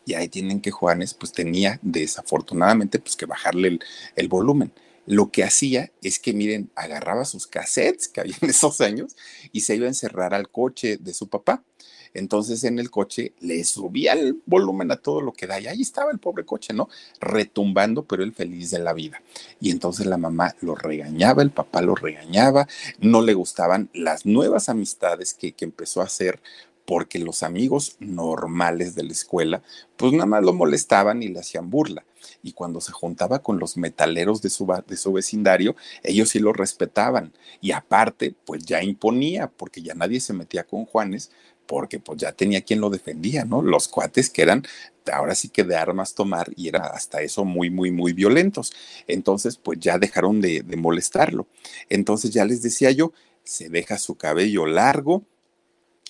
Y 0.05 0.13
ahí 0.13 0.29
tienen 0.29 0.61
que 0.61 0.71
Juanes, 0.71 1.13
pues 1.13 1.33
tenía 1.33 1.79
desafortunadamente, 1.81 2.99
pues 2.99 3.15
que 3.15 3.25
bajarle 3.25 3.67
el, 3.67 3.79
el 4.15 4.27
volumen 4.27 4.71
lo 5.07 5.31
que 5.31 5.43
hacía 5.43 5.91
es 6.03 6.19
que, 6.19 6.33
miren, 6.33 6.69
agarraba 6.75 7.23
sus 7.25 7.47
cassettes 7.47 8.09
que 8.09 8.21
había 8.21 8.35
en 8.41 8.49
esos 8.49 8.81
años 8.81 9.15
y 9.51 9.61
se 9.61 9.75
iba 9.75 9.85
a 9.85 9.89
encerrar 9.89 10.33
al 10.35 10.49
coche 10.49 10.97
de 10.97 11.13
su 11.13 11.29
papá. 11.29 11.63
Entonces 12.13 12.63
en 12.63 12.79
el 12.79 12.89
coche 12.89 13.33
le 13.39 13.63
subía 13.63 14.13
el 14.13 14.41
volumen 14.45 14.91
a 14.91 14.97
todo 14.97 15.21
lo 15.21 15.33
que 15.33 15.47
da 15.47 15.59
y 15.59 15.67
ahí 15.67 15.81
estaba 15.81 16.11
el 16.11 16.19
pobre 16.19 16.45
coche, 16.45 16.73
¿no? 16.73 16.89
Retumbando, 17.19 18.03
pero 18.05 18.23
él 18.23 18.33
feliz 18.33 18.71
de 18.71 18.79
la 18.79 18.93
vida. 18.93 19.21
Y 19.59 19.71
entonces 19.71 20.05
la 20.05 20.17
mamá 20.17 20.55
lo 20.61 20.75
regañaba, 20.75 21.41
el 21.41 21.51
papá 21.51 21.81
lo 21.81 21.95
regañaba, 21.95 22.67
no 22.99 23.21
le 23.21 23.33
gustaban 23.33 23.89
las 23.93 24.25
nuevas 24.25 24.69
amistades 24.69 25.33
que, 25.33 25.53
que 25.53 25.65
empezó 25.65 26.01
a 26.01 26.05
hacer 26.05 26.41
porque 26.87 27.19
los 27.19 27.43
amigos 27.43 27.97
normales 27.99 28.95
de 28.95 29.03
la 29.03 29.11
escuela, 29.11 29.61
pues 29.97 30.13
nada 30.13 30.25
más 30.25 30.41
lo 30.41 30.53
molestaban 30.53 31.21
y 31.21 31.27
le 31.27 31.41
hacían 31.41 31.69
burla. 31.69 32.05
Y 32.41 32.53
cuando 32.53 32.79
se 32.79 32.93
juntaba 32.93 33.39
con 33.39 33.59
los 33.59 33.75
metaleros 33.75 34.41
de 34.41 34.49
su, 34.49 34.65
de 34.87 34.95
su 34.95 35.11
vecindario, 35.11 35.75
ellos 36.01 36.29
sí 36.29 36.39
lo 36.39 36.53
respetaban. 36.53 37.33
Y 37.59 37.73
aparte, 37.73 38.33
pues 38.45 38.63
ya 38.63 38.81
imponía, 38.81 39.49
porque 39.49 39.81
ya 39.81 39.95
nadie 39.95 40.21
se 40.21 40.31
metía 40.31 40.63
con 40.63 40.85
Juanes, 40.85 41.29
porque 41.67 41.99
pues 41.99 42.17
ya 42.19 42.31
tenía 42.31 42.61
quien 42.61 42.81
lo 42.81 42.89
defendía, 42.89 43.45
¿no? 43.45 43.61
Los 43.61 43.87
cuates 43.87 44.29
que 44.29 44.41
eran 44.41 44.63
ahora 45.11 45.35
sí 45.35 45.49
que 45.49 45.63
de 45.63 45.75
armas 45.75 46.13
tomar 46.13 46.51
y 46.55 46.67
era 46.67 46.87
hasta 46.87 47.21
eso 47.21 47.45
muy, 47.45 47.69
muy, 47.69 47.91
muy 47.91 48.13
violentos. 48.13 48.73
Entonces, 49.07 49.57
pues 49.57 49.79
ya 49.79 49.97
dejaron 49.97 50.41
de, 50.41 50.61
de 50.61 50.75
molestarlo. 50.75 51.47
Entonces 51.89 52.31
ya 52.31 52.45
les 52.45 52.61
decía 52.61 52.91
yo, 52.91 53.13
se 53.43 53.69
deja 53.69 53.97
su 53.97 54.15
cabello 54.15 54.65
largo, 54.65 55.23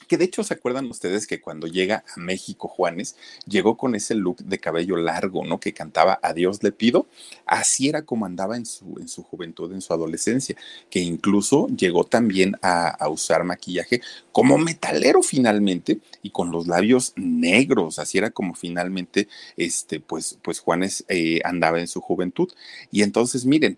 que 0.07 0.17
de 0.17 0.25
hecho 0.25 0.43
se 0.43 0.53
acuerdan 0.53 0.87
ustedes 0.87 1.27
que 1.27 1.41
cuando 1.41 1.67
llega 1.67 2.03
a 2.15 2.19
México 2.19 2.67
Juanes, 2.67 3.15
llegó 3.45 3.77
con 3.77 3.95
ese 3.95 4.15
look 4.15 4.37
de 4.37 4.59
cabello 4.59 4.95
largo, 4.97 5.45
¿no? 5.45 5.59
Que 5.59 5.73
cantaba 5.73 6.19
A 6.21 6.33
Dios 6.33 6.63
le 6.63 6.71
pido, 6.71 7.07
así 7.45 7.89
era 7.89 8.03
como 8.03 8.25
andaba 8.25 8.57
en 8.57 8.65
su, 8.65 8.97
en 8.99 9.07
su 9.07 9.23
juventud, 9.23 9.71
en 9.73 9.81
su 9.81 9.93
adolescencia, 9.93 10.55
que 10.89 10.99
incluso 10.99 11.67
llegó 11.67 12.05
también 12.05 12.55
a, 12.61 13.07
usar 13.09 13.43
maquillaje 13.45 14.01
como 14.31 14.57
metalero 14.57 15.21
finalmente 15.23 15.99
y 16.21 16.31
con 16.31 16.51
los 16.51 16.67
labios 16.67 17.13
negros, 17.15 17.99
así 17.99 18.17
era 18.17 18.31
como 18.31 18.53
finalmente, 18.53 19.27
este, 19.55 19.99
pues, 19.99 20.37
pues 20.41 20.59
Juanes 20.59 21.05
eh, 21.07 21.39
andaba 21.43 21.79
en 21.79 21.87
su 21.87 22.01
juventud. 22.01 22.51
Y 22.91 23.03
entonces, 23.03 23.45
miren, 23.45 23.77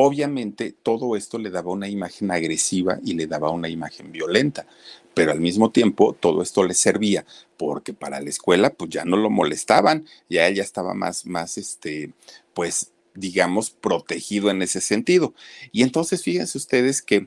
Obviamente 0.00 0.76
todo 0.80 1.16
esto 1.16 1.38
le 1.38 1.50
daba 1.50 1.72
una 1.72 1.88
imagen 1.88 2.30
agresiva 2.30 3.00
y 3.04 3.14
le 3.14 3.26
daba 3.26 3.50
una 3.50 3.68
imagen 3.68 4.12
violenta, 4.12 4.64
pero 5.12 5.32
al 5.32 5.40
mismo 5.40 5.72
tiempo 5.72 6.12
todo 6.12 6.40
esto 6.40 6.62
le 6.62 6.74
servía 6.74 7.26
porque 7.56 7.94
para 7.94 8.20
la 8.20 8.30
escuela 8.30 8.70
pues 8.70 8.90
ya 8.90 9.04
no 9.04 9.16
lo 9.16 9.28
molestaban, 9.28 10.06
ya 10.30 10.46
él 10.46 10.54
ya 10.54 10.62
estaba 10.62 10.94
más, 10.94 11.26
más, 11.26 11.58
este, 11.58 12.12
pues 12.54 12.92
digamos, 13.14 13.70
protegido 13.70 14.50
en 14.50 14.62
ese 14.62 14.80
sentido. 14.80 15.34
Y 15.72 15.82
entonces 15.82 16.22
fíjense 16.22 16.58
ustedes 16.58 17.02
que 17.02 17.26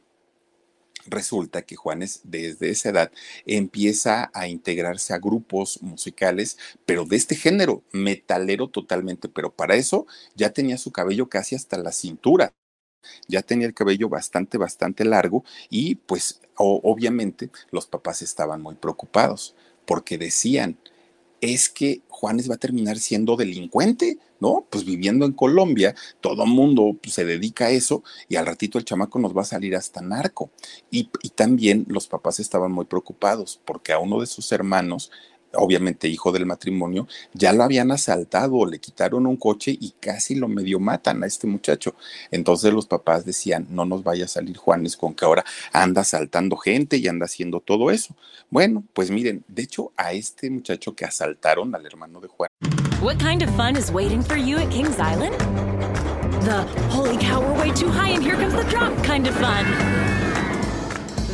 resulta 1.06 1.64
que 1.64 1.76
Juanes 1.76 2.22
desde 2.24 2.70
esa 2.70 2.88
edad 2.92 3.12
empieza 3.46 4.32
a 4.34 4.48
integrarse 4.48 5.14
a 5.14 5.20
grupos 5.20 5.82
musicales, 5.82 6.58
pero 6.86 7.04
de 7.04 7.18
este 7.18 7.36
género, 7.36 7.84
metalero 7.92 8.70
totalmente, 8.70 9.28
pero 9.28 9.54
para 9.54 9.76
eso 9.76 10.08
ya 10.36 10.52
tenía 10.54 10.78
su 10.78 10.94
cabello 10.94 11.28
casi 11.28 11.56
hasta 11.56 11.78
la 11.78 11.92
cintura 11.92 12.54
ya 13.28 13.42
tenía 13.42 13.68
el 13.68 13.74
cabello 13.74 14.10
bastante, 14.10 14.58
bastante 14.58 15.06
largo 15.06 15.44
y 15.70 15.96
pues 15.96 16.42
obviamente 16.56 17.50
los 17.72 17.88
papás 17.88 18.22
estaban 18.22 18.62
muy 18.62 18.76
preocupados 18.76 19.56
porque 19.86 20.18
decían, 20.18 20.78
es 21.42 21.70
que 21.70 22.02
Juanes 22.08 22.50
va 22.50 22.56
a 22.56 22.60
terminar 22.60 23.00
siendo 23.00 23.36
delincuente, 23.36 24.20
¿no? 24.40 24.68
Pues 24.70 24.86
viviendo 24.86 25.26
en 25.26 25.34
Colombia, 25.34 25.96
todo 26.22 26.46
mundo 26.46 26.96
pues, 27.02 27.16
se 27.16 27.26
dedica 27.26 27.66
a 27.66 27.72
eso 27.72 28.04
y 28.30 28.36
al 28.36 28.46
ratito 28.46 28.78
el 28.78 28.86
chamaco 28.86 29.18
nos 29.20 29.36
va 29.36 29.42
a 29.42 29.46
salir 29.46 29.76
hasta 29.76 30.02
narco. 30.02 30.52
Y, 30.92 31.10
y 31.24 31.30
también 31.30 31.86
los 31.90 32.08
papás 32.08 32.40
estaban 32.40 32.72
muy 32.72 32.86
preocupados 32.86 33.60
porque 33.66 33.92
a 33.92 34.00
uno 34.00 34.22
de 34.22 34.28
sus 34.28 34.52
hermanos 34.52 35.12
obviamente 35.54 36.08
hijo 36.08 36.32
del 36.32 36.46
matrimonio, 36.46 37.08
ya 37.34 37.54
lo 37.54 37.64
habían 37.64 37.92
asaltado, 37.92 38.66
le 38.66 38.80
quitaron 38.80 39.26
un 39.26 39.38
coche 39.38 39.76
y 39.80 39.94
casi 40.00 40.36
lo 40.36 40.48
medio 40.48 40.80
matan 40.80 41.24
a 41.24 41.28
este 41.28 41.48
muchacho. 41.48 41.96
Entonces 42.32 42.74
los 42.74 42.86
papás 42.86 43.26
decían, 43.26 43.68
no 43.70 43.86
nos 43.86 44.04
vaya 44.04 44.26
a 44.26 44.28
salir 44.28 44.58
Juanes 44.58 44.98
con 44.98 45.14
que 45.14 45.26
ahora 45.26 45.46
anda 45.72 46.02
asaltando 46.02 46.58
gente 46.58 46.98
y 46.98 47.08
anda 47.08 47.26
haciendo 47.26 47.60
todo 47.60 47.92
eso. 47.92 48.16
Bueno, 48.50 48.84
pues 48.94 49.12
miren, 49.12 49.44
de 49.48 49.64
hecho 49.64 49.92
a 49.98 50.14
este 50.14 50.50
muchacho 50.50 50.96
que 50.96 51.06
asaltaron 51.06 51.74
al 51.76 51.86
hermano 51.86 52.20
de 52.20 52.28
Juan. 52.28 52.50
What 53.02 53.18
kind 53.18 53.42
of 53.42 53.50
fun 53.56 53.76
is 53.76 53.92
waiting 53.92 54.22
for 54.22 54.38
you 54.38 54.58
at 54.58 54.70
Kings 54.70 55.00
Island? 55.00 55.36
The 56.44 56.64
holy 56.90 57.18
cow, 57.18 57.42
we're 57.42 57.60
way 57.60 57.72
too 57.72 57.90
high 57.90 58.10
and 58.10 58.24
here 58.24 58.36
comes 58.36 58.54
the 58.54 58.64
drop 58.70 58.96
kind 59.04 59.28
of 59.28 59.36
fun. 59.36 59.66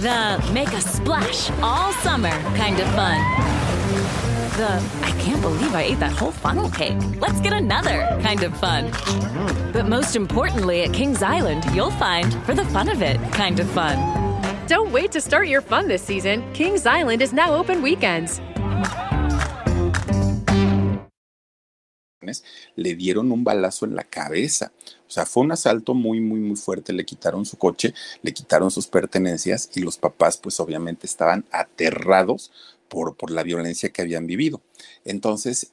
The 0.01 0.39
make 0.53 0.69
a 0.73 0.81
splash 0.81 1.49
all 1.61 1.91
summer 2.03 2.31
kind 2.55 2.79
of 2.79 2.87
fun. 2.89 3.56
The 4.57 4.81
I 5.03 5.11
can't 5.19 5.41
believe 5.41 5.73
I 5.73 5.83
ate 5.83 5.99
that 5.99 6.11
whole 6.11 6.31
funnel 6.31 6.69
cake. 6.69 6.97
Let's 7.19 7.39
get 7.41 7.53
another 7.53 8.05
kind 8.21 8.43
of 8.43 8.57
fun. 8.57 8.91
But 9.71 9.87
most 9.87 10.15
importantly, 10.15 10.83
at 10.83 10.93
Kings 10.93 11.21
Island, 11.21 11.65
you'll 11.73 11.91
find 11.91 12.33
for 12.45 12.53
the 12.53 12.65
fun 12.65 12.89
of 12.89 13.01
it 13.01 13.19
kind 13.31 13.59
of 13.59 13.69
fun. 13.69 13.97
Don't 14.67 14.91
wait 14.91 15.11
to 15.13 15.21
start 15.21 15.47
your 15.47 15.61
fun 15.61 15.87
this 15.87 16.01
season. 16.01 16.43
Kings 16.53 16.85
Island 16.85 17.21
is 17.21 17.33
now 17.33 17.53
open 17.53 17.81
weekends. 17.81 18.41
le 22.75 22.95
dieron 22.95 23.31
un 23.31 23.43
balazo 23.43 23.85
en 23.85 23.95
la 23.95 24.03
cabeza. 24.03 24.71
O 25.07 25.09
sea, 25.09 25.25
fue 25.25 25.43
un 25.43 25.51
asalto 25.51 25.93
muy, 25.93 26.19
muy, 26.19 26.39
muy 26.39 26.55
fuerte. 26.55 26.93
Le 26.93 27.05
quitaron 27.05 27.45
su 27.45 27.57
coche, 27.57 27.93
le 28.21 28.33
quitaron 28.33 28.71
sus 28.71 28.87
pertenencias 28.87 29.69
y 29.73 29.81
los 29.81 29.97
papás, 29.97 30.37
pues 30.37 30.59
obviamente 30.59 31.07
estaban 31.07 31.45
aterrados 31.51 32.51
por, 32.87 33.15
por 33.15 33.31
la 33.31 33.43
violencia 33.43 33.89
que 33.89 34.01
habían 34.01 34.27
vivido. 34.27 34.61
Entonces, 35.05 35.71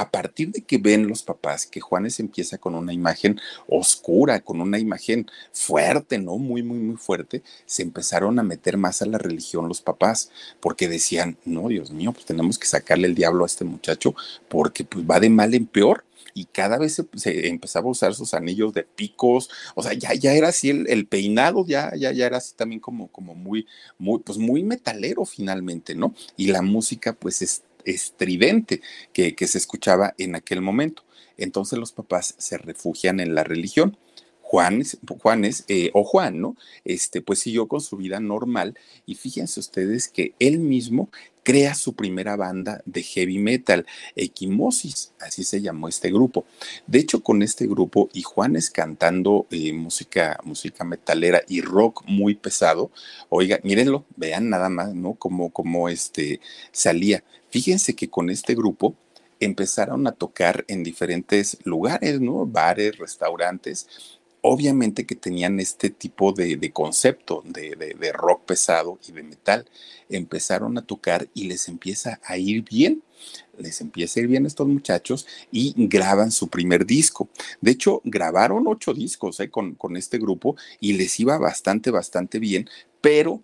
a 0.00 0.10
partir 0.10 0.50
de 0.50 0.60
que 0.60 0.78
ven 0.78 1.08
los 1.08 1.22
papás 1.22 1.66
que 1.66 1.80
Juanes 1.80 2.20
empieza 2.20 2.58
con 2.58 2.74
una 2.74 2.92
imagen 2.92 3.40
oscura, 3.66 4.40
con 4.40 4.60
una 4.60 4.78
imagen 4.78 5.26
fuerte, 5.52 6.18
¿no? 6.18 6.36
Muy, 6.36 6.62
muy, 6.62 6.78
muy 6.78 6.96
fuerte, 6.96 7.42
se 7.64 7.82
empezaron 7.82 8.38
a 8.38 8.42
meter 8.42 8.76
más 8.76 9.00
a 9.00 9.06
la 9.06 9.18
religión 9.18 9.68
los 9.68 9.80
papás, 9.80 10.30
porque 10.60 10.88
decían, 10.88 11.38
no, 11.44 11.68
Dios 11.68 11.90
mío, 11.90 12.12
pues 12.12 12.26
tenemos 12.26 12.58
que 12.58 12.66
sacarle 12.66 13.08
el 13.08 13.14
diablo 13.14 13.44
a 13.44 13.46
este 13.46 13.64
muchacho, 13.64 14.14
porque 14.48 14.84
pues 14.84 15.04
va 15.08 15.18
de 15.18 15.30
mal 15.30 15.54
en 15.54 15.66
peor. 15.66 16.04
Y 16.36 16.44
cada 16.44 16.76
vez 16.76 17.02
se, 17.14 17.48
empezaba 17.48 17.88
a 17.88 17.92
usar 17.92 18.14
sus 18.14 18.34
anillos 18.34 18.74
de 18.74 18.82
picos, 18.82 19.48
o 19.74 19.82
sea, 19.82 19.94
ya, 19.94 20.12
ya 20.12 20.34
era 20.34 20.48
así 20.48 20.68
el, 20.68 21.06
peinado, 21.06 21.64
ya, 21.66 21.92
ya, 21.96 22.12
ya 22.12 22.26
era 22.26 22.36
así 22.36 22.54
también 22.54 22.78
como, 22.78 23.08
como 23.08 23.34
muy, 23.34 23.66
muy, 23.96 24.18
pues 24.20 24.36
muy 24.36 24.62
metalero 24.62 25.24
finalmente, 25.24 25.94
¿no? 25.94 26.14
Y 26.36 26.48
la 26.48 26.60
música, 26.60 27.14
pues 27.14 27.40
es 27.40 27.62
estridente 27.86 28.82
que, 29.14 29.34
que 29.34 29.46
se 29.46 29.56
escuchaba 29.56 30.14
en 30.18 30.34
aquel 30.34 30.60
momento. 30.60 31.04
Entonces 31.38 31.78
los 31.78 31.92
papás 31.92 32.34
se 32.36 32.58
refugian 32.58 33.18
en 33.18 33.34
la 33.34 33.42
religión. 33.42 33.96
Juanes, 34.42 34.98
Juanes 35.22 35.64
eh, 35.66 35.90
o 35.92 36.04
Juan, 36.04 36.40
¿no? 36.40 36.54
Este, 36.84 37.20
pues 37.20 37.40
siguió 37.40 37.66
con 37.66 37.80
su 37.80 37.96
vida 37.96 38.20
normal 38.20 38.78
y 39.04 39.16
fíjense 39.16 39.58
ustedes 39.58 40.08
que 40.08 40.34
él 40.38 40.60
mismo 40.60 41.10
crea 41.46 41.76
su 41.76 41.94
primera 41.94 42.34
banda 42.34 42.82
de 42.86 43.04
heavy 43.04 43.38
metal, 43.38 43.86
Equimosis, 44.16 45.12
así 45.20 45.44
se 45.44 45.62
llamó 45.62 45.86
este 45.86 46.10
grupo. 46.10 46.44
De 46.88 46.98
hecho, 46.98 47.22
con 47.22 47.40
este 47.40 47.68
grupo 47.68 48.08
y 48.12 48.22
Juanes 48.22 48.68
cantando 48.68 49.46
eh, 49.52 49.72
música, 49.72 50.40
música 50.42 50.82
metalera 50.82 51.42
y 51.46 51.60
rock 51.60 52.02
muy 52.08 52.34
pesado, 52.34 52.90
oiga, 53.28 53.60
mírenlo, 53.62 54.04
vean 54.16 54.50
nada 54.50 54.68
más, 54.68 54.92
¿no? 54.92 55.14
Como, 55.14 55.50
como 55.52 55.88
este 55.88 56.40
salía. 56.72 57.22
Fíjense 57.48 57.94
que 57.94 58.10
con 58.10 58.28
este 58.28 58.56
grupo 58.56 58.96
empezaron 59.38 60.08
a 60.08 60.12
tocar 60.12 60.64
en 60.66 60.82
diferentes 60.82 61.58
lugares, 61.62 62.20
¿no? 62.20 62.44
Bares, 62.44 62.98
restaurantes 62.98 63.86
obviamente 64.48 65.06
que 65.06 65.16
tenían 65.16 65.58
este 65.58 65.90
tipo 65.90 66.32
de, 66.32 66.70
concepto 66.72 67.42
de, 67.44 68.12
rock 68.12 68.44
pesado 68.44 68.98
y 69.08 69.12
de 69.12 69.22
metal. 69.24 69.66
Empezaron 70.08 70.78
a 70.78 70.82
tocar 70.82 71.28
y 71.34 71.48
les 71.48 71.68
empieza 71.68 72.20
a 72.24 72.38
ir 72.38 72.62
bien. 72.62 73.02
Les 73.58 73.80
empieza 73.80 74.20
a 74.20 74.22
ir 74.22 74.28
bien 74.28 74.44
a 74.44 74.48
estos 74.48 74.68
muchachos 74.68 75.26
y 75.50 75.74
graban 75.76 76.30
su 76.30 76.48
primer 76.48 76.86
disco. 76.86 77.28
De 77.60 77.72
hecho, 77.72 78.00
grabaron 78.04 78.68
ocho 78.68 78.94
discos 78.94 79.40
¿eh? 79.40 79.50
con 79.50 79.96
este 79.96 80.18
grupo 80.18 80.54
y 80.78 80.92
les 80.92 81.18
iba 81.18 81.38
bastante, 81.38 81.90
bastante 81.90 82.38
bien, 82.38 82.68
pero 83.00 83.42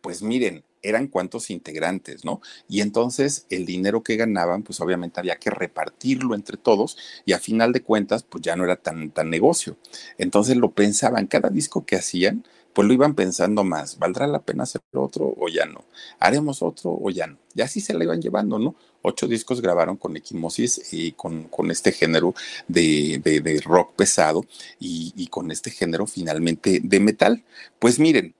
pues 0.00 0.22
miren, 0.22 0.64
eran 0.82 1.08
cuantos 1.08 1.50
integrantes, 1.50 2.24
¿no? 2.24 2.40
Y 2.68 2.80
entonces 2.80 3.46
el 3.50 3.66
dinero 3.66 4.02
que 4.02 4.16
ganaban, 4.16 4.62
pues 4.62 4.80
obviamente 4.80 5.20
había 5.20 5.36
que 5.36 5.50
repartirlo 5.50 6.34
entre 6.34 6.56
todos 6.56 6.96
y 7.24 7.32
a 7.32 7.38
final 7.38 7.72
de 7.72 7.82
cuentas, 7.82 8.22
pues 8.22 8.42
ya 8.42 8.56
no 8.56 8.64
era 8.64 8.76
tan, 8.76 9.10
tan 9.10 9.30
negocio. 9.30 9.76
Entonces 10.18 10.56
lo 10.56 10.72
pensaban, 10.72 11.26
cada 11.26 11.50
disco 11.50 11.84
que 11.84 11.96
hacían, 11.96 12.44
pues 12.72 12.86
lo 12.86 12.94
iban 12.94 13.14
pensando 13.14 13.64
más, 13.64 13.98
¿valdrá 13.98 14.26
la 14.26 14.42
pena 14.42 14.62
hacer 14.62 14.80
otro 14.92 15.34
o 15.36 15.48
ya 15.48 15.66
no? 15.66 15.84
¿Haremos 16.20 16.62
otro 16.62 16.96
o 17.00 17.10
ya 17.10 17.26
no? 17.26 17.36
Y 17.54 17.62
así 17.62 17.80
se 17.80 17.94
la 17.94 18.04
iban 18.04 18.22
llevando, 18.22 18.58
¿no? 18.58 18.76
Ocho 19.02 19.26
discos 19.26 19.60
grabaron 19.60 19.96
con 19.96 20.16
Equimosis 20.16 20.92
y 20.92 21.12
con, 21.12 21.44
con 21.44 21.70
este 21.70 21.90
género 21.90 22.34
de, 22.68 23.20
de, 23.24 23.40
de 23.40 23.60
rock 23.60 23.94
pesado 23.96 24.44
y, 24.78 25.12
y 25.16 25.26
con 25.28 25.50
este 25.50 25.70
género 25.70 26.06
finalmente 26.06 26.80
de 26.82 27.00
metal. 27.00 27.42
Pues 27.78 27.98
miren, 27.98 28.34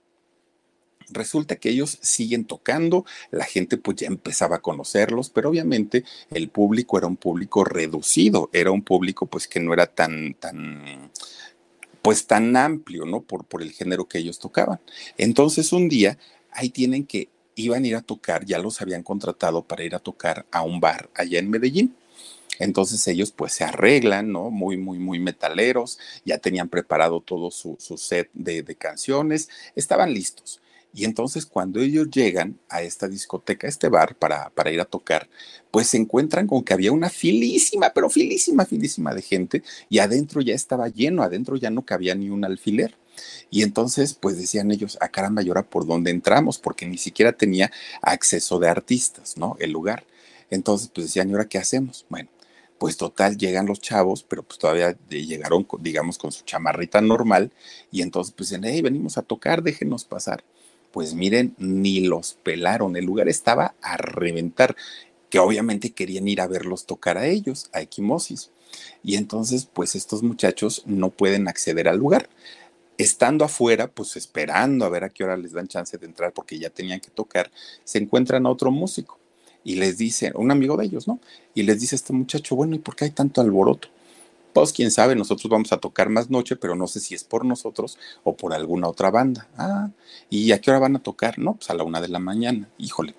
resulta 1.11 1.55
que 1.55 1.69
ellos 1.69 1.97
siguen 2.01 2.45
tocando, 2.45 3.05
la 3.31 3.45
gente 3.45 3.77
pues 3.77 3.97
ya 3.97 4.07
empezaba 4.07 4.57
a 4.57 4.61
conocerlos, 4.61 5.29
pero 5.29 5.49
obviamente 5.49 6.03
el 6.31 6.49
público 6.49 6.97
era 6.97 7.07
un 7.07 7.17
público 7.17 7.63
reducido, 7.63 8.49
era 8.53 8.71
un 8.71 8.81
público 8.81 9.25
pues 9.25 9.47
que 9.47 9.59
no 9.59 9.73
era 9.73 9.87
tan, 9.87 10.33
tan, 10.35 11.11
pues 12.01 12.27
tan 12.27 12.55
amplio, 12.55 13.05
¿no? 13.05 13.21
Por, 13.21 13.45
por 13.45 13.61
el 13.61 13.71
género 13.71 14.07
que 14.07 14.19
ellos 14.19 14.39
tocaban. 14.39 14.79
Entonces 15.17 15.73
un 15.73 15.89
día 15.89 16.17
ahí 16.51 16.69
tienen 16.69 17.05
que 17.05 17.29
iban 17.55 17.83
a 17.83 17.87
ir 17.87 17.95
a 17.95 18.01
tocar, 18.01 18.45
ya 18.45 18.59
los 18.59 18.81
habían 18.81 19.03
contratado 19.03 19.63
para 19.63 19.83
ir 19.83 19.95
a 19.95 19.99
tocar 19.99 20.45
a 20.51 20.61
un 20.61 20.79
bar 20.79 21.09
allá 21.15 21.39
en 21.39 21.49
Medellín. 21.49 21.95
Entonces 22.59 23.07
ellos 23.07 23.31
pues 23.31 23.53
se 23.53 23.63
arreglan, 23.63 24.31
¿no? 24.31 24.51
Muy, 24.51 24.77
muy, 24.77 24.99
muy 24.99 25.19
metaleros, 25.19 25.97
ya 26.25 26.37
tenían 26.37 26.69
preparado 26.69 27.19
todo 27.21 27.49
su, 27.49 27.75
su 27.79 27.97
set 27.97 28.29
de, 28.33 28.61
de, 28.61 28.75
canciones, 28.75 29.49
estaban 29.75 30.13
listos. 30.13 30.61
Y 30.93 31.05
entonces 31.05 31.45
cuando 31.45 31.79
ellos 31.79 32.09
llegan 32.09 32.59
a 32.69 32.81
esta 32.81 33.07
discoteca, 33.07 33.67
a 33.67 33.69
este 33.69 33.87
bar 33.89 34.15
para, 34.15 34.49
para 34.49 34.71
ir 34.71 34.81
a 34.81 34.85
tocar, 34.85 35.29
pues 35.71 35.87
se 35.87 35.97
encuentran 35.97 36.47
con 36.47 36.63
que 36.63 36.73
había 36.73 36.91
una 36.91 37.09
filísima, 37.09 37.91
pero 37.93 38.09
filísima, 38.09 38.65
filísima 38.65 39.13
de 39.13 39.21
gente 39.21 39.63
y 39.89 39.99
adentro 39.99 40.41
ya 40.41 40.53
estaba 40.53 40.89
lleno, 40.89 41.23
adentro 41.23 41.55
ya 41.55 41.69
no 41.69 41.85
cabía 41.85 42.15
ni 42.15 42.29
un 42.29 42.43
alfiler. 42.43 42.95
Y 43.49 43.63
entonces, 43.63 44.13
pues 44.13 44.37
decían 44.37 44.71
ellos, 44.71 44.97
a 45.01 45.09
caramba, 45.09 45.43
¿y 45.43 45.49
ahora 45.49 45.63
por 45.63 45.85
dónde 45.85 46.11
entramos? 46.11 46.57
Porque 46.57 46.85
ni 46.87 46.97
siquiera 46.97 47.33
tenía 47.33 47.71
acceso 48.01 48.59
de 48.59 48.69
artistas, 48.69 49.37
¿no? 49.37 49.57
El 49.59 49.71
lugar. 49.71 50.05
Entonces, 50.49 50.89
pues 50.93 51.07
decían, 51.07 51.29
¿y 51.29 51.33
ahora 51.33 51.47
qué 51.47 51.57
hacemos? 51.57 52.05
Bueno, 52.09 52.29
pues 52.77 52.97
total, 52.97 53.37
llegan 53.37 53.67
los 53.67 53.79
chavos, 53.79 54.23
pero 54.23 54.43
pues 54.43 54.57
todavía 54.57 54.97
llegaron, 55.07 55.67
digamos, 55.79 56.17
con 56.17 56.31
su 56.31 56.43
chamarrita 56.45 56.99
normal, 56.99 57.51
y 57.91 58.01
entonces 58.01 58.33
pues 58.35 58.49
dicen, 58.49 58.63
hey, 58.65 58.81
venimos 58.81 59.17
a 59.19 59.21
tocar, 59.21 59.61
déjenos 59.61 60.03
pasar. 60.03 60.43
Pues 60.91 61.13
miren, 61.13 61.55
ni 61.57 62.01
los 62.01 62.33
pelaron, 62.43 62.95
el 62.95 63.05
lugar 63.05 63.29
estaba 63.29 63.75
a 63.81 63.97
reventar, 63.97 64.75
que 65.29 65.39
obviamente 65.39 65.91
querían 65.91 66.27
ir 66.27 66.41
a 66.41 66.47
verlos 66.47 66.85
tocar 66.85 67.17
a 67.17 67.27
ellos, 67.27 67.69
a 67.73 67.81
Equimosis. 67.81 68.51
Y 69.03 69.15
entonces, 69.15 69.65
pues 69.71 69.95
estos 69.95 70.23
muchachos 70.23 70.83
no 70.85 71.09
pueden 71.09 71.47
acceder 71.47 71.87
al 71.87 71.97
lugar 71.97 72.29
estando 73.01 73.45
afuera, 73.45 73.87
pues 73.87 74.15
esperando 74.15 74.85
a 74.85 74.89
ver 74.89 75.03
a 75.03 75.09
qué 75.09 75.23
hora 75.23 75.37
les 75.37 75.53
dan 75.53 75.67
chance 75.67 75.97
de 75.97 76.05
entrar 76.05 76.33
porque 76.33 76.59
ya 76.59 76.69
tenían 76.69 76.99
que 76.99 77.09
tocar, 77.09 77.51
se 77.83 77.97
encuentran 77.97 78.45
a 78.45 78.49
otro 78.49 78.71
músico 78.71 79.17
y 79.63 79.75
les 79.75 79.97
dice, 79.97 80.31
un 80.35 80.51
amigo 80.51 80.77
de 80.77 80.85
ellos, 80.85 81.07
¿no? 81.07 81.19
Y 81.53 81.63
les 81.63 81.79
dice 81.79 81.95
este 81.95 82.13
muchacho, 82.13 82.55
bueno, 82.55 82.75
¿y 82.75 82.79
por 82.79 82.95
qué 82.95 83.05
hay 83.05 83.11
tanto 83.11 83.41
alboroto? 83.41 83.89
Pues 84.53 84.73
quién 84.73 84.91
sabe, 84.91 85.15
nosotros 85.15 85.49
vamos 85.49 85.71
a 85.71 85.77
tocar 85.77 86.09
más 86.09 86.29
noche, 86.29 86.55
pero 86.55 86.75
no 86.75 86.87
sé 86.87 86.99
si 86.99 87.15
es 87.15 87.23
por 87.23 87.45
nosotros 87.45 87.97
o 88.23 88.35
por 88.35 88.53
alguna 88.53 88.87
otra 88.87 89.11
banda. 89.11 89.47
Ah, 89.57 89.89
¿y 90.29 90.51
a 90.51 90.59
qué 90.59 90.71
hora 90.71 90.79
van 90.79 90.95
a 90.95 91.03
tocar? 91.03 91.39
No, 91.39 91.55
pues 91.55 91.69
a 91.69 91.73
la 91.73 91.83
una 91.83 92.01
de 92.01 92.09
la 92.09 92.19
mañana. 92.19 92.69
Híjole, 92.77 93.15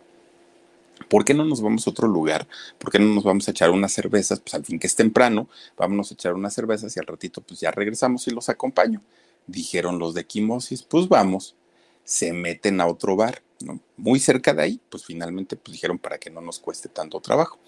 ¿por 1.09 1.25
qué 1.25 1.35
no 1.35 1.45
nos 1.45 1.63
vamos 1.63 1.87
a 1.87 1.91
otro 1.91 2.09
lugar? 2.09 2.47
¿Por 2.79 2.93
qué 2.93 2.99
no 2.99 3.15
nos 3.15 3.25
vamos 3.25 3.49
a 3.49 3.53
echar 3.53 3.71
unas 3.71 3.93
cervezas? 3.93 4.41
Pues 4.41 4.55
al 4.55 4.65
fin 4.65 4.79
que 4.79 4.87
es 4.87 4.95
temprano, 4.95 5.49
vámonos 5.77 6.11
a 6.11 6.15
echar 6.15 6.35
unas 6.35 6.55
cervezas 6.55 6.97
y 6.97 7.01
al 7.01 7.07
ratito 7.07 7.41
pues 7.41 7.61
ya 7.61 7.71
regresamos 7.71 8.27
y 8.29 8.31
los 8.31 8.49
acompaño 8.49 9.01
dijeron 9.47 9.99
los 9.99 10.15
de 10.15 10.25
quimosis, 10.25 10.83
pues 10.83 11.09
vamos, 11.09 11.55
se 12.05 12.33
meten 12.33 12.81
a 12.81 12.87
otro 12.87 13.17
bar, 13.17 13.43
¿no? 13.61 13.81
Muy 13.97 14.21
cerca 14.21 14.55
de 14.55 14.63
ahí, 14.63 14.81
pues 14.89 15.05
finalmente 15.05 15.57
pues 15.57 15.73
dijeron 15.73 15.99
para 15.99 16.19
que 16.19 16.31
no 16.31 16.41
nos 16.41 16.59
cueste 16.59 16.89
tanto 16.89 17.21
trabajo. 17.21 17.59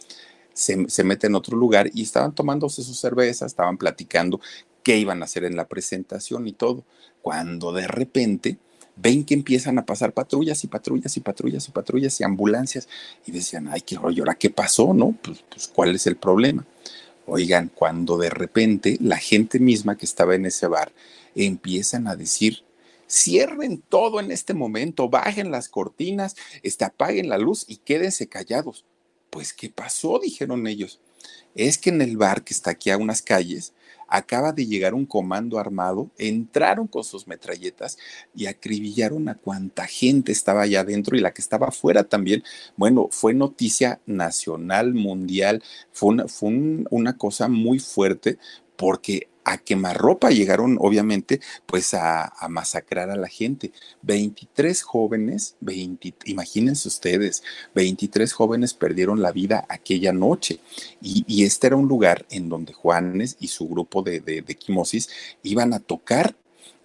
Se, 0.54 1.04
meten 1.04 1.34
a 1.34 1.38
otro 1.38 1.56
lugar 1.56 1.90
y 1.92 2.02
estaban 2.02 2.34
tomándose 2.34 2.82
sus 2.82 2.98
cervezas, 2.98 3.52
estaban 3.52 3.76
platicando 3.76 4.40
qué 4.82 4.96
iban 4.96 5.20
a 5.20 5.24
hacer 5.26 5.44
en 5.44 5.56
la 5.56 5.66
presentación 5.66 6.46
y 6.46 6.52
todo, 6.52 6.84
cuando 7.22 7.72
de 7.72 7.86
repente 7.88 8.58
ven 8.96 9.24
que 9.24 9.34
empiezan 9.34 9.78
a 9.78 9.84
pasar 9.84 10.12
patrullas 10.12 10.62
y 10.62 10.68
patrullas 10.68 11.16
y 11.16 11.20
patrullas 11.20 11.68
y 11.68 11.72
patrullas 11.72 12.20
y 12.20 12.24
ambulancias 12.24 12.88
y 13.26 13.32
decían, 13.32 13.68
ay, 13.68 13.80
qué 13.80 13.96
rollo, 13.96 14.22
¿ahora 14.22 14.36
qué 14.36 14.50
pasó? 14.50 14.94
¿No? 14.94 15.16
Pues, 15.22 15.44
pues 15.48 15.68
¿cuál 15.68 15.94
es 15.94 16.06
el 16.06 16.16
problema? 16.16 16.64
Oigan, 17.26 17.70
cuando 17.74 18.18
de 18.18 18.30
repente 18.30 18.98
la 19.00 19.16
gente 19.16 19.58
misma 19.58 19.96
que 19.96 20.06
estaba 20.06 20.34
en 20.34 20.46
ese 20.46 20.66
bar 20.66 20.92
empiezan 21.34 22.06
a 22.06 22.16
decir, 22.16 22.62
cierren 23.08 23.82
todo 23.88 24.20
en 24.20 24.30
este 24.30 24.54
momento, 24.54 25.08
bajen 25.08 25.50
las 25.50 25.68
cortinas, 25.68 26.36
este, 26.62 26.84
apaguen 26.84 27.28
la 27.28 27.38
luz 27.38 27.64
y 27.66 27.78
quédense 27.78 28.28
callados. 28.28 28.84
Pues, 29.34 29.52
¿qué 29.52 29.68
pasó? 29.68 30.20
dijeron 30.22 30.68
ellos. 30.68 31.00
Es 31.56 31.76
que 31.76 31.90
en 31.90 32.00
el 32.00 32.16
bar 32.16 32.44
que 32.44 32.54
está 32.54 32.70
aquí 32.70 32.90
a 32.90 32.96
unas 32.96 33.20
calles, 33.20 33.72
acaba 34.06 34.52
de 34.52 34.64
llegar 34.64 34.94
un 34.94 35.06
comando 35.06 35.58
armado, 35.58 36.08
entraron 36.18 36.86
con 36.86 37.02
sus 37.02 37.26
metralletas 37.26 37.98
y 38.32 38.46
acribillaron 38.46 39.28
a 39.28 39.34
cuanta 39.34 39.88
gente 39.88 40.30
estaba 40.30 40.62
allá 40.62 40.82
adentro 40.82 41.16
y 41.16 41.20
la 41.20 41.34
que 41.34 41.42
estaba 41.42 41.66
afuera 41.66 42.04
también. 42.04 42.44
Bueno, 42.76 43.08
fue 43.10 43.34
noticia 43.34 44.00
nacional, 44.06 44.94
mundial, 44.94 45.64
fue 45.90 46.10
una, 46.10 46.28
fue 46.28 46.50
una 46.90 47.18
cosa 47.18 47.48
muy 47.48 47.80
fuerte 47.80 48.38
porque 48.76 49.26
a 49.44 49.58
quemarropa 49.58 50.30
llegaron, 50.30 50.78
obviamente, 50.80 51.40
pues 51.66 51.94
a, 51.94 52.32
masacrar 52.48 53.10
a 53.10 53.16
la 53.16 53.28
gente. 53.28 53.72
23 54.02 54.82
jóvenes, 54.82 55.56
20, 55.60 56.14
imagínense 56.26 56.88
ustedes, 56.88 57.42
23 57.74 58.32
jóvenes 58.32 58.74
perdieron 58.74 59.22
la 59.22 59.32
vida 59.32 59.66
aquella 59.68 60.12
noche. 60.12 60.60
Y, 61.02 61.44
este 61.44 61.66
era 61.66 61.76
un 61.76 61.88
lugar 61.88 62.26
en 62.30 62.48
donde 62.48 62.72
Juanes 62.72 63.36
y 63.38 63.48
su 63.48 63.68
grupo 63.68 64.02
de, 64.02 64.20
de 64.20 64.54
quimosis 64.54 65.08
iban 65.42 65.74
a 65.74 65.80
tocar 65.80 66.34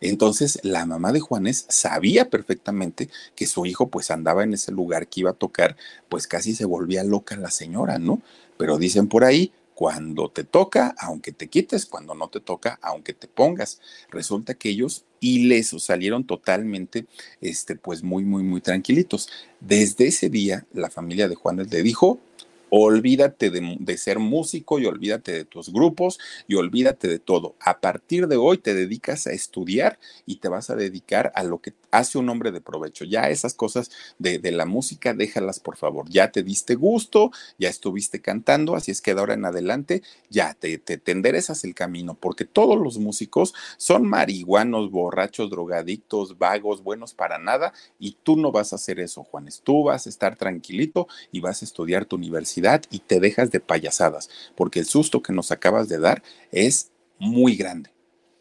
entonces 0.01 0.59
la 0.63 0.85
mamá 0.85 1.11
de 1.11 1.19
Juanes 1.19 1.65
sabía 1.67 2.29
perfectamente 2.29 3.09
que 3.35 3.47
su 3.47 3.65
hijo 3.65 3.87
pues 3.89 4.11
andaba 4.11 4.43
en 4.43 4.53
ese 4.53 4.71
lugar 4.71 5.07
que 5.07 5.21
iba 5.21 5.31
a 5.31 5.33
tocar, 5.33 5.75
pues 6.07 6.27
casi 6.27 6.55
se 6.55 6.65
volvía 6.65 7.03
loca 7.03 7.35
la 7.35 7.51
señora, 7.51 7.99
¿no? 7.99 8.21
Pero 8.57 8.77
dicen 8.77 9.07
por 9.07 9.23
ahí, 9.23 9.51
cuando 9.79 10.27
te 10.27 10.43
toca, 10.43 10.93
aunque 10.99 11.31
te 11.31 11.47
quites, 11.47 11.85
cuando 11.85 12.13
no 12.13 12.27
te 12.27 12.41
toca, 12.41 12.77
aunque 12.81 13.13
te 13.13 13.29
pongas. 13.29 13.79
Resulta 14.09 14.53
que 14.53 14.67
ellos 14.67 15.05
ilesos 15.21 15.85
salieron 15.85 16.25
totalmente, 16.25 17.05
este, 17.39 17.77
pues 17.77 18.03
muy, 18.03 18.25
muy, 18.25 18.43
muy 18.43 18.59
tranquilitos. 18.59 19.29
Desde 19.61 20.07
ese 20.07 20.29
día, 20.29 20.65
la 20.73 20.89
familia 20.89 21.29
de 21.29 21.35
Juanes 21.35 21.71
le 21.71 21.81
dijo, 21.81 22.19
olvídate 22.69 23.49
de, 23.49 23.97
ser 23.97 24.19
músico 24.19 24.79
y 24.79 24.85
olvídate 24.85 25.31
de 25.31 25.45
tus 25.45 25.71
grupos 25.71 26.19
y 26.47 26.55
olvídate 26.55 27.07
de 27.07 27.19
todo. 27.19 27.55
A 27.59 27.79
partir 27.79 28.27
de 28.27 28.37
hoy 28.37 28.57
te 28.57 28.73
dedicas 28.73 29.27
a 29.27 29.31
estudiar 29.31 29.99
y 30.25 30.37
te 30.37 30.47
vas 30.47 30.69
a 30.69 30.75
dedicar 30.75 31.31
a 31.35 31.43
lo 31.43 31.59
que 31.59 31.73
hace 31.91 32.17
un 32.17 32.29
hombre 32.29 32.51
de 32.51 32.61
provecho. 32.61 33.05
Ya 33.05 33.29
esas 33.29 33.53
cosas 33.53 33.91
de, 34.19 34.39
la 34.51 34.65
música, 34.65 35.13
déjalas 35.13 35.59
por 35.59 35.77
favor. 35.77 36.09
Ya 36.09 36.31
te 36.31 36.43
diste 36.43 36.75
gusto, 36.75 37.31
ya 37.57 37.69
estuviste 37.69 38.21
cantando, 38.21 38.75
así 38.75 38.91
es 38.91 39.01
que 39.01 39.13
de 39.13 39.19
ahora 39.19 39.35
en 39.35 39.45
adelante 39.45 40.01
ya 40.29 40.53
te, 40.53 40.77
te, 40.77 40.97
te 40.97 41.11
enderezas 41.11 41.63
el 41.63 41.75
camino, 41.75 42.15
porque 42.15 42.45
todos 42.45 42.79
los 42.79 42.97
músicos 42.97 43.53
son 43.77 44.07
marihuanos, 44.07 44.91
borrachos, 44.91 45.49
drogadictos, 45.49 46.37
vagos, 46.37 46.83
buenos 46.83 47.13
para 47.13 47.37
nada, 47.37 47.73
y 47.99 48.17
tú 48.23 48.37
no 48.37 48.51
vas 48.51 48.73
a 48.73 48.77
hacer 48.77 48.99
eso, 48.99 49.23
Juanes. 49.23 49.61
Tú 49.63 49.83
vas 49.83 50.07
a 50.07 50.09
estar 50.09 50.35
tranquilito 50.35 51.07
y 51.31 51.41
vas 51.41 51.61
a 51.61 51.65
estudiar 51.65 52.05
tu 52.05 52.15
universidad 52.15 52.58
y 52.89 52.99
te 52.99 53.19
dejas 53.19 53.51
de 53.51 53.59
payasadas, 53.59 54.29
porque 54.55 54.79
el 54.79 54.85
susto 54.85 55.21
que 55.21 55.33
nos 55.33 55.51
acabas 55.51 55.89
de 55.89 55.99
dar 55.99 56.23
es 56.51 56.91
muy 57.19 57.55
grande. 57.55 57.91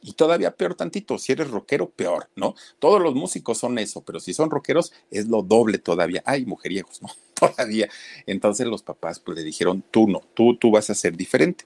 Y 0.01 0.13
todavía 0.13 0.55
peor 0.55 0.75
tantito, 0.75 1.19
si 1.19 1.33
eres 1.33 1.51
rockero, 1.51 1.91
peor, 1.91 2.29
¿no? 2.37 2.55
Todos 2.79 3.03
los 3.03 3.15
músicos 3.15 3.59
son 3.59 3.79
eso, 3.79 4.03
pero 4.03 4.21
si 4.21 4.33
son 4.33 4.51
rockeros 4.51 4.93
es 5.11 5.27
lo 5.27 5.43
doble 5.43 5.79
todavía. 5.79 6.23
Ay, 6.25 6.47
mujeriegos, 6.47 7.03
¿no? 7.03 7.09
Todavía. 7.35 7.89
Entonces 8.27 8.67
los 8.67 8.83
papás 8.83 9.19
pues 9.21 9.37
le 9.37 9.45
dijeron, 9.45 9.83
tú 9.91 10.09
no, 10.09 10.23
tú, 10.35 10.57
tú 10.57 10.71
vas 10.71 10.89
a 10.91 10.95
ser 10.95 11.17
diferente. 11.17 11.65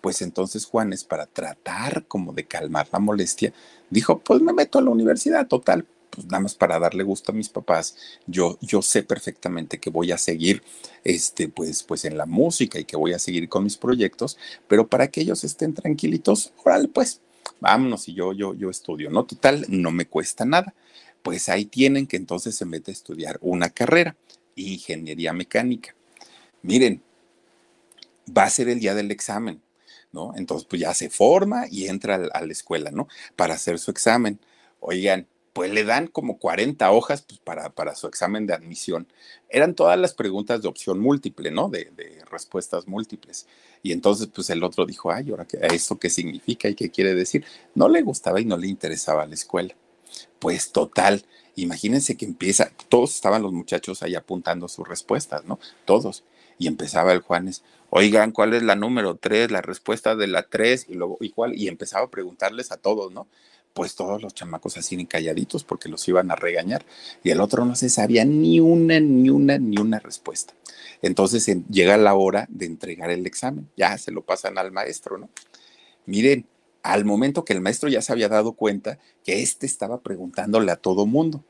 Pues 0.00 0.22
entonces 0.22 0.66
Juanes, 0.66 1.04
para 1.04 1.26
tratar 1.26 2.06
como 2.06 2.32
de 2.32 2.44
calmar 2.44 2.88
la 2.92 2.98
molestia, 2.98 3.52
dijo, 3.88 4.18
pues 4.18 4.40
me 4.40 4.52
meto 4.52 4.78
a 4.78 4.82
la 4.82 4.90
universidad, 4.90 5.46
total, 5.46 5.86
pues 6.10 6.26
nada 6.26 6.40
más 6.40 6.54
para 6.54 6.78
darle 6.78 7.04
gusto 7.04 7.32
a 7.32 7.34
mis 7.34 7.48
papás, 7.48 7.96
yo, 8.26 8.58
yo 8.60 8.82
sé 8.82 9.02
perfectamente 9.02 9.78
que 9.78 9.90
voy 9.90 10.12
a 10.12 10.18
seguir 10.18 10.62
este, 11.04 11.48
pues, 11.48 11.82
pues 11.82 12.04
en 12.04 12.18
la 12.18 12.26
música 12.26 12.78
y 12.78 12.84
que 12.84 12.96
voy 12.96 13.12
a 13.12 13.18
seguir 13.18 13.48
con 13.48 13.64
mis 13.64 13.76
proyectos, 13.76 14.36
pero 14.68 14.88
para 14.88 15.08
que 15.08 15.22
ellos 15.22 15.44
estén 15.44 15.74
tranquilitos, 15.74 16.52
órale, 16.64 16.88
pues, 16.88 17.20
vámonos 17.60 18.08
y 18.08 18.14
yo, 18.14 18.32
yo, 18.32 18.54
yo 18.54 18.70
estudio, 18.70 19.10
¿no? 19.10 19.24
Total, 19.24 19.64
no 19.68 19.90
me 19.90 20.06
cuesta 20.06 20.44
nada. 20.44 20.74
Pues 21.22 21.48
ahí 21.48 21.66
tienen 21.66 22.06
que 22.06 22.16
entonces 22.16 22.54
se 22.54 22.64
mete 22.64 22.90
a 22.90 22.94
estudiar 22.94 23.38
una 23.42 23.68
carrera, 23.70 24.16
ingeniería 24.56 25.32
mecánica. 25.32 25.94
Miren, 26.62 27.02
va 28.36 28.44
a 28.44 28.50
ser 28.50 28.68
el 28.68 28.80
día 28.80 28.94
del 28.94 29.10
examen, 29.10 29.60
¿no? 30.12 30.32
Entonces, 30.36 30.66
pues 30.68 30.80
ya 30.80 30.94
se 30.94 31.10
forma 31.10 31.66
y 31.70 31.86
entra 31.88 32.14
a 32.32 32.44
la 32.44 32.52
escuela, 32.52 32.90
¿no? 32.90 33.08
Para 33.36 33.54
hacer 33.54 33.78
su 33.78 33.90
examen. 33.90 34.40
Oigan, 34.80 35.26
pues 35.52 35.72
le 35.72 35.84
dan 35.84 36.06
como 36.06 36.38
40 36.38 36.90
hojas 36.90 37.22
pues, 37.22 37.40
para, 37.40 37.70
para, 37.70 37.94
su 37.94 38.06
examen 38.06 38.46
de 38.46 38.54
admisión. 38.54 39.06
Eran 39.48 39.74
todas 39.74 39.98
las 39.98 40.14
preguntas 40.14 40.62
de 40.62 40.68
opción 40.68 41.00
múltiple, 41.00 41.50
¿no? 41.50 41.68
De, 41.68 41.90
de, 41.96 42.24
respuestas 42.30 42.86
múltiples. 42.86 43.46
Y 43.82 43.92
entonces, 43.92 44.28
pues 44.28 44.50
el 44.50 44.62
otro 44.62 44.86
dijo, 44.86 45.10
ay, 45.10 45.30
¿ahora 45.30 45.46
qué, 45.46 45.58
esto 45.62 45.98
qué 45.98 46.10
significa 46.10 46.68
y 46.68 46.74
qué 46.74 46.90
quiere 46.90 47.14
decir? 47.14 47.44
No 47.74 47.88
le 47.88 48.02
gustaba 48.02 48.40
y 48.40 48.44
no 48.44 48.56
le 48.56 48.68
interesaba 48.68 49.26
la 49.26 49.34
escuela. 49.34 49.74
Pues 50.38 50.72
total, 50.72 51.24
imagínense 51.56 52.16
que 52.16 52.24
empieza, 52.24 52.70
todos 52.88 53.14
estaban 53.14 53.42
los 53.42 53.52
muchachos 53.52 54.02
ahí 54.02 54.14
apuntando 54.14 54.68
sus 54.68 54.86
respuestas, 54.86 55.44
¿no? 55.44 55.58
Todos. 55.84 56.24
Y 56.58 56.66
empezaba 56.66 57.12
el 57.12 57.20
Juanes, 57.20 57.62
oigan, 57.90 58.32
¿cuál 58.32 58.54
es 58.54 58.62
la 58.62 58.76
número 58.76 59.16
tres? 59.16 59.50
La 59.50 59.62
respuesta 59.62 60.14
de 60.14 60.26
la 60.26 60.42
tres 60.44 60.86
y 60.88 60.94
luego, 60.94 61.18
¿y 61.20 61.30
cuál? 61.30 61.56
Y 61.56 61.68
empezaba 61.68 62.06
a 62.06 62.10
preguntarles 62.10 62.70
a 62.70 62.76
todos, 62.76 63.12
¿no? 63.12 63.26
Pues 63.72 63.94
todos 63.94 64.22
los 64.22 64.34
chamacos 64.34 64.76
así 64.76 65.04
calladitos 65.06 65.64
porque 65.64 65.88
los 65.88 66.06
iban 66.08 66.30
a 66.30 66.36
regañar 66.36 66.84
y 67.22 67.30
el 67.30 67.40
otro 67.40 67.64
no 67.64 67.74
se 67.74 67.88
sabía 67.88 68.24
ni 68.24 68.60
una, 68.60 69.00
ni 69.00 69.30
una, 69.30 69.58
ni 69.58 69.78
una 69.78 69.98
respuesta. 69.98 70.54
Entonces 71.02 71.46
llega 71.70 71.96
la 71.96 72.14
hora 72.14 72.46
de 72.50 72.66
entregar 72.66 73.10
el 73.10 73.26
examen, 73.26 73.68
ya 73.76 73.96
se 73.98 74.12
lo 74.12 74.22
pasan 74.22 74.58
al 74.58 74.72
maestro, 74.72 75.18
¿no? 75.18 75.30
Miren, 76.06 76.46
al 76.82 77.04
momento 77.04 77.44
que 77.44 77.52
el 77.52 77.60
maestro 77.60 77.88
ya 77.88 78.02
se 78.02 78.12
había 78.12 78.28
dado 78.28 78.52
cuenta 78.52 78.98
que 79.24 79.42
éste 79.42 79.66
estaba 79.66 80.00
preguntándole 80.00 80.72
a 80.72 80.76
todo 80.76 81.06
mundo. 81.06 81.44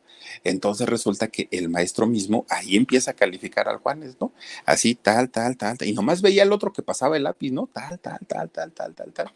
Entonces 0.44 0.88
resulta 0.88 1.28
que 1.28 1.48
el 1.50 1.68
maestro 1.68 2.06
mismo 2.06 2.44
ahí 2.48 2.76
empieza 2.76 3.12
a 3.12 3.14
calificar 3.14 3.68
al 3.68 3.78
Juanes, 3.78 4.16
¿no? 4.20 4.32
Así, 4.66 4.94
tal, 4.94 5.30
tal, 5.30 5.56
tal, 5.56 5.78
tal. 5.78 5.88
Y 5.88 5.92
nomás 5.92 6.20
veía 6.20 6.42
al 6.42 6.52
otro 6.52 6.72
que 6.72 6.82
pasaba 6.82 7.16
el 7.16 7.24
lápiz, 7.24 7.50
¿no? 7.50 7.68
Tal, 7.72 7.98
tal, 7.98 8.18
tal, 8.26 8.50
tal, 8.50 8.72
tal, 8.72 8.94
tal, 8.94 9.12
tal. 9.12 9.32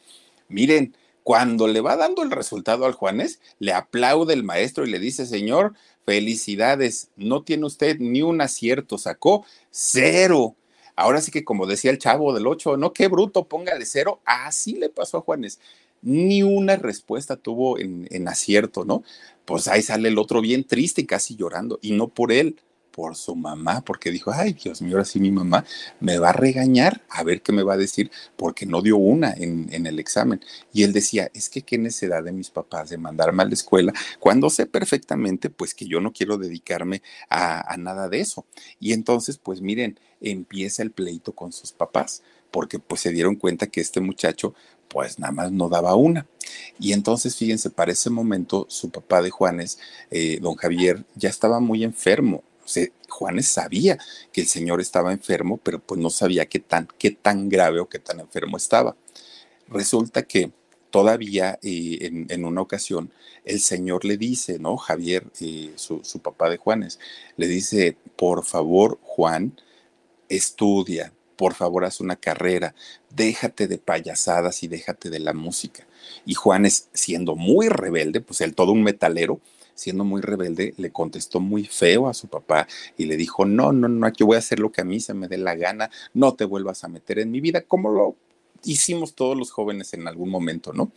Miren, 0.48 0.94
cuando 1.24 1.66
le 1.66 1.80
va 1.80 1.96
dando 1.96 2.22
el 2.22 2.30
resultado 2.30 2.84
al 2.84 2.92
Juanes, 2.92 3.40
le 3.58 3.72
aplaude 3.72 4.34
el 4.34 4.44
maestro 4.44 4.86
y 4.86 4.90
le 4.90 4.98
dice, 4.98 5.26
señor, 5.26 5.72
felicidades, 6.04 7.08
no 7.16 7.42
tiene 7.42 7.64
usted 7.64 7.98
ni 7.98 8.22
un 8.22 8.42
acierto, 8.42 8.98
sacó 8.98 9.44
cero. 9.70 10.54
Ahora 10.96 11.22
sí 11.22 11.32
que 11.32 11.42
como 11.42 11.66
decía 11.66 11.90
el 11.90 11.98
chavo 11.98 12.34
del 12.34 12.46
8, 12.46 12.76
no, 12.76 12.92
qué 12.92 13.08
bruto, 13.08 13.48
póngale 13.48 13.86
cero. 13.86 14.20
Así 14.26 14.74
le 14.74 14.90
pasó 14.90 15.16
a 15.18 15.22
Juanes. 15.22 15.60
Ni 16.02 16.42
una 16.42 16.76
respuesta 16.76 17.36
tuvo 17.36 17.78
en, 17.78 18.06
en 18.10 18.28
acierto, 18.28 18.84
¿no? 18.84 19.02
Pues 19.46 19.66
ahí 19.66 19.82
sale 19.82 20.10
el 20.10 20.18
otro 20.18 20.42
bien 20.42 20.64
triste 20.64 21.00
y 21.00 21.06
casi 21.06 21.36
llorando, 21.36 21.78
y 21.82 21.92
no 21.92 22.08
por 22.08 22.32
él, 22.32 22.60
por 22.94 23.16
su 23.16 23.34
mamá, 23.34 23.80
porque 23.84 24.12
dijo, 24.12 24.30
ay 24.32 24.52
Dios 24.52 24.80
mío, 24.80 24.92
ahora 24.92 25.04
sí 25.04 25.18
mi 25.18 25.32
mamá 25.32 25.64
me 25.98 26.18
va 26.18 26.30
a 26.30 26.32
regañar, 26.32 27.02
a 27.08 27.24
ver 27.24 27.42
qué 27.42 27.50
me 27.50 27.64
va 27.64 27.74
a 27.74 27.76
decir, 27.76 28.08
porque 28.36 28.66
no 28.66 28.82
dio 28.82 28.96
una 28.96 29.32
en, 29.32 29.66
en, 29.72 29.86
el 29.88 29.98
examen. 29.98 30.40
Y 30.72 30.84
él 30.84 30.92
decía, 30.92 31.28
es 31.34 31.48
que 31.48 31.62
qué 31.62 31.76
necesidad 31.76 32.22
de 32.22 32.30
mis 32.30 32.50
papás 32.50 32.90
de 32.90 32.98
mandarme 32.98 33.42
a 33.42 33.46
la 33.46 33.54
escuela, 33.54 33.92
cuando 34.20 34.48
sé 34.48 34.66
perfectamente, 34.66 35.50
pues 35.50 35.74
que 35.74 35.86
yo 35.86 36.00
no 36.00 36.12
quiero 36.12 36.38
dedicarme 36.38 37.02
a, 37.28 37.72
a 37.72 37.76
nada 37.76 38.08
de 38.08 38.20
eso. 38.20 38.46
Y 38.78 38.92
entonces, 38.92 39.38
pues 39.38 39.60
miren, 39.60 39.98
empieza 40.20 40.84
el 40.84 40.92
pleito 40.92 41.32
con 41.32 41.52
sus 41.52 41.72
papás, 41.72 42.22
porque 42.52 42.78
pues 42.78 43.00
se 43.00 43.10
dieron 43.10 43.34
cuenta 43.34 43.66
que 43.66 43.80
este 43.80 44.00
muchacho 44.00 44.54
pues 44.86 45.18
nada 45.18 45.32
más 45.32 45.50
no 45.50 45.68
daba 45.68 45.96
una. 45.96 46.28
Y 46.78 46.92
entonces, 46.92 47.34
fíjense, 47.34 47.70
para 47.70 47.90
ese 47.90 48.10
momento 48.10 48.66
su 48.68 48.90
papá 48.90 49.20
de 49.22 49.30
Juanes, 49.30 49.80
eh, 50.12 50.38
don 50.40 50.54
Javier, 50.54 51.04
ya 51.16 51.28
estaba 51.28 51.58
muy 51.58 51.82
enfermo, 51.82 52.44
Juanes 53.08 53.48
sabía 53.48 53.98
que 54.32 54.42
el 54.42 54.46
señor 54.46 54.80
estaba 54.80 55.12
enfermo, 55.12 55.58
pero 55.62 55.78
pues 55.80 56.00
no 56.00 56.10
sabía 56.10 56.46
qué 56.46 56.58
tan, 56.60 56.88
qué 56.98 57.10
tan 57.10 57.48
grave 57.48 57.80
o 57.80 57.88
qué 57.88 57.98
tan 57.98 58.20
enfermo 58.20 58.56
estaba. 58.56 58.96
Resulta 59.68 60.22
que 60.22 60.52
todavía 60.90 61.58
eh, 61.62 62.26
en, 62.28 62.44
una 62.44 62.60
ocasión 62.60 63.10
el 63.44 63.60
señor 63.60 64.04
le 64.04 64.16
dice, 64.16 64.58
¿no? 64.58 64.76
Javier, 64.76 65.26
eh, 65.40 65.72
su, 65.76 66.04
su, 66.04 66.20
papá 66.20 66.48
de 66.50 66.56
Juanes, 66.56 67.00
le 67.36 67.46
dice, 67.48 67.96
por 68.16 68.44
favor, 68.44 68.98
Juan, 69.02 69.60
estudia, 70.28 71.12
por 71.36 71.54
favor, 71.54 71.84
haz 71.84 72.00
una 72.00 72.16
carrera, 72.16 72.74
déjate 73.10 73.66
de 73.66 73.78
payasadas 73.78 74.62
y 74.62 74.68
déjate 74.68 75.10
de 75.10 75.18
la 75.18 75.32
música. 75.32 75.86
Y 76.24 76.34
Juanes, 76.34 76.88
siendo 76.92 77.34
muy 77.36 77.68
rebelde, 77.68 78.20
pues 78.20 78.40
él 78.40 78.54
todo 78.54 78.72
un 78.72 78.82
metalero, 78.82 79.40
siendo 79.74 80.04
muy 80.04 80.20
rebelde, 80.20 80.74
le 80.76 80.90
contestó 80.90 81.40
muy 81.40 81.64
feo 81.64 82.08
a 82.08 82.14
su 82.14 82.28
papá 82.28 82.66
y 82.96 83.06
le 83.06 83.16
dijo, 83.16 83.44
no, 83.44 83.72
no, 83.72 83.88
no, 83.88 84.12
yo 84.12 84.26
voy 84.26 84.36
a 84.36 84.38
hacer 84.38 84.60
lo 84.60 84.72
que 84.72 84.80
a 84.80 84.84
mí 84.84 85.00
se 85.00 85.14
me 85.14 85.28
dé 85.28 85.38
la 85.38 85.54
gana, 85.54 85.90
no 86.12 86.34
te 86.34 86.44
vuelvas 86.44 86.84
a 86.84 86.88
meter 86.88 87.18
en 87.18 87.30
mi 87.30 87.40
vida, 87.40 87.62
como 87.62 87.90
lo 87.90 88.16
hicimos 88.64 89.14
todos 89.14 89.36
los 89.36 89.50
jóvenes 89.50 89.94
en 89.94 90.08
algún 90.08 90.30
momento, 90.30 90.72
¿no? 90.72 90.90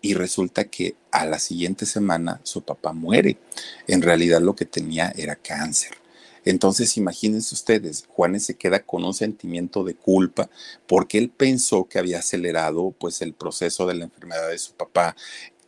Y 0.00 0.14
resulta 0.14 0.64
que 0.64 0.96
a 1.10 1.24
la 1.24 1.38
siguiente 1.38 1.86
semana 1.86 2.40
su 2.42 2.62
papá 2.62 2.92
muere. 2.92 3.38
En 3.86 4.02
realidad 4.02 4.40
lo 4.42 4.54
que 4.54 4.66
tenía 4.66 5.12
era 5.16 5.36
cáncer. 5.36 5.92
Entonces, 6.44 6.98
imagínense 6.98 7.54
ustedes, 7.54 8.04
Juanes 8.08 8.44
se 8.44 8.54
queda 8.54 8.80
con 8.80 9.02
un 9.04 9.14
sentimiento 9.14 9.82
de 9.82 9.94
culpa 9.94 10.50
porque 10.86 11.16
él 11.16 11.30
pensó 11.30 11.86
que 11.86 11.98
había 11.98 12.18
acelerado 12.18 12.94
pues 12.98 13.22
el 13.22 13.32
proceso 13.32 13.86
de 13.86 13.94
la 13.94 14.04
enfermedad 14.04 14.50
de 14.50 14.58
su 14.58 14.74
papá 14.74 15.16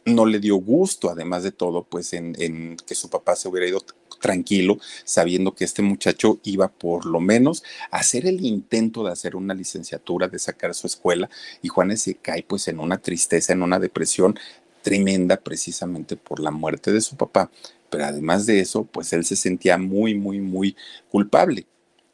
no 0.06 0.24
le 0.24 0.38
dio 0.38 0.56
gusto, 0.56 1.10
además 1.10 1.42
de 1.42 1.52
todo, 1.52 1.82
pues 1.82 2.12
en, 2.12 2.76
que 2.86 2.94
su 2.94 3.10
papá 3.10 3.36
se 3.36 3.48
hubiera 3.48 3.68
ido 3.68 3.84
tranquilo, 4.20 4.78
sabiendo 5.04 5.54
que 5.54 5.64
este 5.64 5.82
muchacho 5.82 6.38
iba 6.44 6.68
por 6.68 7.04
lo 7.04 7.20
menos 7.20 7.62
a 7.90 7.98
hacer 7.98 8.26
el 8.26 8.44
intento 8.44 9.04
de 9.04 9.12
hacer 9.12 9.36
una 9.36 9.52
licenciatura, 9.52 10.28
de 10.28 10.38
sacar 10.38 10.74
su 10.74 10.86
escuela, 10.86 11.28
y 11.60 11.68
Juanes 11.68 12.02
se 12.02 12.14
cae 12.14 12.42
pues 12.42 12.68
en 12.68 12.80
una 12.80 12.98
tristeza, 12.98 13.52
en 13.52 13.62
una 13.62 13.78
depresión 13.78 14.38
tremenda 14.82 15.36
precisamente 15.36 16.16
por 16.16 16.40
la 16.40 16.52
muerte 16.52 16.92
de 16.92 17.00
su 17.00 17.16
papá, 17.16 17.50
pero 17.90 18.04
además 18.04 18.46
de 18.46 18.60
eso, 18.60 18.84
pues 18.84 19.12
él 19.12 19.24
se 19.24 19.36
sentía 19.36 19.76
muy, 19.76 20.14
muy, 20.14 20.40
muy 20.40 20.76
culpable. 21.10 21.66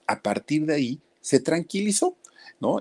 A 0.07 0.21
partir 0.21 0.65
de 0.67 0.75
ahí, 0.75 1.01
se 1.21 1.41
tranquilizó, 1.41 2.17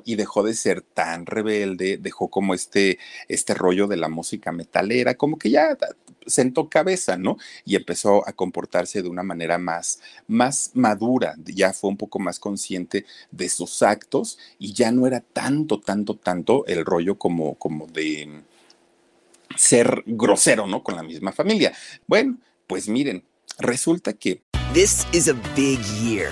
y 0.05 0.15
dejó 0.15 0.43
de 0.43 0.53
ser 0.53 0.81
tan 0.81 1.25
rebelde, 1.25 1.97
dejó 1.97 2.29
como 2.29 2.53
este, 2.53 2.99
este 3.27 3.53
rollo 3.53 3.87
de 3.87 3.97
la 3.97 4.09
música 4.09 4.51
metalera, 4.51 5.15
como 5.15 5.37
que 5.37 5.49
ya 5.49 5.77
sentó 6.25 6.69
cabeza, 6.69 7.17
¿no? 7.17 7.37
Y 7.65 7.75
empezó 7.75 8.27
a 8.27 8.33
comportarse 8.33 9.01
de 9.01 9.09
una 9.09 9.23
manera 9.23 9.57
más, 9.57 10.01
más 10.27 10.71
madura, 10.73 11.35
ya 11.45 11.73
fue 11.73 11.89
un 11.89 11.97
poco 11.97 12.19
más 12.19 12.39
consciente 12.39 13.05
de 13.31 13.49
sus 13.49 13.81
actos 13.81 14.37
y 14.59 14.73
ya 14.73 14.91
no 14.91 15.07
era 15.07 15.21
tanto, 15.21 15.79
tanto, 15.79 16.15
tanto 16.15 16.65
el 16.67 16.85
rollo 16.85 17.17
como, 17.17 17.55
como 17.55 17.87
de 17.87 18.41
ser 19.57 20.03
grosero, 20.05 20.67
¿no? 20.67 20.83
Con 20.83 20.95
la 20.95 21.03
misma 21.03 21.31
familia. 21.31 21.73
Bueno, 22.07 22.37
pues 22.67 22.87
miren, 22.87 23.23
resulta 23.57 24.13
que 24.13 24.41
This 24.73 25.05
is 25.11 25.27
a 25.27 25.33
big 25.53 25.81
year. 25.99 26.31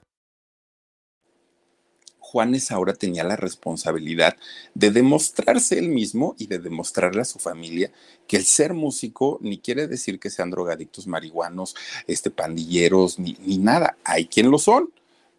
Juanes 2.31 2.71
ahora 2.71 2.93
tenía 2.93 3.25
la 3.25 3.35
responsabilidad 3.35 4.37
de 4.73 4.89
demostrarse 4.89 5.77
él 5.77 5.89
mismo 5.89 6.33
y 6.37 6.47
de 6.47 6.59
demostrarle 6.59 7.21
a 7.21 7.25
su 7.25 7.39
familia 7.39 7.91
que 8.25 8.37
el 8.37 8.45
ser 8.45 8.73
músico 8.73 9.37
ni 9.41 9.57
quiere 9.57 9.85
decir 9.87 10.17
que 10.17 10.29
sean 10.29 10.49
drogadictos 10.49 11.07
marihuanos, 11.07 11.75
este, 12.07 12.31
pandilleros, 12.31 13.19
ni, 13.19 13.35
ni 13.45 13.57
nada. 13.57 13.97
Hay 14.05 14.27
quien 14.27 14.49
lo 14.49 14.59
son, 14.59 14.93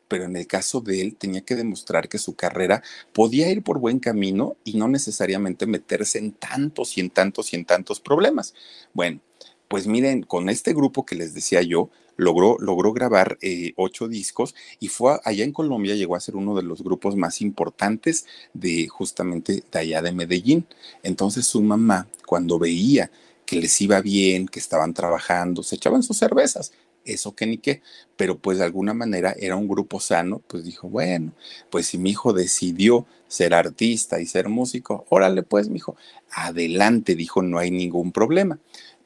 pero 0.06 0.24
en 0.24 0.36
el 0.36 0.46
caso 0.46 0.82
de 0.82 1.00
él 1.00 1.16
tenía 1.16 1.40
que 1.40 1.56
demostrar 1.56 2.10
que 2.10 2.18
su 2.18 2.36
carrera 2.36 2.82
podía 3.14 3.50
ir 3.50 3.62
por 3.62 3.78
buen 3.78 3.98
camino 3.98 4.56
y 4.62 4.74
no 4.74 4.86
necesariamente 4.86 5.64
meterse 5.64 6.18
en 6.18 6.32
tantos 6.32 6.98
y 6.98 7.00
en 7.00 7.08
tantos 7.08 7.54
y 7.54 7.56
en 7.56 7.64
tantos 7.64 8.00
problemas. 8.00 8.52
Bueno, 8.92 9.20
pues 9.68 9.86
miren, 9.86 10.24
con 10.24 10.50
este 10.50 10.74
grupo 10.74 11.06
que 11.06 11.14
les 11.14 11.32
decía 11.32 11.62
yo, 11.62 11.88
logró, 12.16 12.56
logró 12.60 12.92
grabar 12.92 13.38
eh, 13.40 13.72
ocho 13.76 14.08
discos 14.08 14.54
y 14.80 14.88
fue 14.88 15.20
allá 15.24 15.44
en 15.44 15.52
Colombia, 15.52 15.94
llegó 15.94 16.16
a 16.16 16.20
ser 16.20 16.36
uno 16.36 16.54
de 16.54 16.62
los 16.62 16.82
grupos 16.82 17.16
más 17.16 17.40
importantes 17.40 18.26
de 18.54 18.88
justamente 18.88 19.62
de 19.70 19.78
allá 19.78 20.02
de 20.02 20.12
Medellín. 20.12 20.66
Entonces 21.02 21.46
su 21.46 21.62
mamá, 21.62 22.06
cuando 22.26 22.58
veía 22.58 23.10
que 23.46 23.60
les 23.60 23.80
iba 23.80 24.00
bien, 24.00 24.46
que 24.46 24.60
estaban 24.60 24.94
trabajando, 24.94 25.62
se 25.62 25.76
echaban 25.76 26.02
sus 26.02 26.16
cervezas, 26.18 26.72
eso 27.04 27.34
que 27.34 27.46
ni 27.46 27.58
qué, 27.58 27.82
pero 28.16 28.38
pues 28.38 28.58
de 28.58 28.64
alguna 28.64 28.94
manera 28.94 29.34
era 29.38 29.56
un 29.56 29.68
grupo 29.68 30.00
sano, 30.00 30.40
pues 30.46 30.64
dijo, 30.64 30.88
bueno, 30.88 31.32
pues 31.70 31.86
si 31.86 31.98
mi 31.98 32.10
hijo 32.10 32.32
decidió 32.32 33.06
ser 33.28 33.54
artista 33.54 34.20
y 34.20 34.26
ser 34.26 34.48
músico, 34.48 35.06
órale 35.08 35.42
pues, 35.42 35.68
mi 35.68 35.78
hijo, 35.78 35.96
adelante, 36.30 37.14
dijo, 37.16 37.42
no 37.42 37.58
hay 37.58 37.70
ningún 37.70 38.12
problema. 38.12 38.58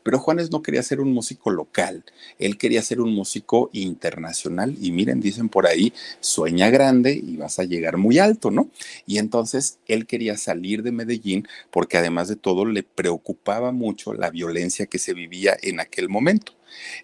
Pero 0.07 0.21
Juanes 0.21 0.53
no 0.53 0.63
quería 0.63 0.85
ser 0.85 1.01
un 1.01 1.13
músico 1.13 1.51
local, 1.51 2.05
él 2.39 2.59
quería 2.59 2.81
ser 2.81 3.01
un 3.01 3.13
músico 3.13 3.71
internacional 3.73 4.77
y 4.81 4.93
miren, 4.93 5.19
dicen 5.19 5.49
por 5.49 5.67
ahí, 5.67 5.93
sueña 6.21 6.71
grande 6.71 7.21
y 7.21 7.37
vas 7.37 7.59
a 7.59 7.65
llegar 7.65 7.97
muy 7.97 8.21
alto, 8.21 8.53
¿no? 8.53 8.71
Y 9.05 9.19
entonces 9.19 9.81
él 9.89 10.07
quería 10.07 10.37
salir 10.37 10.85
de 10.85 10.93
Medellín 10.93 11.49
porque 11.73 11.99
además 11.99 12.29
de 12.29 12.37
todo 12.37 12.67
le 12.67 12.85
preocupaba 12.85 13.73
mucho 13.73 14.15
la 14.15 14.31
violencia 14.31 14.87
que 14.87 15.01
se 15.01 15.13
vivía 15.13 15.57
en 15.61 15.81
aquel 15.81 16.09
momento. 16.09 16.53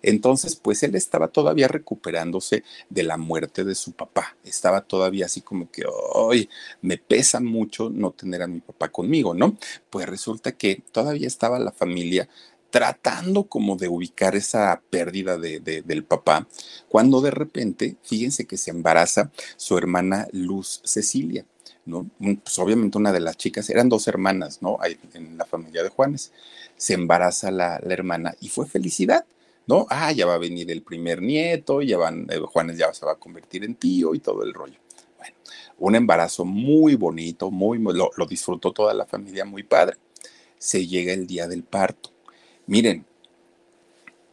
Entonces, 0.02 0.56
pues 0.56 0.82
él 0.82 0.94
estaba 0.94 1.28
todavía 1.28 1.68
recuperándose 1.68 2.64
de 2.90 3.02
la 3.02 3.16
muerte 3.16 3.64
de 3.64 3.74
su 3.74 3.92
papá. 3.92 4.36
Estaba 4.44 4.82
todavía 4.82 5.26
así 5.26 5.40
como 5.40 5.70
que, 5.70 5.84
hoy 6.14 6.48
me 6.80 6.98
pesa 6.98 7.40
mucho 7.40 7.90
no 7.90 8.10
tener 8.12 8.42
a 8.42 8.46
mi 8.46 8.60
papá 8.60 8.88
conmigo, 8.88 9.34
¿no? 9.34 9.56
Pues 9.90 10.06
resulta 10.08 10.52
que 10.52 10.82
todavía 10.92 11.26
estaba 11.26 11.58
la 11.58 11.72
familia 11.72 12.28
tratando 12.72 13.44
como 13.44 13.76
de 13.76 13.86
ubicar 13.86 14.34
esa 14.34 14.80
pérdida 14.88 15.36
de, 15.36 15.60
del 15.60 16.04
papá, 16.04 16.48
cuando 16.88 17.20
de 17.20 17.30
repente, 17.30 17.96
fíjense 18.02 18.46
que 18.46 18.56
se 18.56 18.70
embaraza 18.70 19.30
su 19.56 19.76
hermana 19.76 20.26
Luz 20.32 20.80
Cecilia. 20.82 21.44
¿no? 21.84 22.08
Pues 22.18 22.58
obviamente 22.58 22.96
una 22.96 23.12
de 23.12 23.20
las 23.20 23.36
chicas, 23.36 23.68
eran 23.68 23.90
dos 23.90 24.08
hermanas, 24.08 24.62
¿no? 24.62 24.78
en 25.12 25.36
la 25.36 25.44
familia 25.44 25.82
de 25.82 25.90
Juanes. 25.90 26.32
Se 26.78 26.94
embaraza 26.94 27.50
la, 27.50 27.76
hermana 27.76 28.34
y 28.40 28.48
fue 28.48 28.66
felicidad. 28.66 29.26
¿no? 29.66 29.86
Ah, 29.90 30.10
ya 30.10 30.24
va 30.24 30.34
a 30.34 30.38
venir 30.38 30.70
el 30.70 30.82
primer 30.82 31.20
nieto, 31.20 31.82
ya 31.82 31.98
van, 31.98 32.26
eh, 32.30 32.38
Juanes 32.38 32.78
ya 32.78 32.92
se 32.94 33.04
va 33.04 33.12
a 33.12 33.16
convertir 33.16 33.64
en 33.64 33.74
tío 33.74 34.14
y 34.14 34.18
todo 34.18 34.44
el 34.44 34.54
rollo. 34.54 34.78
Bueno, 35.18 35.36
un 35.78 35.94
embarazo 35.94 36.46
muy 36.46 36.94
bonito, 36.94 37.50
muy, 37.50 37.78
lo, 37.78 38.10
disfrutó 38.26 38.72
toda 38.72 38.94
la 38.94 39.04
familia, 39.04 39.44
muy 39.44 39.62
padre. 39.62 39.98
Se 40.56 40.86
llega 40.86 41.12
el 41.12 41.26
día 41.26 41.48
del 41.48 41.64
parto. 41.64 42.12
Miren, 42.66 43.04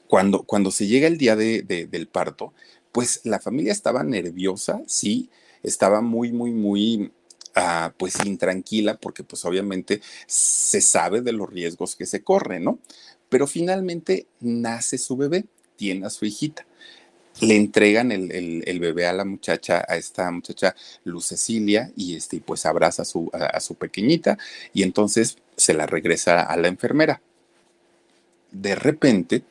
cuando, 0.10 0.44
cuando 0.44 0.72
se 0.72 0.88
llega 0.88 1.08
el 1.08 1.20
día 1.20 1.36
de, 1.36 1.62
del 1.62 2.08
parto, 2.08 2.54
pues 2.92 3.22
la 3.26 3.40
familia 3.40 3.72
estaba 3.72 4.04
nerviosa, 4.04 4.82
sí, 4.88 5.30
estaba 5.62 6.02
muy, 6.02 6.32
muy, 6.32 6.52
muy, 6.52 7.12
ah, 7.56 7.94
pues 7.96 8.16
intranquila, 8.26 8.98
porque 8.98 9.24
pues 9.24 9.46
obviamente 9.46 10.02
se 10.26 10.82
sabe 10.82 11.22
de 11.22 11.32
los 11.32 11.50
riesgos 11.50 11.96
que 11.96 12.08
se 12.08 12.24
corren, 12.24 12.64
¿no? 12.64 12.80
Pero 13.30 13.46
finalmente 13.46 14.26
nace 14.40 14.98
su 14.98 15.16
bebé, 15.16 15.46
tiene 15.76 16.08
a 16.08 16.10
su 16.10 16.26
hijita. 16.26 16.66
Le 17.42 17.56
entregan 17.56 18.12
el, 18.12 18.80
bebé 18.80 19.06
a 19.06 19.14
la 19.14 19.26
muchacha, 19.26 19.86
a 19.88 19.96
esta 19.96 20.30
muchacha 20.32 20.76
Luz 21.04 21.28
Cecilia, 21.28 21.92
y 21.96 22.16
este, 22.16 22.42
pues 22.42 22.66
abraza 22.66 23.04
a 23.04 23.06
su, 23.06 23.30
a 23.32 23.60
su 23.60 23.76
pequeñita, 23.76 24.40
y 24.74 24.82
entonces 24.84 25.38
se 25.56 25.76
la 25.76 25.86
regresa 25.86 26.42
a 26.42 26.58
la 26.58 26.68
enfermera. 26.68 27.22
De 28.52 28.76
repente 28.76 29.44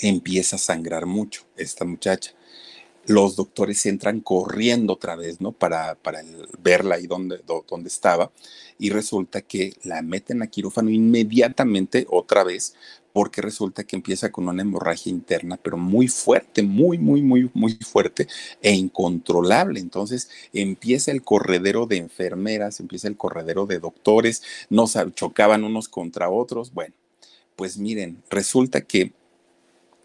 empieza 0.00 0.56
a 0.56 0.58
sangrar 0.58 1.06
mucho 1.06 1.44
esta 1.56 1.84
muchacha 1.84 2.34
los 3.06 3.36
doctores 3.36 3.84
entran 3.86 4.20
corriendo 4.20 4.94
otra 4.94 5.16
vez, 5.16 5.40
¿no? 5.40 5.52
Para, 5.52 5.94
para 5.96 6.22
verla 6.62 6.96
ahí 6.96 7.06
donde, 7.06 7.40
estaba. 7.86 8.30
Y 8.78 8.90
resulta 8.90 9.42
que 9.42 9.74
la 9.82 10.02
meten 10.02 10.42
a 10.42 10.46
quirófano 10.46 10.90
inmediatamente 10.90 12.06
otra 12.08 12.44
vez, 12.44 12.74
porque 13.12 13.42
resulta 13.42 13.84
que 13.84 13.96
empieza 13.96 14.30
con 14.30 14.48
una 14.48 14.62
hemorragia 14.62 15.10
interna, 15.10 15.56
pero 15.56 15.76
muy 15.76 16.08
fuerte, 16.08 16.62
muy, 16.62 16.98
muy, 16.98 17.22
muy, 17.22 17.50
muy 17.54 17.72
fuerte 17.74 18.28
e 18.62 18.72
incontrolable. 18.72 19.80
Entonces 19.80 20.30
empieza 20.52 21.10
el 21.10 21.22
corredero 21.22 21.86
de 21.86 21.96
enfermeras, 21.96 22.80
empieza 22.80 23.08
el 23.08 23.16
corredero 23.16 23.66
de 23.66 23.80
doctores, 23.80 24.42
nos 24.68 24.96
chocaban 25.14 25.64
unos 25.64 25.88
contra 25.88 26.30
otros. 26.30 26.72
Bueno, 26.72 26.94
pues 27.60 27.76
miren, 27.76 28.22
resulta 28.30 28.80
que 28.80 29.12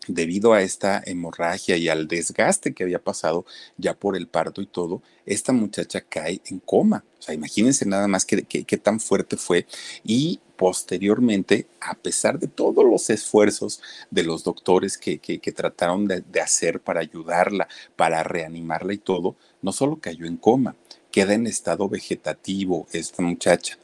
debido 0.10 0.52
a 0.52 0.62
esta 0.62 1.02
hemorragia 1.06 1.78
y 1.78 1.88
al 1.88 2.06
desgaste 2.06 2.74
que 2.74 2.84
había 2.84 3.00
pasado 3.00 3.46
ya 3.78 3.94
por 3.94 4.18
el 4.18 4.28
parto 4.28 4.62
y 4.62 4.66
todo, 4.66 5.02
esta 5.26 5.54
muchacha 5.54 6.02
cae 6.02 6.42
en 6.48 6.60
coma. 6.60 7.06
O 7.18 7.22
sea, 7.22 7.34
imagínense 7.34 7.86
nada 7.86 8.10
más 8.10 8.26
qué 8.26 8.78
tan 8.84 9.00
fuerte 9.00 9.38
fue. 9.38 9.68
Y 10.04 10.42
posteriormente, 10.58 11.66
a 11.80 11.94
pesar 11.94 12.40
de 12.40 12.48
todos 12.48 12.84
los 12.84 13.10
esfuerzos 13.10 13.82
de 14.12 14.24
los 14.24 14.44
doctores 14.44 14.98
que, 14.98 15.18
trataron 15.56 16.10
de, 16.10 16.26
de 16.30 16.42
hacer 16.42 16.82
para 16.82 17.00
ayudarla, 17.00 17.70
para 17.96 18.22
reanimarla 18.24 18.92
y 18.92 18.98
todo, 18.98 19.38
no 19.62 19.72
solo 19.72 19.96
cayó 20.02 20.26
en 20.26 20.36
coma, 20.36 20.76
queda 21.10 21.36
en 21.36 21.48
estado 21.48 21.88
vegetativo 21.88 22.86
esta 22.92 23.24
muchacha. 23.24 23.78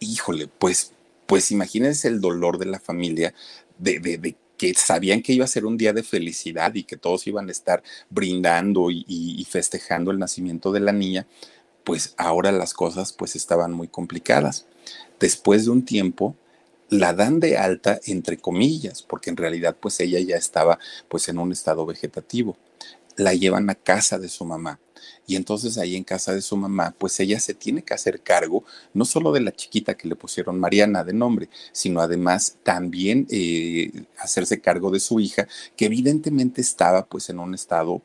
Híjole, 0.00 0.48
pues 0.48 0.90
pues 1.26 1.50
imagínense 1.50 2.08
el 2.08 2.20
dolor 2.20 2.58
de 2.58 2.66
la 2.66 2.80
familia 2.80 3.34
de, 3.78 3.98
de, 3.98 4.36
que 4.56 4.74
sabían 4.74 5.22
que 5.22 5.32
iba 5.32 5.44
a 5.44 5.48
ser 5.48 5.66
un 5.66 5.76
día 5.76 5.92
de 5.92 6.02
felicidad 6.02 6.74
y 6.74 6.84
que 6.84 6.96
todos 6.96 7.26
iban 7.26 7.48
a 7.48 7.52
estar 7.52 7.82
brindando 8.10 8.90
y, 8.90 9.46
festejando 9.48 10.10
el 10.10 10.18
nacimiento 10.18 10.72
de 10.72 10.80
la 10.80 10.92
niña, 10.92 11.26
pues 11.84 12.14
ahora 12.16 12.52
las 12.52 12.72
cosas 12.74 13.12
pues 13.12 13.36
estaban 13.36 13.72
muy 13.72 13.88
complicadas. 13.88 14.66
Después 15.20 15.64
de 15.64 15.70
un 15.70 15.84
tiempo, 15.84 16.36
la 16.88 17.12
dan 17.12 17.40
de 17.40 17.56
alta 17.56 18.00
entre 18.06 18.36
comillas, 18.38 19.02
porque 19.02 19.30
en 19.30 19.36
realidad 19.36 19.76
pues 19.78 19.98
ella 20.00 20.20
ya 20.20 20.36
estaba 20.36 20.78
pues 21.08 21.28
en 21.28 21.38
un 21.38 21.52
estado 21.52 21.84
vegetativo. 21.86 22.56
La 23.16 23.34
llevan 23.34 23.70
a 23.70 23.74
casa 23.74 24.18
de 24.18 24.28
su 24.28 24.44
mamá 24.44 24.80
y 25.26 25.36
entonces 25.36 25.78
ahí 25.78 25.96
en 25.96 26.04
casa 26.04 26.34
de 26.34 26.42
su 26.42 26.56
mamá, 26.56 26.94
pues 26.98 27.18
ella 27.20 27.40
se 27.40 27.54
tiene 27.54 27.82
que 27.82 27.94
hacer 27.94 28.20
cargo 28.20 28.64
no 28.92 29.04
solo 29.04 29.32
de 29.32 29.40
la 29.40 29.52
chiquita 29.52 29.96
que 29.96 30.08
le 30.08 30.16
pusieron 30.16 30.60
Mariana 30.60 31.04
de 31.04 31.14
nombre, 31.14 31.48
sino 31.72 32.00
además 32.00 32.58
también 32.62 33.26
eh, 33.30 33.90
hacerse 34.18 34.60
cargo 34.60 34.90
de 34.90 35.00
su 35.00 35.20
hija, 35.20 35.48
que 35.76 35.86
evidentemente 35.86 36.60
estaba 36.60 37.06
pues 37.06 37.30
en 37.30 37.38
un 37.38 37.54
estado 37.54 38.02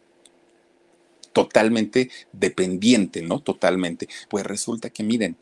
totalmente 1.33 2.09
dependiente, 2.31 3.21
¿no? 3.21 3.41
Totalmente. 3.41 4.07
Pues 4.29 4.45
resulta 4.45 4.89
que 4.89 5.03
miren, 5.03 5.37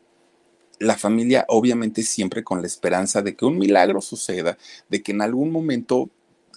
la 0.80 0.96
familia 0.96 1.44
obviamente 1.48 2.02
siempre 2.02 2.44
con 2.44 2.60
la 2.60 2.66
esperanza 2.66 3.22
de 3.22 3.34
que 3.34 3.44
un 3.44 3.58
milagro 3.58 4.00
suceda, 4.00 4.58
de 4.88 5.02
que 5.02 5.12
en 5.12 5.22
algún 5.22 5.50
momento 5.50 6.10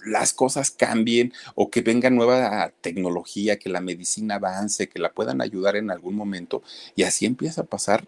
las 0.04 0.32
cosas 0.32 0.70
cambien 0.70 1.32
o 1.54 1.70
que 1.70 1.80
venga 1.80 2.10
nueva 2.10 2.72
tecnología, 2.80 3.58
que 3.58 3.68
la 3.68 3.80
medicina 3.80 4.36
avance, 4.36 4.88
que 4.88 4.98
la 4.98 5.12
puedan 5.12 5.40
ayudar 5.40 5.76
en 5.76 5.90
algún 5.90 6.14
momento. 6.14 6.62
Y 6.96 7.04
así 7.04 7.26
empieza 7.26 7.62
a 7.62 7.66
pasar 7.66 8.06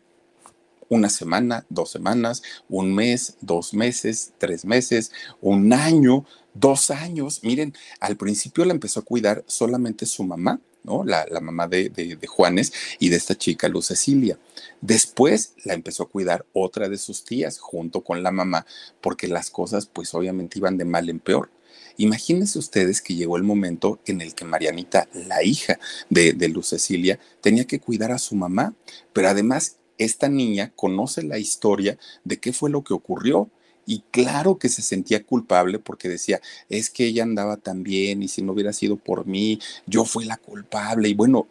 una 0.89 1.09
semana, 1.09 1.65
dos 1.69 1.91
semanas, 1.91 2.43
un 2.69 2.95
mes, 2.95 3.37
dos 3.41 3.75
meses, 3.75 4.33
tres 4.39 4.65
meses, 4.65 5.13
un 5.41 5.73
año, 5.73 6.25
dos 6.55 6.91
años. 6.91 7.41
Miren, 7.43 7.75
al 8.01 8.17
principio 8.17 8.65
la 8.65 8.73
empezó 8.73 9.01
a 9.01 9.05
cuidar 9.05 9.45
solamente 9.47 10.07
su 10.07 10.25
mamá. 10.25 10.61
¿no? 10.85 11.03
La, 11.03 11.27
mamá 11.41 11.67
de, 11.67 11.89
de, 11.89 12.27
Juanes 12.27 12.73
y 12.99 13.09
de 13.09 13.17
esta 13.17 13.35
chica, 13.35 13.69
Luz 13.69 13.87
Cecilia. 13.87 14.39
Después 14.83 15.55
la 15.65 15.73
empezó 15.73 16.03
a 16.03 16.09
cuidar 16.11 16.45
otra 16.53 16.91
de 16.91 16.99
sus 16.99 17.25
tías 17.25 17.59
junto 17.59 18.03
con 18.03 18.23
la 18.23 18.31
mamá, 18.31 18.67
porque 19.01 19.27
las 19.27 19.49
cosas 19.49 19.87
pues 19.87 20.13
obviamente 20.13 20.59
iban 20.59 20.77
de 20.77 20.85
mal 20.85 21.09
en 21.09 21.21
peor. 21.21 21.49
Imagínense 21.97 22.59
ustedes 22.59 23.01
que 23.01 23.15
llegó 23.15 23.37
el 23.37 23.43
momento 23.43 24.01
en 24.07 24.21
el 24.21 24.35
que 24.35 24.45
Marianita, 24.45 25.09
la 25.13 25.43
hija 25.43 25.79
de, 26.11 26.33
de 26.33 26.49
Luz 26.49 26.69
Cecilia, 26.69 27.19
tenía 27.41 27.67
que 27.67 27.81
cuidar 27.81 28.13
a 28.13 28.19
su 28.19 28.35
mamá, 28.35 28.75
pero 29.13 29.29
además 29.29 29.77
esta 29.99 30.29
niña 30.29 30.73
conoce 30.75 31.23
la 31.23 31.39
historia 31.39 31.99
de 32.25 32.39
qué 32.39 32.53
fue 32.53 32.71
lo 32.71 32.83
que 32.83 32.95
ocurrió. 32.95 33.51
Y 33.87 34.03
claro 34.11 34.59
que 34.59 34.71
se 34.71 34.81
sentía 34.81 35.25
culpable 35.25 35.79
porque 35.79 36.09
decía, 36.09 36.41
es 36.71 36.89
que 36.89 37.05
ella 37.05 37.23
andaba 37.23 37.59
tan 37.59 37.83
bien 37.83 38.23
y 38.23 38.29
si 38.29 38.41
no 38.41 38.53
hubiera 38.53 38.73
sido 38.73 38.97
por 38.97 39.27
mí, 39.27 39.59
yo 39.87 40.07
fui 40.07 40.25
la 40.25 40.39
culpable. 40.39 41.11
Y 41.11 41.15
bueno, 41.15 41.49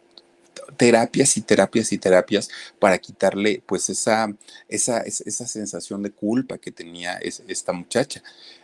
terapias 0.76 1.36
y 1.36 1.42
terapias 1.42 1.92
y 1.92 1.98
terapias 1.98 2.50
para 2.80 2.98
quitarle 2.98 3.62
pues 3.66 3.88
esa, 3.88 4.34
esa, 4.68 5.00
esa 5.02 5.46
sensación 5.46 6.02
de 6.02 6.10
culpa 6.10 6.58
que 6.58 6.72
tenía 6.72 7.18
esta 7.18 7.72
muchacha. 7.72 8.22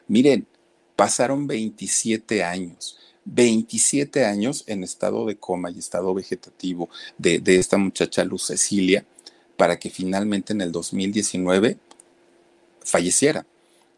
Miren, 0.09 0.47
Pasaron 1.01 1.47
27 1.47 2.45
años. 2.45 2.99
27 3.25 4.27
años 4.27 4.65
en 4.67 4.85
estado 4.85 5.25
de 5.25 5.39
coma 5.39 5.71
y 5.71 5.79
estado 5.79 6.13
vegetativo 6.13 6.91
de, 7.17 7.41
esta 7.47 7.79
muchacha 7.79 8.23
Luz 8.23 8.49
Cecilia 8.49 9.07
para 9.57 9.79
que 9.79 9.89
finalmente 9.89 10.53
en 10.53 10.61
el 10.61 10.73
2019 10.73 11.79
falleciera. 12.85 13.47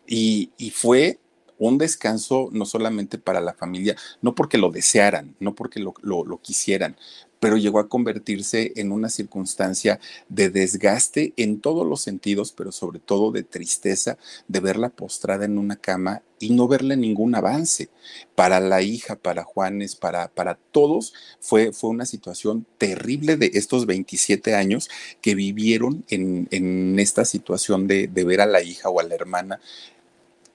Y, 0.06 0.52
fue 0.72 1.18
un 1.58 1.76
descanso 1.76 2.50
no 2.52 2.66
solamente 2.66 3.18
para 3.18 3.40
la 3.40 3.54
familia, 3.54 3.96
no 4.20 4.36
porque 4.36 4.56
lo 4.56 4.70
desearan, 4.70 5.34
no 5.40 5.56
porque 5.56 5.80
lo, 5.80 5.94
lo, 6.02 6.40
quisieran, 6.40 6.96
pero 7.42 7.56
llegó 7.56 7.80
a 7.80 7.88
convertirse 7.88 8.72
en 8.76 8.92
una 8.92 9.08
circunstancia 9.08 9.98
de 10.28 10.48
desgaste 10.48 11.32
en 11.36 11.60
todos 11.60 11.84
los 11.84 12.00
sentidos, 12.00 12.52
pero 12.52 12.70
sobre 12.70 13.00
todo 13.00 13.32
de 13.32 13.42
tristeza 13.42 14.16
de 14.46 14.60
verla 14.60 14.90
postrada 14.90 15.44
en 15.44 15.58
una 15.58 15.74
cama 15.74 16.22
y 16.38 16.50
no 16.50 16.68
verle 16.68 16.96
ningún 16.96 17.34
avance. 17.34 17.88
Para 18.36 18.60
la 18.60 18.80
hija, 18.82 19.16
para 19.16 19.42
Juanes, 19.42 19.96
para, 19.96 20.28
para 20.28 20.54
todos, 20.70 21.14
fue, 21.40 21.72
fue 21.72 21.90
una 21.90 22.06
situación 22.06 22.64
terrible 22.78 23.36
de 23.36 23.50
estos 23.54 23.86
27 23.86 24.54
años 24.54 24.88
que 25.20 25.34
vivieron 25.34 26.04
en, 26.10 26.46
en 26.52 26.96
esta 27.00 27.24
situación 27.24 27.88
de, 27.88 28.06
de 28.06 28.22
ver 28.22 28.40
a 28.40 28.46
la 28.46 28.62
hija 28.62 28.88
o 28.88 29.00
a 29.00 29.02
la 29.02 29.16
hermana 29.16 29.58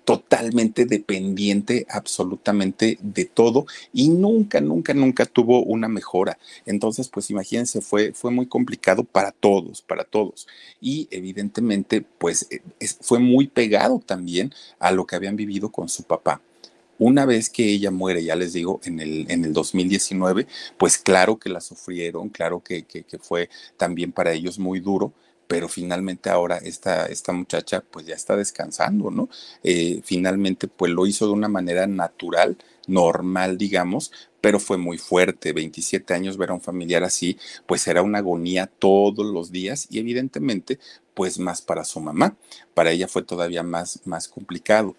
totalmente 0.07 0.85
dependiente 0.85 1.85
absolutamente 1.89 2.97
de 3.01 3.25
todo 3.25 3.65
y 3.91 4.07
nunca, 4.07 4.61
nunca, 4.61 4.93
nunca 4.93 5.25
tuvo 5.25 5.61
una 5.63 5.89
mejora. 5.89 6.39
Entonces, 6.65 7.09
pues 7.09 7.29
imagínense, 7.29 7.81
fue, 7.81 8.13
fue 8.13 8.31
muy 8.31 8.45
complicado 8.45 9.03
para 9.03 9.33
todos, 9.33 9.81
para 9.81 10.05
todos. 10.05 10.47
Y 10.79 11.09
evidentemente, 11.11 12.05
pues 12.19 12.47
eh, 12.49 12.61
fue 13.01 13.19
muy 13.19 13.47
pegado 13.47 13.99
también 13.99 14.53
a 14.79 14.91
lo 14.91 15.05
que 15.05 15.17
habían 15.17 15.35
vivido 15.35 15.73
con 15.73 15.89
su 15.89 16.03
papá. 16.03 16.39
Una 16.99 17.25
vez 17.25 17.49
que 17.49 17.65
ella 17.65 17.91
muere, 17.91 18.23
ya 18.23 18.37
les 18.37 18.53
digo, 18.53 18.79
en 18.85 19.01
el, 19.01 19.29
en 19.29 19.43
el 19.43 19.51
2019, 19.51 20.47
pues 20.77 20.97
claro 20.97 21.37
que 21.37 21.49
la 21.49 21.59
sufrieron, 21.59 22.29
claro 22.29 22.63
que, 22.63 22.83
que, 22.83 23.03
que 23.03 23.19
fue 23.19 23.49
también 23.75 24.13
para 24.13 24.31
ellos 24.31 24.57
muy 24.57 24.79
duro, 24.79 25.11
pero 25.47 25.69
finalmente 25.69 26.29
ahora 26.29 26.57
esta, 26.57 27.05
esta 27.05 27.31
muchacha 27.31 27.81
pues 27.81 28.05
ya 28.05 28.15
está 28.15 28.35
descansando, 28.35 29.09
¿no? 29.09 29.29
Eh, 29.63 30.01
finalmente 30.03 30.67
pues 30.67 30.91
lo 30.91 31.07
hizo 31.07 31.25
de 31.25 31.31
una 31.31 31.47
manera 31.47 31.87
natural, 31.87 32.57
normal, 32.85 33.57
digamos, 33.57 34.11
pero 34.41 34.59
fue 34.59 34.77
muy 34.77 34.97
fuerte. 34.97 35.53
27 35.53 36.13
años 36.13 36.37
ver 36.37 36.51
a 36.51 36.53
un 36.53 36.61
familiar 36.61 37.03
así, 37.03 37.37
pues 37.65 37.87
era 37.87 38.01
una 38.01 38.19
agonía 38.19 38.67
todos 38.67 39.25
los 39.25 39.51
días 39.51 39.87
y 39.89 39.99
evidentemente 39.99 40.79
pues 41.13 41.39
más 41.39 41.61
para 41.61 41.83
su 41.83 41.99
mamá. 41.99 42.35
Para 42.73 42.91
ella 42.91 43.07
fue 43.07 43.23
todavía 43.23 43.63
más, 43.63 44.01
más 44.05 44.27
complicado. 44.27 44.95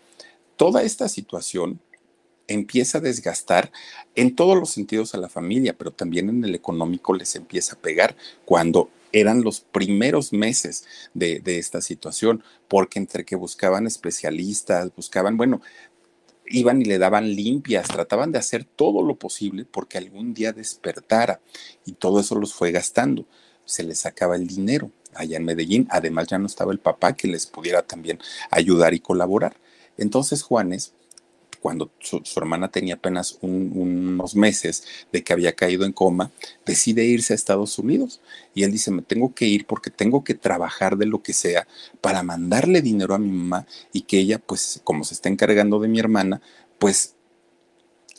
Toda 0.56 0.82
esta 0.82 1.08
situación 1.08 1.80
empieza 2.48 2.98
a 2.98 3.02
desgastar 3.02 3.70
en 4.14 4.34
todos 4.34 4.56
los 4.56 4.70
sentidos 4.70 5.14
a 5.14 5.18
la 5.18 5.28
familia, 5.28 5.76
pero 5.76 5.92
también 5.92 6.30
en 6.30 6.42
el 6.44 6.54
económico 6.54 7.14
les 7.14 7.36
empieza 7.36 7.74
a 7.76 7.78
pegar 7.78 8.16
cuando 8.46 8.90
eran 9.20 9.42
los 9.42 9.60
primeros 9.60 10.32
meses 10.32 10.84
de, 11.14 11.42
esta 11.44 11.80
situación, 11.80 12.42
porque 12.68 12.98
entre 12.98 13.24
que 13.24 13.36
buscaban 13.36 13.86
especialistas, 13.86 14.94
buscaban, 14.94 15.36
bueno, 15.36 15.60
iban 16.46 16.80
y 16.80 16.84
le 16.84 16.98
daban 16.98 17.34
limpias, 17.34 17.88
trataban 17.88 18.32
de 18.32 18.38
hacer 18.38 18.64
todo 18.64 19.02
lo 19.02 19.16
posible 19.16 19.64
porque 19.64 19.98
algún 19.98 20.34
día 20.34 20.52
despertara 20.52 21.40
y 21.84 21.92
todo 21.92 22.20
eso 22.20 22.34
los 22.36 22.54
fue 22.54 22.72
gastando. 22.72 23.26
Se 23.64 23.82
les 23.82 23.98
sacaba 23.98 24.36
el 24.36 24.46
dinero 24.46 24.90
allá 25.14 25.36
en 25.36 25.44
Medellín, 25.44 25.86
además 25.90 26.28
ya 26.28 26.38
no 26.38 26.46
estaba 26.46 26.72
el 26.72 26.78
papá 26.78 27.14
que 27.14 27.28
les 27.28 27.46
pudiera 27.46 27.82
también 27.82 28.18
ayudar 28.50 28.94
y 28.94 29.00
colaborar. 29.00 29.56
Entonces 29.98 30.42
Juanes 30.42 30.94
cuando 31.68 31.90
su, 31.98 32.22
hermana 32.36 32.70
tenía 32.70 32.94
apenas 32.94 33.36
unos 33.42 34.34
meses 34.34 34.84
de 35.12 35.22
que 35.22 35.34
había 35.34 35.52
caído 35.52 35.84
en 35.84 35.92
coma, 35.92 36.30
decide 36.64 37.04
irse 37.04 37.34
a 37.34 37.36
Estados 37.36 37.78
Unidos. 37.78 38.22
Y 38.54 38.62
él 38.62 38.72
dice, 38.72 38.90
me 38.90 39.02
tengo 39.02 39.34
que 39.34 39.44
ir 39.44 39.66
porque 39.66 39.90
tengo 39.90 40.24
que 40.24 40.32
trabajar 40.32 40.96
de 40.96 41.04
lo 41.04 41.22
que 41.22 41.34
sea 41.34 41.68
para 42.00 42.22
mandarle 42.22 42.80
dinero 42.80 43.14
a 43.14 43.18
mi 43.18 43.28
mamá 43.28 43.66
y 43.92 44.00
que 44.00 44.18
ella, 44.18 44.38
pues 44.38 44.80
como 44.82 45.04
se 45.04 45.12
está 45.12 45.28
encargando 45.28 45.78
de 45.78 45.88
mi 45.88 45.98
hermana, 45.98 46.40
pues 46.78 47.16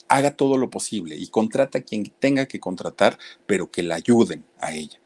haga 0.09 0.35
todo 0.35 0.55
lo 0.55 0.69
posible 0.69 1.15
y 1.15 1.25
contrata 1.29 1.79
a 1.79 1.81
quien 1.81 2.03
tenga 2.19 2.45
que 2.45 2.59
contratar, 2.59 3.17
pero 3.47 3.71
que 3.71 3.81
la 3.81 3.95
ayuden 3.95 4.45
a 4.59 4.75
ella 4.75 4.98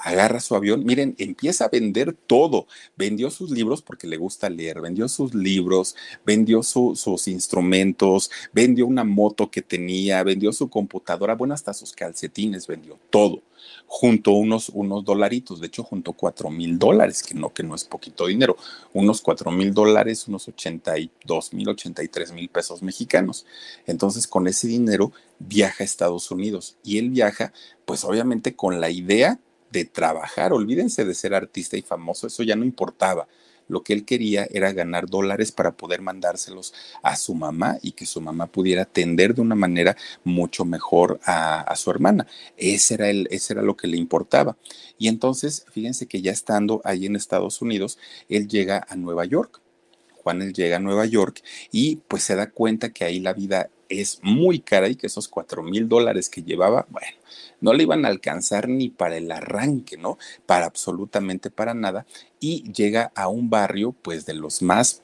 agarra 0.00 0.40
su 0.40 0.56
avión, 0.56 0.84
miren, 0.84 1.14
empieza 1.18 1.66
a 1.66 1.68
vender 1.68 2.16
todo. 2.26 2.66
Vendió 2.96 3.30
sus 3.30 3.50
libros 3.50 3.82
porque 3.82 4.06
le 4.06 4.16
gusta 4.16 4.48
leer, 4.48 4.80
vendió 4.80 5.08
sus 5.08 5.34
libros, 5.34 5.94
vendió 6.24 6.62
sus 6.62 7.28
instrumentos, 7.28 8.30
vendió 8.52 8.86
una 8.86 9.04
moto 9.04 9.50
que 9.50 9.62
tenía, 9.62 10.22
vendió 10.22 10.52
su 10.52 10.68
computadora, 10.68 11.34
bueno, 11.34 11.54
hasta 11.54 11.74
sus 11.74 11.92
calcetines 11.92 12.66
vendió 12.66 12.98
todo. 13.10 13.42
Junto 13.86 14.32
unos, 14.32 14.70
unos 14.70 15.04
dolaritos, 15.04 15.60
de 15.60 15.66
hecho, 15.66 15.82
junto 15.82 16.12
cuatro 16.12 16.48
mil 16.48 16.78
dólares, 16.78 17.22
que 17.22 17.34
no, 17.34 17.52
que 17.52 17.62
no 17.62 17.74
es 17.74 17.84
poquito 17.84 18.26
dinero, 18.26 18.56
unos 18.94 19.20
cuatro 19.20 19.50
mil 19.50 19.74
dólares, 19.74 20.28
unos 20.28 20.48
ochenta 20.48 20.96
y 20.96 21.10
dos 21.24 21.52
mil, 21.52 21.68
ochenta 21.68 22.02
y 22.02 22.08
tres 22.08 22.32
mil 22.32 22.48
pesos 22.48 22.82
mexicanos. 22.82 23.44
Entonces, 23.86 24.26
con 24.26 24.46
ese 24.46 24.68
dinero 24.68 25.12
viaja 25.40 25.82
a 25.82 25.84
Estados 25.84 26.30
Unidos 26.30 26.76
y 26.84 26.98
él 26.98 27.10
viaja, 27.10 27.52
pues 27.84 28.04
obviamente 28.04 28.54
con 28.54 28.80
la 28.80 28.90
idea 28.90 29.38
de 29.70 29.84
trabajar. 29.84 30.52
Olvídense 30.52 31.04
de 31.04 31.14
ser 31.14 31.34
artista 31.34 31.76
y 31.76 31.82
famoso, 31.82 32.26
eso 32.26 32.42
ya 32.42 32.56
no 32.56 32.64
importaba. 32.64 33.26
Lo 33.70 33.84
que 33.84 33.92
él 33.92 34.04
quería 34.04 34.48
era 34.50 34.72
ganar 34.72 35.06
dólares 35.06 35.52
para 35.52 35.70
poder 35.70 36.02
mandárselos 36.02 36.74
a 37.04 37.14
su 37.14 37.36
mamá 37.36 37.78
y 37.82 37.92
que 37.92 38.04
su 38.04 38.20
mamá 38.20 38.48
pudiera 38.48 38.82
atender 38.82 39.32
de 39.32 39.42
una 39.42 39.54
manera 39.54 39.96
mucho 40.24 40.64
mejor 40.64 41.20
a, 41.24 41.72
su 41.76 41.88
hermana. 41.90 42.26
Ese 42.56 42.94
era, 42.94 43.10
el, 43.10 43.28
ese 43.30 43.52
era 43.52 43.62
lo 43.62 43.76
que 43.76 43.86
le 43.86 43.96
importaba. 43.96 44.56
Y 44.98 45.06
entonces, 45.06 45.64
fíjense 45.70 46.06
que 46.06 46.20
ya 46.20 46.32
estando 46.32 46.82
ahí 46.84 47.06
en 47.06 47.14
Estados 47.14 47.62
Unidos, 47.62 47.96
él 48.28 48.48
llega 48.48 48.84
a 48.88 48.96
Nueva 48.96 49.24
York. 49.24 49.60
Juan 50.16 50.42
él 50.42 50.52
llega 50.52 50.76
a 50.76 50.80
Nueva 50.80 51.06
York 51.06 51.40
y 51.70 51.96
pues 52.08 52.24
se 52.24 52.34
da 52.34 52.50
cuenta 52.50 52.90
que 52.90 53.04
ahí 53.04 53.20
la 53.20 53.32
vida 53.32 53.70
es 53.90 54.20
muy 54.22 54.60
cara 54.60 54.88
y 54.88 54.96
que 54.96 55.08
esos 55.08 55.28
cuatro 55.28 55.62
mil 55.62 55.88
dólares 55.88 56.30
que 56.30 56.42
llevaba, 56.42 56.86
bueno, 56.88 57.08
no 57.60 57.74
le 57.74 57.82
iban 57.82 58.04
a 58.04 58.08
alcanzar 58.08 58.68
ni 58.68 58.88
para 58.88 59.16
el 59.16 59.30
arranque, 59.30 59.96
¿no? 59.96 60.16
Para 60.46 60.66
absolutamente 60.66 61.50
para 61.50 61.74
nada. 61.74 62.06
Y 62.38 62.72
llega 62.72 63.12
a 63.14 63.28
un 63.28 63.50
barrio, 63.50 63.92
pues, 63.92 64.24
de 64.24 64.34
los 64.34 64.62
más 64.62 65.02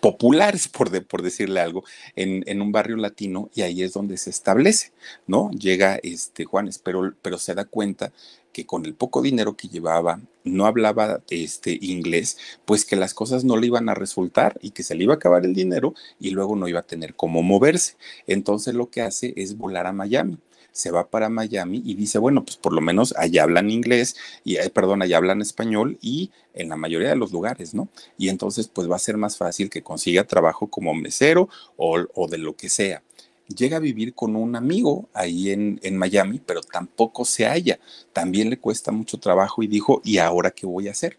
populares, 0.00 0.68
por, 0.68 1.04
por 1.06 1.22
decirle 1.22 1.60
algo, 1.60 1.84
en, 2.14 2.44
en, 2.46 2.60
un 2.62 2.72
barrio 2.72 2.96
latino 2.96 3.50
y 3.54 3.62
ahí 3.62 3.82
es 3.82 3.92
donde 3.92 4.16
se 4.16 4.30
establece, 4.30 4.92
¿no? 5.26 5.50
Llega 5.50 5.98
este 6.02 6.44
Juanes, 6.44 6.78
pero, 6.78 7.14
pero 7.22 7.38
se 7.38 7.54
da 7.54 7.64
cuenta 7.64 8.12
que 8.52 8.64
con 8.64 8.86
el 8.86 8.94
poco 8.94 9.20
dinero 9.20 9.54
que 9.54 9.68
llevaba, 9.68 10.20
no 10.42 10.64
hablaba 10.64 11.20
este 11.28 11.78
inglés, 11.82 12.38
pues 12.64 12.86
que 12.86 12.96
las 12.96 13.12
cosas 13.12 13.44
no 13.44 13.58
le 13.58 13.66
iban 13.66 13.90
a 13.90 13.94
resultar 13.94 14.58
y 14.62 14.70
que 14.70 14.82
se 14.82 14.94
le 14.94 15.04
iba 15.04 15.12
a 15.12 15.16
acabar 15.16 15.44
el 15.44 15.52
dinero 15.52 15.94
y 16.18 16.30
luego 16.30 16.56
no 16.56 16.66
iba 16.66 16.80
a 16.80 16.86
tener 16.86 17.14
cómo 17.14 17.42
moverse. 17.42 17.96
Entonces 18.26 18.74
lo 18.74 18.88
que 18.88 19.02
hace 19.02 19.34
es 19.36 19.58
volar 19.58 19.86
a 19.86 19.92
Miami 19.92 20.38
se 20.76 20.90
va 20.90 21.08
para 21.08 21.28
Miami 21.28 21.82
y 21.84 21.94
dice, 21.94 22.18
bueno, 22.18 22.44
pues 22.44 22.56
por 22.56 22.72
lo 22.72 22.80
menos 22.80 23.14
allá 23.16 23.44
hablan 23.44 23.70
inglés, 23.70 24.16
y 24.44 24.56
eh, 24.56 24.70
perdón, 24.70 25.02
allá 25.02 25.16
hablan 25.16 25.40
español 25.40 25.98
y 26.00 26.30
en 26.54 26.68
la 26.68 26.76
mayoría 26.76 27.08
de 27.08 27.16
los 27.16 27.32
lugares, 27.32 27.74
¿no? 27.74 27.88
Y 28.18 28.28
entonces 28.28 28.68
pues 28.68 28.90
va 28.90 28.96
a 28.96 29.00
ser 29.00 29.16
más 29.16 29.36
fácil 29.36 29.70
que 29.70 29.82
consiga 29.82 30.24
trabajo 30.24 30.68
como 30.68 30.94
mesero 30.94 31.48
o, 31.76 31.98
o 32.14 32.28
de 32.28 32.38
lo 32.38 32.56
que 32.56 32.68
sea 32.68 33.02
llega 33.48 33.76
a 33.76 33.80
vivir 33.80 34.12
con 34.12 34.34
un 34.34 34.56
amigo 34.56 35.08
ahí 35.14 35.50
en, 35.50 35.78
en, 35.84 35.96
Miami, 35.96 36.40
pero 36.44 36.62
tampoco 36.62 37.24
se 37.24 37.46
halla. 37.46 37.78
También 38.12 38.50
le 38.50 38.58
cuesta 38.58 38.90
mucho 38.90 39.18
trabajo 39.18 39.62
y 39.62 39.68
dijo, 39.68 40.00
¿y 40.04 40.18
ahora 40.18 40.50
qué 40.50 40.66
voy 40.66 40.88
a 40.88 40.90
hacer? 40.90 41.18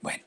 Bueno, 0.00 0.24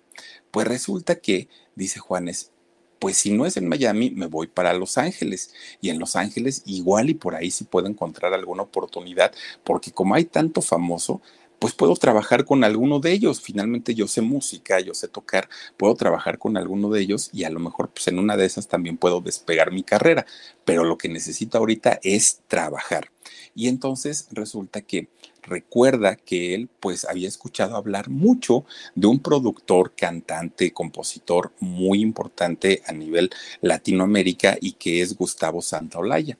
pues 0.52 0.68
resulta 0.68 1.16
que, 1.16 1.48
dice 1.76 2.00
Juanes, 2.00 2.52
pues 3.00 3.18
si 3.18 3.32
no 3.32 3.46
es 3.46 3.58
en 3.58 3.68
Miami, 3.68 4.12
me 4.12 4.28
voy 4.28 4.48
para 4.48 4.74
Los 4.74 4.98
Ángeles. 4.98 5.54
Y 5.82 5.90
en 5.90 6.00
Los 6.00 6.16
Ángeles 6.16 6.64
igual 6.66 7.10
y 7.10 7.14
por 7.14 7.36
ahí 7.36 7.50
sí 7.50 7.64
puedo 7.64 7.88
encontrar 7.88 8.34
alguna 8.34 8.64
oportunidad, 8.64 9.34
porque 9.64 9.92
como 9.92 10.16
hay 10.16 10.26
tanto 10.26 10.62
famoso, 10.62 11.22
pues 11.60 11.74
puedo 11.74 11.96
trabajar 11.96 12.46
con 12.46 12.64
alguno 12.64 13.00
de 13.00 13.12
ellos. 13.12 13.42
Finalmente 13.42 13.94
yo 13.94 14.08
sé 14.08 14.22
música, 14.22 14.80
yo 14.80 14.94
sé 14.94 15.08
tocar, 15.08 15.50
puedo 15.78 15.96
trabajar 15.96 16.40
con 16.40 16.58
alguno 16.58 16.90
de 16.90 17.02
ellos 17.02 17.30
y 17.34 17.44
a 17.44 17.50
lo 17.50 17.60
mejor 17.60 17.90
pues 17.90 18.08
en 18.08 18.18
una 18.18 18.38
de 18.38 18.46
esas 18.46 18.68
también 18.68 18.98
puedo 18.98 19.22
despegar 19.22 19.72
mi 19.72 19.84
carrera. 19.84 20.26
Pero 20.66 20.84
lo 20.84 20.98
que 20.98 21.10
necesito 21.10 21.58
ahorita 21.58 22.00
es 22.02 22.42
trabajar. 22.48 23.12
Y 23.54 23.68
entonces 23.68 24.28
resulta 24.32 24.82
que 24.82 25.10
recuerda 25.44 26.16
que 26.16 26.54
él 26.54 26.70
pues 26.80 27.06
había 27.06 27.28
escuchado 27.28 27.76
hablar 27.76 28.10
mucho 28.10 28.66
de 28.96 29.08
un 29.08 29.20
productor, 29.20 29.94
cantante, 29.96 30.72
compositor 30.72 31.52
muy 31.60 32.02
importante 32.02 32.82
a 32.86 32.94
nivel 32.94 33.30
Latinoamérica 33.62 34.58
y 34.62 34.74
que 34.74 35.02
es 35.02 35.16
Gustavo 35.16 35.62
Santaolalla. 35.62 36.38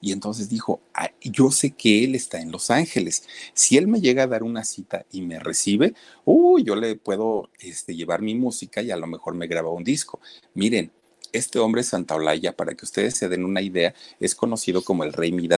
Y 0.00 0.12
entonces 0.12 0.48
dijo, 0.48 0.80
yo 1.22 1.50
sé 1.50 1.72
que 1.72 2.04
él 2.04 2.14
está 2.14 2.40
en 2.40 2.52
Los 2.52 2.70
Ángeles. 2.70 3.24
Si 3.52 3.76
él 3.76 3.88
me 3.88 4.00
llega 4.00 4.24
a 4.24 4.26
dar 4.28 4.42
una 4.42 4.64
cita 4.64 5.04
y 5.10 5.22
me 5.22 5.38
recibe, 5.38 5.94
uy, 6.24 6.64
yo 6.64 6.76
le 6.76 6.96
puedo 6.96 7.50
este, 7.58 7.96
llevar 7.96 8.22
mi 8.22 8.34
música 8.34 8.80
y 8.80 8.90
a 8.90 8.96
lo 8.96 9.06
mejor 9.06 9.34
me 9.34 9.46
graba 9.46 9.70
un 9.70 9.84
disco. 9.84 10.20
Miren, 10.54 10.92
este 11.32 11.58
hombre 11.58 11.82
Santaolalla, 11.82 12.56
para 12.56 12.74
que 12.74 12.84
ustedes 12.84 13.16
se 13.16 13.28
den 13.28 13.44
una 13.44 13.60
idea, 13.60 13.94
es 14.20 14.34
conocido 14.34 14.82
como 14.82 15.04
el 15.04 15.12
Rey 15.12 15.32
Midas 15.32 15.58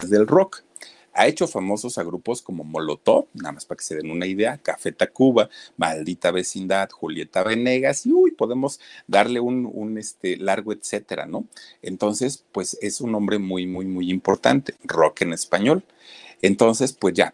del 0.00 0.26
rock. 0.26 0.64
Ha 1.16 1.28
hecho 1.28 1.46
famosos 1.46 1.96
a 1.98 2.02
grupos 2.02 2.42
como 2.42 2.64
Molotov, 2.64 3.28
nada 3.34 3.52
más 3.52 3.64
para 3.64 3.76
que 3.76 3.84
se 3.84 3.94
den 3.94 4.10
una 4.10 4.26
idea, 4.26 4.58
Café 4.58 4.90
Tacuba, 4.90 5.48
Maldita 5.76 6.32
Vecindad, 6.32 6.90
Julieta 6.90 7.44
Venegas, 7.44 8.04
y 8.04 8.12
uy, 8.12 8.32
podemos 8.32 8.80
darle 9.06 9.38
un, 9.38 9.96
este, 9.96 10.36
largo 10.36 10.72
etcétera, 10.72 11.26
¿no? 11.26 11.46
Entonces, 11.82 12.44
pues 12.50 12.76
es 12.82 13.00
un 13.00 13.14
hombre 13.14 13.38
muy, 13.38 13.68
muy, 13.68 13.84
muy 13.84 14.10
importante, 14.10 14.74
rock 14.82 15.22
en 15.22 15.32
español. 15.34 15.84
Entonces, 16.42 16.92
pues 16.92 17.14
ya, 17.14 17.32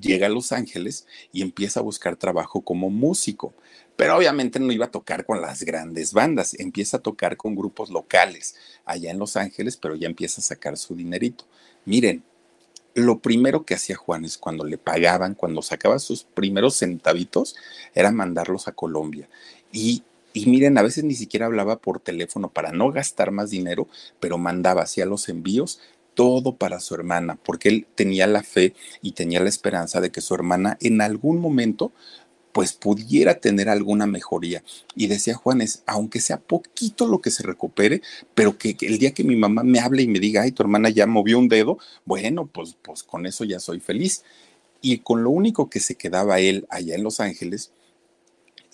llega 0.00 0.28
a 0.28 0.30
Los 0.30 0.52
Ángeles 0.52 1.06
y 1.30 1.42
empieza 1.42 1.80
a 1.80 1.82
buscar 1.82 2.16
trabajo 2.16 2.62
como 2.62 2.88
músico. 2.88 3.52
Pero 3.96 4.16
obviamente 4.16 4.58
no 4.58 4.72
iba 4.72 4.86
a 4.86 4.90
tocar 4.90 5.26
con 5.26 5.40
las 5.40 5.62
grandes 5.62 6.12
bandas, 6.12 6.54
empieza 6.58 6.96
a 6.96 7.02
tocar 7.02 7.36
con 7.36 7.54
grupos 7.54 7.90
locales 7.90 8.56
allá 8.84 9.10
en 9.10 9.18
Los 9.18 9.36
Ángeles, 9.36 9.76
pero 9.76 9.94
ya 9.94 10.06
empieza 10.06 10.40
a 10.40 10.44
sacar 10.44 10.76
su 10.76 10.94
dinerito. 10.94 11.44
Miren, 11.84 12.24
lo 12.94 13.20
primero 13.20 13.64
que 13.64 13.74
hacía 13.74 13.96
Juanes 13.96 14.38
cuando 14.38 14.64
le 14.64 14.78
pagaban, 14.78 15.34
cuando 15.34 15.62
sacaba 15.62 15.98
sus 15.98 16.24
primeros 16.24 16.78
centavitos, 16.78 17.56
era 17.94 18.10
mandarlos 18.10 18.68
a 18.68 18.72
Colombia. 18.72 19.28
Y, 19.72 20.02
y 20.32 20.46
miren, 20.46 20.78
a 20.78 20.82
veces 20.82 21.04
ni 21.04 21.14
siquiera 21.14 21.46
hablaba 21.46 21.78
por 21.78 22.00
teléfono 22.00 22.50
para 22.50 22.72
no 22.72 22.90
gastar 22.92 23.30
más 23.30 23.50
dinero, 23.50 23.88
pero 24.20 24.38
mandaba, 24.38 24.82
hacía 24.82 25.06
los 25.06 25.28
envíos, 25.28 25.80
todo 26.14 26.56
para 26.56 26.80
su 26.80 26.94
hermana, 26.94 27.38
porque 27.42 27.68
él 27.68 27.86
tenía 27.94 28.26
la 28.26 28.42
fe 28.42 28.74
y 29.00 29.12
tenía 29.12 29.40
la 29.40 29.48
esperanza 29.48 30.00
de 30.00 30.10
que 30.10 30.20
su 30.20 30.34
hermana 30.34 30.76
en 30.80 31.00
algún 31.00 31.38
momento 31.38 31.92
pues 32.52 32.72
pudiera 32.74 33.40
tener 33.40 33.68
alguna 33.68 34.06
mejoría. 34.06 34.62
Y 34.94 35.06
decía 35.06 35.34
Juanes, 35.34 35.82
aunque 35.86 36.20
sea 36.20 36.38
poquito 36.38 37.08
lo 37.08 37.20
que 37.20 37.30
se 37.30 37.42
recupere, 37.42 38.02
pero 38.34 38.56
que, 38.58 38.76
el 38.82 38.98
día 38.98 39.12
que 39.12 39.24
mi 39.24 39.36
mamá 39.36 39.62
me 39.62 39.80
hable 39.80 40.02
y 40.02 40.08
me 40.08 40.20
diga, 40.20 40.42
ay, 40.42 40.52
tu 40.52 40.62
hermana 40.62 40.90
ya 40.90 41.06
movió 41.06 41.38
un 41.38 41.48
dedo, 41.48 41.78
bueno, 42.04 42.46
pues, 42.46 42.76
pues 42.82 43.02
con 43.02 43.26
eso 43.26 43.44
ya 43.44 43.58
soy 43.58 43.80
feliz. 43.80 44.22
Y 44.80 44.98
con 44.98 45.22
lo 45.22 45.30
único 45.30 45.70
que 45.70 45.80
se 45.80 45.94
quedaba 45.94 46.40
él 46.40 46.66
allá 46.68 46.94
en 46.94 47.04
Los 47.04 47.20
Ángeles, 47.20 47.72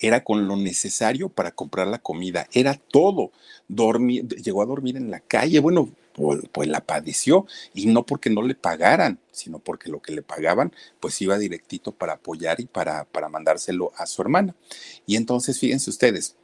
era 0.00 0.24
con 0.24 0.46
lo 0.46 0.56
necesario 0.56 1.28
para 1.28 1.52
comprar 1.52 1.86
la 1.88 1.98
comida, 1.98 2.48
era 2.52 2.74
todo. 2.74 3.32
Dormir, 3.68 4.26
llegó 4.28 4.62
a 4.62 4.66
dormir 4.66 4.96
en 4.96 5.10
la 5.10 5.20
calle, 5.20 5.60
bueno, 5.60 5.90
pues, 6.14 6.40
pues, 6.52 6.68
la 6.68 6.80
padeció 6.80 7.46
y 7.74 7.86
no 7.86 8.04
porque 8.04 8.30
no 8.30 8.42
le 8.42 8.54
pagaran, 8.54 9.20
sino 9.30 9.58
porque 9.58 9.90
lo 9.90 10.00
que 10.00 10.12
le 10.12 10.22
pagaban 10.22 10.72
pues 11.00 11.20
iba 11.22 11.38
directito 11.38 11.92
para 11.92 12.14
apoyar 12.14 12.60
y 12.60 12.66
para, 12.66 13.04
para 13.04 13.28
mandárselo 13.28 13.92
a 13.96 14.06
su 14.06 14.22
hermana. 14.22 14.56
Y 15.06 15.16
entonces 15.16 15.60
fíjense 15.60 15.90
ustedes, 15.90 16.34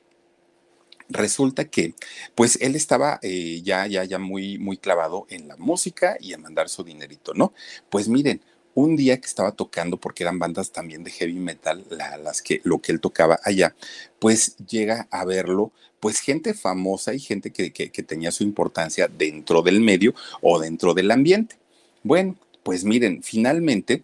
resulta 1.08 1.64
que 1.66 1.94
pues 2.34 2.58
él 2.60 2.76
estaba 2.76 3.18
eh, 3.22 3.62
ya, 3.62 3.86
ya, 3.86 4.04
ya 4.04 4.18
muy, 4.18 4.58
muy 4.58 4.76
clavado 4.76 5.26
en 5.28 5.48
la 5.48 5.56
música 5.56 6.16
y 6.20 6.32
en 6.32 6.42
mandar 6.42 6.68
su 6.68 6.84
dinerito, 6.84 7.34
¿no? 7.34 7.52
Pues 7.90 8.08
miren, 8.08 8.40
un 8.74 8.96
día 8.96 9.18
que 9.20 9.26
estaba 9.26 9.52
tocando, 9.52 9.96
porque 9.96 10.24
eran 10.24 10.38
bandas 10.38 10.72
también 10.72 11.04
de 11.04 11.10
heavy 11.10 11.34
metal, 11.34 11.84
las 12.22 12.42
que, 12.42 12.60
lo 12.64 12.80
que 12.80 12.92
él 12.92 13.00
tocaba 13.00 13.38
allá, 13.44 13.74
pues 14.18 14.56
llega 14.56 15.06
a 15.10 15.24
verlo, 15.24 15.72
pues 16.00 16.20
gente 16.20 16.54
famosa 16.54 17.14
y 17.14 17.20
gente 17.20 17.50
que, 17.50 17.72
que, 17.72 18.02
tenía 18.02 18.30
su 18.30 18.42
importancia 18.42 19.08
dentro 19.08 19.62
del 19.62 19.80
medio 19.80 20.14
o 20.42 20.58
dentro 20.58 20.92
del 20.92 21.10
ambiente. 21.10 21.56
Bueno, 22.02 22.36
pues 22.62 22.84
miren, 22.84 23.22
finalmente 23.22 24.02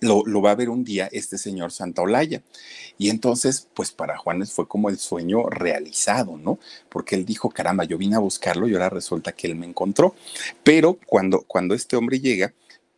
lo, 0.00 0.24
lo, 0.26 0.42
va 0.42 0.50
a 0.52 0.56
ver 0.56 0.68
un 0.68 0.84
día 0.84 1.08
este 1.10 1.38
señor 1.38 1.72
Santa 1.72 2.02
Olaya. 2.02 2.42
Y 2.98 3.10
entonces, 3.10 3.68
pues 3.74 3.90
para 3.90 4.18
Juanes 4.18 4.52
fue 4.52 4.68
como 4.68 4.88
el 4.88 4.98
sueño 4.98 5.48
realizado, 5.48 6.36
¿no? 6.36 6.58
Porque 6.88 7.16
él 7.16 7.24
dijo, 7.24 7.50
caramba, 7.50 7.84
yo 7.84 7.98
vine 7.98 8.16
a 8.16 8.20
buscarlo 8.20 8.68
y 8.68 8.74
ahora 8.74 8.90
resulta 8.90 9.32
que 9.32 9.46
él 9.46 9.56
me 9.56 9.66
encontró. 9.66 10.14
Pero 10.62 10.98
cuando, 11.06 11.42
cuando 11.42 11.74
este 11.74 11.96
hombre 11.96 12.20
llega, 12.20 12.52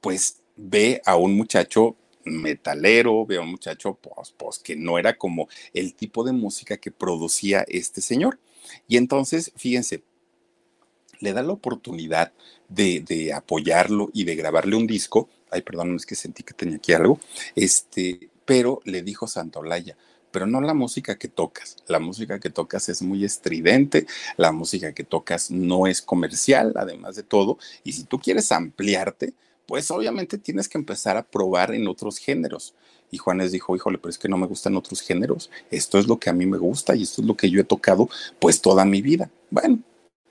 pues 0.04 0.42
ve 0.54 1.00
a 1.06 1.16
un 1.16 1.34
muchacho 1.34 1.96
metalero, 2.26 3.24
ve 3.24 3.38
a 3.38 3.40
un 3.40 3.52
muchacho 3.52 3.94
pues, 3.94 4.34
pues, 4.36 4.58
que 4.58 4.76
no 4.76 4.98
era 4.98 5.16
como 5.16 5.48
el 5.72 5.94
tipo 5.94 6.24
de 6.24 6.32
música 6.32 6.76
que 6.76 6.90
producía 6.90 7.64
este 7.68 8.02
señor. 8.02 8.38
Y 8.86 8.98
entonces, 8.98 9.50
fíjense, 9.56 10.02
le 11.20 11.32
da 11.32 11.42
la 11.42 11.54
oportunidad 11.54 12.34
de, 12.68 13.32
apoyarlo 13.34 14.10
y 14.12 14.24
de 14.24 14.36
grabarle 14.36 14.76
un 14.76 14.86
disco. 14.86 15.30
Ay, 15.50 15.62
perdón, 15.62 15.96
es 15.96 16.04
que 16.04 16.16
sentí 16.16 16.42
que 16.42 16.52
tenía 16.52 16.76
aquí 16.76 16.92
algo. 16.92 17.18
Este, 17.54 18.28
pero 18.44 18.82
le 18.84 19.00
dijo 19.00 19.26
Santolaya, 19.26 19.96
pero 20.30 20.46
no 20.46 20.60
la 20.60 20.74
música 20.74 21.16
que 21.16 21.28
tocas. 21.28 21.76
La 21.86 21.98
música 21.98 22.38
que 22.38 22.50
tocas 22.50 22.90
es 22.90 23.00
muy 23.00 23.24
estridente, 23.24 24.06
la 24.36 24.52
música 24.52 24.92
que 24.92 25.04
tocas 25.04 25.50
no 25.50 25.86
es 25.86 26.02
comercial, 26.02 26.74
además 26.76 27.16
de 27.16 27.22
todo. 27.22 27.56
Y 27.84 27.92
si 27.92 28.04
tú 28.04 28.18
quieres 28.18 28.52
ampliarte, 28.52 29.32
pues 29.66 29.90
obviamente 29.90 30.38
tienes 30.38 30.68
que 30.68 30.78
empezar 30.78 31.16
a 31.16 31.22
probar 31.22 31.74
en 31.74 31.86
otros 31.88 32.18
géneros. 32.18 32.74
Y 33.10 33.18
Juanes 33.18 33.52
dijo, 33.52 33.76
híjole, 33.76 33.98
pero 33.98 34.10
es 34.10 34.18
que 34.18 34.28
no 34.28 34.36
me 34.36 34.46
gustan 34.46 34.76
otros 34.76 35.00
géneros. 35.00 35.50
Esto 35.70 35.98
es 35.98 36.06
lo 36.06 36.18
que 36.18 36.30
a 36.30 36.32
mí 36.32 36.46
me 36.46 36.58
gusta 36.58 36.96
y 36.96 37.02
esto 37.02 37.20
es 37.20 37.26
lo 37.26 37.36
que 37.36 37.50
yo 37.50 37.60
he 37.60 37.64
tocado 37.64 38.08
pues 38.40 38.60
toda 38.60 38.84
mi 38.84 39.02
vida. 39.02 39.30
Bueno, 39.50 39.78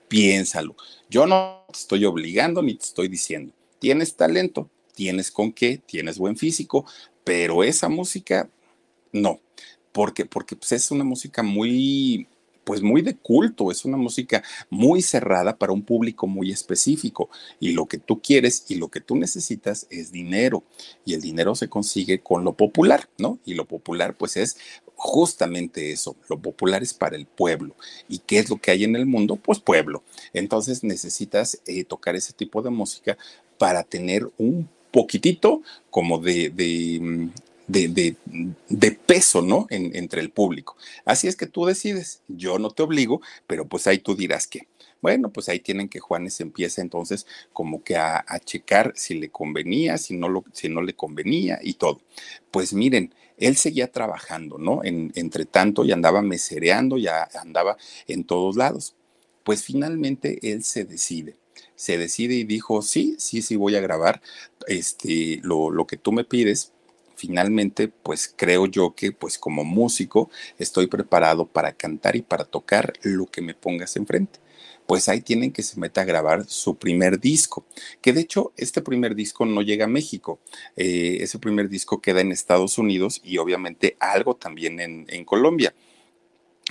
piénsalo. 0.08 0.76
Yo 1.08 1.26
no 1.26 1.64
te 1.72 1.78
estoy 1.78 2.04
obligando 2.04 2.62
ni 2.62 2.74
te 2.74 2.84
estoy 2.84 3.08
diciendo. 3.08 3.52
Tienes 3.78 4.16
talento, 4.16 4.70
tienes 4.94 5.30
con 5.30 5.52
qué, 5.52 5.78
tienes 5.78 6.18
buen 6.18 6.36
físico, 6.36 6.84
pero 7.24 7.64
esa 7.64 7.88
música, 7.88 8.48
no. 9.12 9.40
Porque, 9.92 10.26
porque 10.26 10.56
pues, 10.56 10.72
es 10.72 10.90
una 10.90 11.04
música 11.04 11.42
muy 11.42 12.28
pues 12.64 12.82
muy 12.82 13.02
de 13.02 13.16
culto, 13.16 13.70
es 13.70 13.84
una 13.84 13.96
música 13.96 14.42
muy 14.70 15.02
cerrada 15.02 15.56
para 15.56 15.72
un 15.72 15.82
público 15.82 16.26
muy 16.26 16.50
específico 16.50 17.28
y 17.60 17.72
lo 17.72 17.86
que 17.86 17.98
tú 17.98 18.20
quieres 18.20 18.64
y 18.68 18.76
lo 18.76 18.88
que 18.88 19.00
tú 19.00 19.16
necesitas 19.16 19.86
es 19.90 20.10
dinero 20.10 20.64
y 21.04 21.14
el 21.14 21.20
dinero 21.20 21.54
se 21.54 21.68
consigue 21.68 22.20
con 22.20 22.44
lo 22.44 22.54
popular, 22.54 23.08
¿no? 23.18 23.38
Y 23.44 23.54
lo 23.54 23.66
popular 23.66 24.14
pues 24.16 24.36
es 24.36 24.56
justamente 24.96 25.90
eso, 25.90 26.16
lo 26.28 26.38
popular 26.38 26.82
es 26.82 26.94
para 26.94 27.16
el 27.16 27.26
pueblo. 27.26 27.74
¿Y 28.08 28.18
qué 28.18 28.38
es 28.38 28.48
lo 28.48 28.56
que 28.56 28.70
hay 28.70 28.84
en 28.84 28.96
el 28.96 29.06
mundo? 29.06 29.36
Pues 29.36 29.60
pueblo. 29.60 30.02
Entonces 30.32 30.82
necesitas 30.84 31.60
eh, 31.66 31.84
tocar 31.84 32.16
ese 32.16 32.32
tipo 32.32 32.62
de 32.62 32.70
música 32.70 33.18
para 33.58 33.82
tener 33.82 34.28
un 34.38 34.68
poquitito 34.90 35.62
como 35.90 36.18
de, 36.18 36.50
de, 36.50 37.28
de, 37.66 38.16
peso, 39.06 39.42
¿no? 39.42 39.66
En, 39.70 39.94
entre 39.96 40.20
el 40.20 40.30
público. 40.30 40.76
Así 41.04 41.28
es 41.28 41.36
que 41.36 41.46
tú 41.46 41.66
decides, 41.66 42.22
yo 42.28 42.58
no 42.58 42.70
te 42.70 42.82
obligo, 42.82 43.20
pero 43.46 43.66
pues 43.66 43.86
ahí 43.86 43.98
tú 43.98 44.14
dirás 44.14 44.46
que. 44.46 44.68
Bueno, 45.00 45.30
pues 45.30 45.50
ahí 45.50 45.60
tienen 45.60 45.90
que 45.90 46.00
Juanes 46.00 46.40
empieza 46.40 46.80
entonces 46.80 47.26
como 47.52 47.84
que 47.84 47.96
a, 47.96 48.24
checar 48.42 48.94
si 48.96 49.14
le 49.14 49.28
convenía, 49.28 49.98
si 49.98 50.16
no, 50.16 50.30
lo, 50.30 50.44
si 50.52 50.70
no 50.70 50.80
le 50.80 50.94
convenía 50.94 51.58
y 51.62 51.74
todo. 51.74 52.00
Pues 52.50 52.72
miren, 52.72 53.14
él 53.36 53.56
seguía 53.56 53.92
trabajando, 53.92 54.56
¿no? 54.56 54.82
En, 54.82 55.12
entre 55.14 55.44
tanto, 55.44 55.84
y 55.84 55.92
andaba 55.92 56.22
mesereando, 56.22 56.96
ya 56.96 57.28
andaba 57.34 57.76
en 58.06 58.24
todos 58.24 58.56
lados. 58.56 58.96
Pues 59.42 59.62
finalmente 59.62 60.38
él 60.42 60.64
se 60.64 60.84
decide 60.84 61.36
se 61.76 61.98
decide 61.98 62.34
y 62.34 62.44
dijo, 62.44 62.82
sí, 62.82 63.16
sí, 63.18 63.42
sí 63.42 63.56
voy 63.56 63.76
a 63.76 63.80
grabar 63.80 64.22
este, 64.66 65.40
lo, 65.42 65.70
lo 65.70 65.86
que 65.86 65.96
tú 65.96 66.12
me 66.12 66.24
pides, 66.24 66.72
finalmente, 67.16 67.88
pues 67.88 68.32
creo 68.34 68.66
yo 68.66 68.94
que 68.94 69.12
pues 69.12 69.38
como 69.38 69.64
músico 69.64 70.30
estoy 70.58 70.86
preparado 70.86 71.46
para 71.46 71.72
cantar 71.72 72.16
y 72.16 72.22
para 72.22 72.44
tocar 72.44 72.92
lo 73.02 73.26
que 73.26 73.42
me 73.42 73.54
pongas 73.54 73.96
enfrente. 73.96 74.40
Pues 74.86 75.08
ahí 75.08 75.22
tienen 75.22 75.52
que 75.52 75.62
se 75.62 75.80
meta 75.80 76.02
a 76.02 76.04
grabar 76.04 76.44
su 76.46 76.76
primer 76.76 77.18
disco, 77.18 77.64
que 78.02 78.12
de 78.12 78.20
hecho 78.20 78.52
este 78.56 78.82
primer 78.82 79.14
disco 79.14 79.46
no 79.46 79.62
llega 79.62 79.86
a 79.86 79.88
México, 79.88 80.40
eh, 80.76 81.18
ese 81.20 81.38
primer 81.38 81.70
disco 81.70 82.02
queda 82.02 82.20
en 82.20 82.32
Estados 82.32 82.76
Unidos 82.76 83.20
y 83.24 83.38
obviamente 83.38 83.96
algo 83.98 84.36
también 84.36 84.80
en, 84.80 85.24
Colombia. 85.24 85.74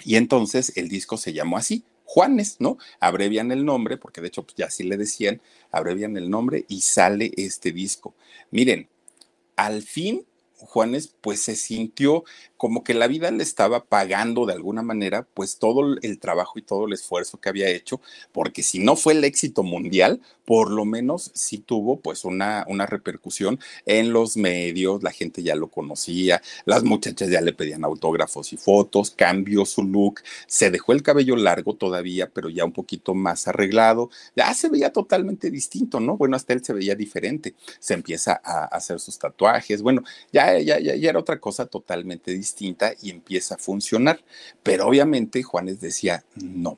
Y 0.04 0.16
entonces 0.16 0.74
el 0.78 0.90
disco 0.90 1.18
se 1.18 1.34
llamó 1.34 1.58
así, 1.58 1.84
Juanes, 2.06 2.58
¿no? 2.60 2.78
Abrevian 3.00 3.52
el 3.52 3.66
nombre, 3.66 3.98
porque 3.98 4.22
de 4.22 4.28
hecho 4.28 4.44
pues 4.44 4.56
ya 4.56 4.68
así 4.68 4.84
le 4.84 4.98
decían, 4.98 5.42
abrevian 5.72 6.16
el 6.16 6.30
nombre 6.30 6.66
y 6.68 6.82
sale 6.82 7.32
este 7.36 7.72
disco. 7.72 8.14
Miren, 8.52 8.90
al 9.56 9.82
fin 9.82 10.26
Juanes 10.66 11.14
pues 11.22 11.42
se 11.42 11.56
sintió 11.56 12.24
como 12.58 12.84
que 12.84 12.94
la 12.94 13.08
vida 13.08 13.30
le 13.32 13.44
estaba 13.44 13.84
pagando 13.84 14.46
de 14.46 14.54
alguna 14.54 14.82
manera 14.82 15.28
pues 15.34 15.58
todo 15.58 15.98
el 16.02 16.20
trabajo 16.20 16.58
y 16.58 16.62
todo 16.62 16.88
el 16.88 16.94
esfuerzo 16.94 17.40
que 17.40 17.50
había 17.50 17.70
hecho, 17.70 18.00
porque 18.32 18.64
si 18.64 18.80
no 18.80 18.96
fue 18.96 19.14
el 19.14 19.24
éxito 19.26 19.64
mundial, 19.64 20.22
por 20.46 20.72
lo 20.72 20.86
menos 20.86 21.32
sí 21.34 21.58
tuvo 21.58 22.00
pues 22.00 22.26
una, 22.26 22.66
una 22.68 22.86
repercusión 22.86 23.60
en 23.86 24.14
los 24.14 24.38
medios, 24.38 25.04
la 25.04 25.12
gente 25.12 25.44
ya 25.44 25.56
lo 25.56 25.68
conocía, 25.68 26.42
las 26.66 26.84
muchachas 26.84 27.30
ya 27.30 27.42
le 27.42 27.54
pedían 27.54 27.84
autógrafos 27.84 28.54
y 28.54 28.58
fotos, 28.58 29.12
cambió 29.12 29.66
su 29.66 29.84
look, 29.84 30.22
se 30.48 30.72
dejó 30.72 30.94
el 30.94 31.04
cabello 31.04 31.36
largo 31.36 31.76
todavía, 31.76 32.30
pero 32.34 32.50
ya 32.50 32.66
un 32.66 32.74
poquito 32.74 33.14
más 33.14 33.48
arreglado, 33.48 34.10
ya 34.36 34.54
se 34.54 34.70
veía 34.70 34.92
totalmente 34.92 35.52
distinto, 35.52 36.00
¿no? 36.00 36.18
Bueno, 36.18 36.36
hasta 36.36 36.54
él 36.54 36.64
se 36.64 36.74
veía 36.74 36.96
diferente, 36.96 37.56
se 37.80 37.94
empieza 37.94 38.42
a 38.44 38.66
hacer 38.66 39.00
sus 39.00 39.18
tatuajes, 39.18 39.82
bueno, 39.82 40.04
ya, 40.32 40.53
ya, 40.62 40.78
era 40.78 41.20
otra 41.20 41.40
cosa 41.40 41.66
totalmente 41.66 42.32
distinta 42.32 42.94
y 43.02 43.10
empieza 43.10 43.56
a 43.56 43.58
funcionar, 43.58 44.24
pero 44.62 44.88
obviamente 44.88 45.44
Juanes 45.44 45.80
decía, 45.80 46.24
no, 46.36 46.78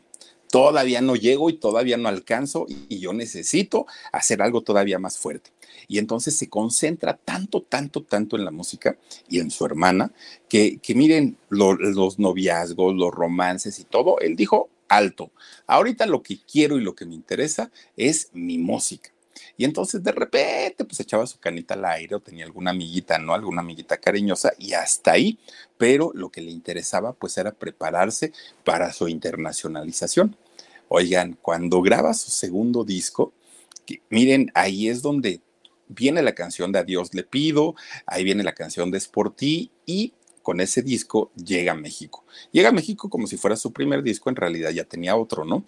todavía 0.50 1.02
no 1.02 1.16
llego 1.16 1.50
y 1.50 1.58
todavía 1.58 1.98
no 1.98 2.08
alcanzo 2.08 2.66
y, 2.68 3.00
yo 3.00 3.14
necesito 3.14 3.86
hacer 4.12 4.42
algo 4.42 4.62
todavía 4.62 5.00
más 5.00 5.18
fuerte. 5.18 5.52
Y 5.88 6.00
entonces 6.00 6.36
se 6.38 6.50
concentra 6.50 7.18
tanto, 7.18 7.62
tanto, 7.62 8.02
tanto 8.02 8.38
en 8.38 8.46
la 8.46 8.52
música 8.52 8.98
y 9.30 9.40
en 9.40 9.52
su 9.52 9.66
hermana, 9.66 10.12
que, 10.48 10.80
que 10.80 10.96
miren 10.96 11.38
los 11.50 12.18
noviazgos, 12.18 12.96
los 12.96 13.12
romances 13.12 13.80
y 13.80 13.84
todo, 13.84 14.20
él 14.20 14.36
dijo 14.36 14.70
alto, 14.88 15.32
ahorita 15.68 16.06
lo 16.06 16.22
que 16.22 16.40
quiero 16.40 16.78
y 16.78 16.82
lo 16.82 16.96
que 16.96 17.06
me 17.06 17.16
interesa 17.16 17.72
es 17.98 18.30
mi 18.34 18.58
música. 18.58 19.15
Y 19.58 19.66
entonces 19.66 20.04
de 20.04 20.12
repente 20.12 20.86
pues 20.86 21.00
echaba 21.00 21.28
su 21.28 21.40
canita 21.40 21.74
al 21.74 21.86
aire 21.86 22.16
o 22.16 22.20
tenía 22.20 22.46
alguna 22.46 22.72
amiguita, 22.72 23.18
¿no? 23.20 23.34
Alguna 23.34 23.62
amiguita 23.62 23.98
cariñosa 23.98 24.54
y 24.58 24.74
hasta 24.74 25.12
ahí. 25.12 25.40
Pero 25.78 26.12
lo 26.14 26.30
que 26.30 26.42
le 26.42 26.52
interesaba 26.52 27.14
pues 27.14 27.38
era 27.38 27.52
prepararse 27.52 28.32
para 28.64 28.92
su 28.94 29.08
internacionalización. 29.08 30.36
Oigan, 30.88 31.38
cuando 31.42 31.82
graba 31.82 32.14
su 32.14 32.32
segundo 32.32 32.84
disco, 32.84 33.34
miren, 34.10 34.52
ahí 34.54 34.90
es 34.90 35.02
donde 35.02 35.42
viene 35.88 36.22
la 36.22 36.34
canción 36.34 36.72
de 36.72 36.80
Adiós 36.80 37.14
le 37.14 37.24
pido, 37.24 37.76
ahí 38.06 38.24
viene 38.24 38.44
la 38.44 38.54
canción 38.54 38.92
de 38.92 38.98
Sporty 38.98 39.72
y 39.86 40.14
con 40.42 40.62
ese 40.62 40.82
disco 40.82 41.32
llega 41.36 41.72
a 41.72 41.76
México. 41.76 42.24
Llega 42.52 42.70
a 42.70 42.72
México 42.72 43.10
como 43.10 43.28
si 43.28 43.38
fuera 43.38 43.56
su 43.56 43.74
primer 43.74 44.04
disco, 44.04 44.30
en 44.30 44.36
realidad 44.36 44.70
ya 44.72 44.84
tenía 44.84 45.16
otro, 45.16 45.44
¿no? 45.44 45.64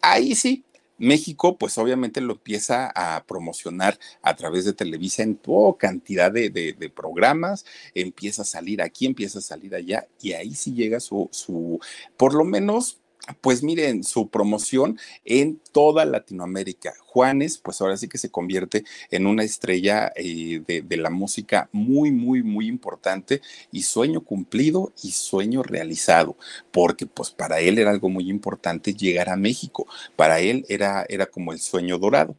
Ahí 0.00 0.34
sí, 0.34 0.64
México, 0.98 1.56
pues 1.56 1.78
obviamente 1.78 2.20
lo 2.20 2.34
empieza 2.34 2.92
a 2.94 3.24
promocionar 3.24 3.98
a 4.22 4.36
través 4.36 4.64
de 4.64 4.72
Televisa 4.72 5.22
en 5.22 5.36
toda 5.36 5.76
cantidad 5.78 6.30
de, 6.30 6.50
de, 6.50 6.90
programas, 6.90 7.64
empieza 7.94 8.42
a 8.42 8.44
salir 8.44 8.82
aquí, 8.82 9.06
empieza 9.06 9.38
a 9.38 9.42
salir 9.42 9.74
allá, 9.74 10.08
y 10.20 10.32
ahí 10.32 10.54
sí 10.54 10.72
llega 10.72 11.00
su, 11.00 11.28
su 11.32 11.78
por 12.16 12.34
lo 12.34 12.44
menos 12.44 13.00
pues 13.40 13.62
miren, 13.62 14.04
su 14.04 14.28
promoción 14.28 14.98
en 15.24 15.60
toda 15.72 16.04
Latinoamérica. 16.04 16.94
Juanes, 17.06 17.58
pues 17.58 17.80
ahora 17.80 17.96
sí 17.96 18.08
que 18.08 18.18
se 18.18 18.30
convierte 18.30 18.84
en 19.10 19.26
una 19.26 19.42
estrella 19.42 20.12
eh, 20.14 20.62
de, 20.66 20.96
la 20.96 21.10
música 21.10 21.68
muy, 21.72 22.10
muy, 22.10 22.42
muy 22.42 22.66
importante 22.66 23.40
y 23.72 23.82
sueño 23.82 24.20
cumplido 24.22 24.92
y 25.02 25.12
sueño 25.12 25.62
realizado, 25.62 26.36
porque 26.70 27.06
pues 27.06 27.30
para 27.30 27.60
él 27.60 27.78
era 27.78 27.90
algo 27.90 28.08
muy 28.08 28.28
importante 28.28 28.94
llegar 28.94 29.30
a 29.30 29.36
México. 29.36 29.86
Para 30.16 30.40
él 30.40 30.64
era, 30.68 31.06
era 31.08 31.26
como 31.26 31.52
el 31.52 31.60
sueño 31.60 31.98
dorado 31.98 32.36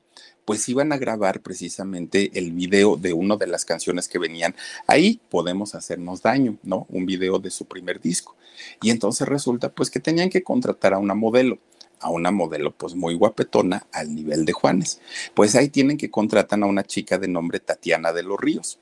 pues 0.50 0.68
iban 0.68 0.92
a 0.92 0.98
grabar 0.98 1.42
precisamente 1.42 2.32
el 2.34 2.54
video 2.54 2.96
de 2.96 3.14
una 3.14 3.36
de 3.36 3.46
las 3.46 3.66
canciones 3.66 4.08
que 4.08 4.18
venían 4.18 4.56
ahí, 4.88 5.22
Podemos 5.30 5.76
hacernos 5.76 6.24
daño, 6.24 6.58
¿no? 6.64 6.88
Un 6.90 7.06
video 7.06 7.38
de 7.38 7.52
su 7.52 7.66
primer 7.66 8.02
disco. 8.02 8.36
Y 8.82 8.90
entonces 8.90 9.28
resulta 9.28 9.70
pues 9.72 9.92
que 9.92 10.00
tenían 10.00 10.32
que 10.32 10.42
contratar 10.42 10.96
a 10.96 10.98
una 10.98 11.14
modelo 11.14 11.60
a 12.00 12.10
una 12.10 12.32
modelo 12.32 12.72
pues 12.72 12.96
muy 12.96 13.14
guapetona 13.14 13.86
al 13.92 14.16
nivel 14.16 14.44
de 14.44 14.54
Juanes. 14.54 15.00
Pues 15.36 15.54
ahí 15.54 15.70
tienen 15.70 16.00
que 16.00 16.10
contratar 16.10 16.64
a 16.64 16.66
una 16.66 16.84
chica 16.84 17.20
de 17.20 17.28
nombre 17.28 17.60
Tatiana 17.60 18.12
de 18.12 18.24
los 18.24 18.40
Ríos. 18.40 18.80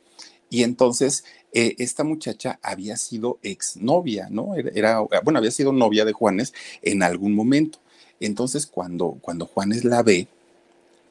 Y 0.49 0.63
entonces 0.63 1.25
eh, 1.51 1.75
esta 1.79 2.05
muchacha 2.05 2.61
había 2.63 2.95
sido 2.95 3.39
exnovia, 3.43 4.29
¿no? 4.29 4.55
Era, 4.55 5.01
bueno, 5.21 5.39
había 5.39 5.51
sido 5.51 5.73
novia 5.73 6.05
de 6.05 6.13
Juanes 6.13 6.53
en 6.81 7.03
algún 7.03 7.35
momento. 7.35 7.79
Entonces 8.21 8.67
cuando, 8.67 9.17
cuando 9.19 9.47
Juanes 9.47 9.83
la 9.83 10.01
ve, 10.01 10.29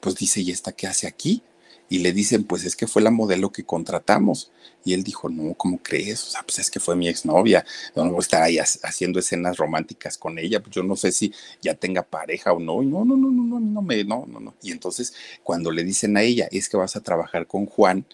pues 0.07 0.15
dice, 0.15 0.41
¿y 0.41 0.53
esta 0.53 0.71
qué 0.71 0.87
hace 0.87 1.09
aquí? 1.09 1.43
Y 1.89 1.99
le 1.99 2.13
dicen, 2.13 2.45
pues 2.45 2.65
es 2.65 2.77
que 2.77 2.87
fue 2.87 3.03
la 3.03 3.11
modelo 3.11 3.51
que 3.51 3.65
contratamos. 3.65 4.53
Y 4.85 4.95
él 4.95 5.03
dijo, 5.03 5.29
no, 5.29 5.55
¿cómo 5.55 5.79
crees? 5.83 6.23
O 6.23 6.31
sea, 6.31 6.43
pues 6.45 6.61
es 6.61 6.71
que 6.71 6.79
fue 6.79 6.95
mi 6.95 7.09
exnovia. 7.09 7.67
No 7.97 8.05
voy 8.09 8.19
a 8.19 8.21
estar 8.21 8.41
ahí 8.41 8.57
haciendo 8.61 9.19
escenas 9.19 9.57
románticas 9.57 10.17
con 10.17 10.39
ella. 10.39 10.63
Pues 10.63 10.77
yo 10.77 10.85
no 10.85 10.95
sé 10.95 11.11
si 11.11 11.33
ya 11.61 11.75
tenga 11.75 12.05
pareja 12.05 12.53
o 12.53 12.61
no. 12.61 12.85
Y 12.85 12.87
no, 12.87 13.05
no, 13.05 13.17
no, 13.17 13.33
no, 13.33 13.43
no, 13.43 13.59
no 13.59 13.83
me, 13.83 14.05
no, 14.05 14.27
no, 14.29 14.39
no. 14.39 14.55
Y 14.63 14.71
entonces, 14.71 15.13
cuando 15.43 15.73
le 15.73 15.83
dicen 15.83 16.17
a 16.17 16.23
ella, 16.23 16.47
es 16.53 16.69
que 16.69 16.77
vas 16.77 16.95
a 16.95 17.03
trabajar 17.03 17.49
con 17.49 17.67
Juan, 17.67 18.07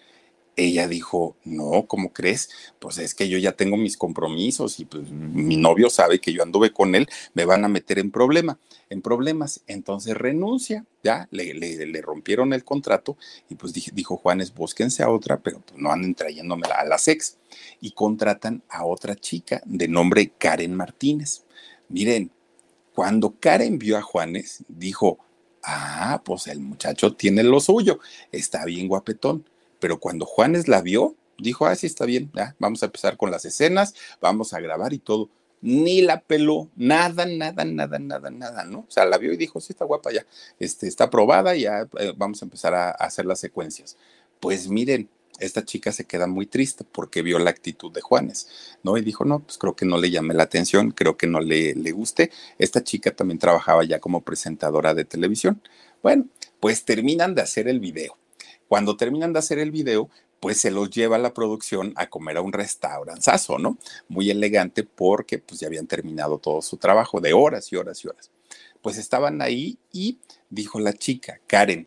ella 0.57 0.87
dijo, 0.87 1.37
no, 1.45 1.87
¿cómo 1.87 2.13
crees? 2.13 2.51
Pues 2.79 2.99
es 2.99 3.15
que 3.15 3.29
yo 3.29 3.39
ya 3.39 3.53
tengo 3.53 3.77
mis 3.77 3.97
compromisos 3.97 4.81
y 4.81 4.85
pues 4.85 5.09
mi 5.11 5.57
novio 5.57 5.89
sabe 5.89 6.21
que 6.21 6.33
yo 6.33 6.43
anduve 6.43 6.73
con 6.73 6.95
él, 6.95 7.09
me 7.35 7.45
van 7.45 7.65
a 7.65 7.69
meter 7.69 7.99
en 7.99 8.11
problema, 8.11 8.59
en 8.91 9.01
problemas. 9.01 9.63
Entonces 9.67 10.15
renuncia, 10.15 10.85
ya 11.03 11.27
le, 11.31 11.55
le, 11.55 12.03
rompieron 12.03 12.53
el 12.53 12.65
contrato 12.65 13.17
y 13.49 13.55
pues 13.55 13.73
dijo 13.73 14.17
Juanes, 14.17 14.53
búsquense 14.53 15.03
a 15.03 15.11
otra, 15.11 15.39
pero 15.41 15.61
pues 15.61 15.81
no 15.81 15.91
anden 15.91 16.15
trayéndome 16.15 16.67
a 16.69 16.85
la 16.85 16.99
sex. 16.99 17.39
Y 17.81 17.93
contratan 17.93 18.63
a 18.69 18.85
otra 18.85 19.17
chica 19.17 19.63
de 19.65 19.89
nombre 19.89 20.33
Karen 20.37 20.75
Martínez. 20.75 21.45
Miren, 21.89 22.31
cuando 22.95 23.35
Karen 23.41 23.79
vio 23.79 23.97
a 23.97 24.03
Juanes, 24.03 24.65
dijo, 24.69 25.19
ah, 25.63 26.21
pues 26.25 26.47
el 26.47 26.61
muchacho 26.61 27.15
tiene 27.15 27.43
lo 27.43 27.61
suyo, 27.61 28.01
está 28.31 28.65
bien 28.67 28.89
guapetón 28.89 29.47
pero 29.83 29.99
cuando 29.99 30.27
Juanes 30.27 30.69
la 30.69 30.81
vio, 30.81 31.17
dijo, 31.39 31.67
ah, 31.67 31.75
sí, 31.75 31.89
está 31.89 32.05
bien, 32.05 32.31
vamos 32.61 32.85
a 32.85 32.87
empezar 32.87 33.17
con 33.17 33.33
las 33.33 33.45
escenas, 33.45 33.95
vamos 34.21 34.55
a 34.55 34.61
grabar 34.61 34.93
y 34.93 35.01
todo. 35.01 35.29
Ni 35.61 36.03
la 36.03 36.21
peló, 36.21 36.71
nada, 36.77 37.27
nada, 37.27 37.65
nada, 37.65 37.99
nada, 37.99 38.31
nada, 38.31 38.63
¿no? 38.63 38.79
O 38.87 38.91
sea, 38.91 39.07
la 39.07 39.19
vio 39.19 39.33
y 39.33 39.37
dijo, 39.37 39.61
sí, 39.61 39.73
está 39.73 39.85
guapa 39.85 40.13
ya, 40.13 40.25
este, 40.61 40.87
está 40.87 41.05
aprobada, 41.05 41.57
ya 41.57 41.89
eh, 41.99 42.13
vamos 42.17 42.41
a 42.43 42.45
empezar 42.45 42.75
a, 42.75 42.91
hacer 42.93 43.27
las 43.27 43.41
secuencias. 43.41 43.97
Pues 44.39 44.69
miren, 44.69 45.09
esta 45.41 45.65
chica 45.65 45.91
se 45.91 46.05
queda 46.05 46.29
muy 46.29 46.47
triste 46.47 46.85
porque 46.85 47.23
vio 47.23 47.41
la 47.41 47.51
actitud 47.51 47.91
de 47.91 48.03
Juanes, 48.03 48.47
¿no? 48.85 48.97
Y 48.97 49.01
dijo, 49.01 49.25
no, 49.25 49.41
pues 49.41 49.59
creo 49.59 49.75
que 49.75 49.85
no 49.85 49.99
le 49.99 50.13
llame 50.13 50.33
la 50.33 50.45
atención, 50.45 50.93
creo 50.93 51.17
que 51.17 51.27
no 51.27 51.41
le, 51.41 51.75
le 51.75 51.91
guste. 51.91 52.31
Esta 52.57 52.85
chica 52.85 53.11
también 53.11 53.41
trabajaba 53.41 53.83
ya 53.83 53.99
como 53.99 54.21
presentadora 54.21 54.95
de 54.95 55.05
televisión. 55.05 55.61
Bueno, 56.05 56.29
pues 56.61 56.85
terminan 56.85 57.35
de 57.35 57.43
hacer 57.43 57.67
el 57.67 57.81
video. 57.81 58.17
Cuando 58.73 58.97
terminan 58.97 59.35
de 59.35 59.39
hacer 59.39 59.59
el 59.59 59.71
video, 59.71 60.09
pues 60.41 60.59
se 60.59 60.71
los 60.71 60.89
lleva 60.89 61.19
la 61.19 61.35
producción 61.35 61.93
a 61.95 62.09
comer 62.09 62.39
a 62.39 62.41
un 62.41 62.55
restaurantazo, 62.55 63.59
¿no? 63.59 63.77
Muy 64.09 64.31
elegante 64.31 64.83
porque 64.83 65.39
pues 65.39 65.61
ya 65.61 65.67
habían 65.67 65.87
terminado 65.87 66.39
todo 66.39 66.63
su 66.63 66.79
trabajo 66.79 67.21
de 67.21 67.35
horas 67.35 67.71
y 67.71 67.77
horas 67.77 68.03
y 68.03 68.09
horas. 68.09 68.31
Pues 68.81 68.97
estaban 68.97 69.43
ahí 69.43 69.77
y 69.93 70.21
dijo 70.49 70.81
la 70.81 70.95
chica, 70.95 71.39
Karen, 71.47 71.87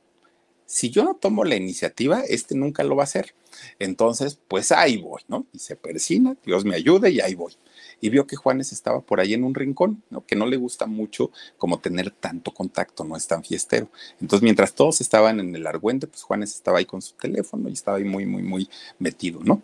si 0.66 0.90
yo 0.90 1.04
no 1.04 1.16
tomo 1.16 1.44
la 1.44 1.56
iniciativa, 1.56 2.22
este 2.22 2.56
nunca 2.56 2.84
lo 2.84 2.96
va 2.96 3.04
a 3.04 3.06
hacer. 3.06 3.36
Entonces, 3.80 4.40
pues 4.48 4.72
ahí 4.72 4.98
voy, 4.98 5.22
¿no? 5.28 5.46
Y 5.54 5.60
se 5.60 5.76
persina, 5.76 6.36
Dios 6.46 6.66
me 6.66 6.76
ayude 6.76 7.12
y 7.12 7.22
ahí 7.22 7.36
voy 7.36 7.58
y 8.02 8.10
vio 8.10 8.28
que 8.28 8.36
Juanes 8.36 8.72
estaba 8.72 9.02
por 9.02 9.20
ahí 9.20 9.34
en 9.34 9.44
un 9.44 9.56
rincón, 9.56 10.04
¿no? 10.10 10.26
que 10.26 10.36
no 10.36 10.46
le 10.46 10.58
gusta 10.58 10.86
mucho 10.86 11.32
como 11.58 11.80
tener 11.80 12.12
tanto 12.12 12.54
contacto, 12.54 13.04
no 13.04 13.16
es 13.16 13.28
tan 13.28 13.44
fiestero. 13.44 13.90
Entonces, 14.22 14.44
mientras 14.44 14.74
todos 14.74 15.02
estaban 15.02 15.40
en 15.40 15.56
el 15.56 15.66
argüente, 15.68 16.08
pues 16.08 16.24
Juanes 16.24 16.54
estaba 16.54 16.80
ahí 16.80 16.86
con 16.86 17.02
su 17.02 17.14
teléfono 17.16 17.70
y 17.70 17.74
estaba 17.74 17.98
ahí 17.98 18.04
muy, 18.04 18.26
muy, 18.26 18.44
muy 18.44 18.70
metido, 19.00 19.40
¿no? 19.44 19.62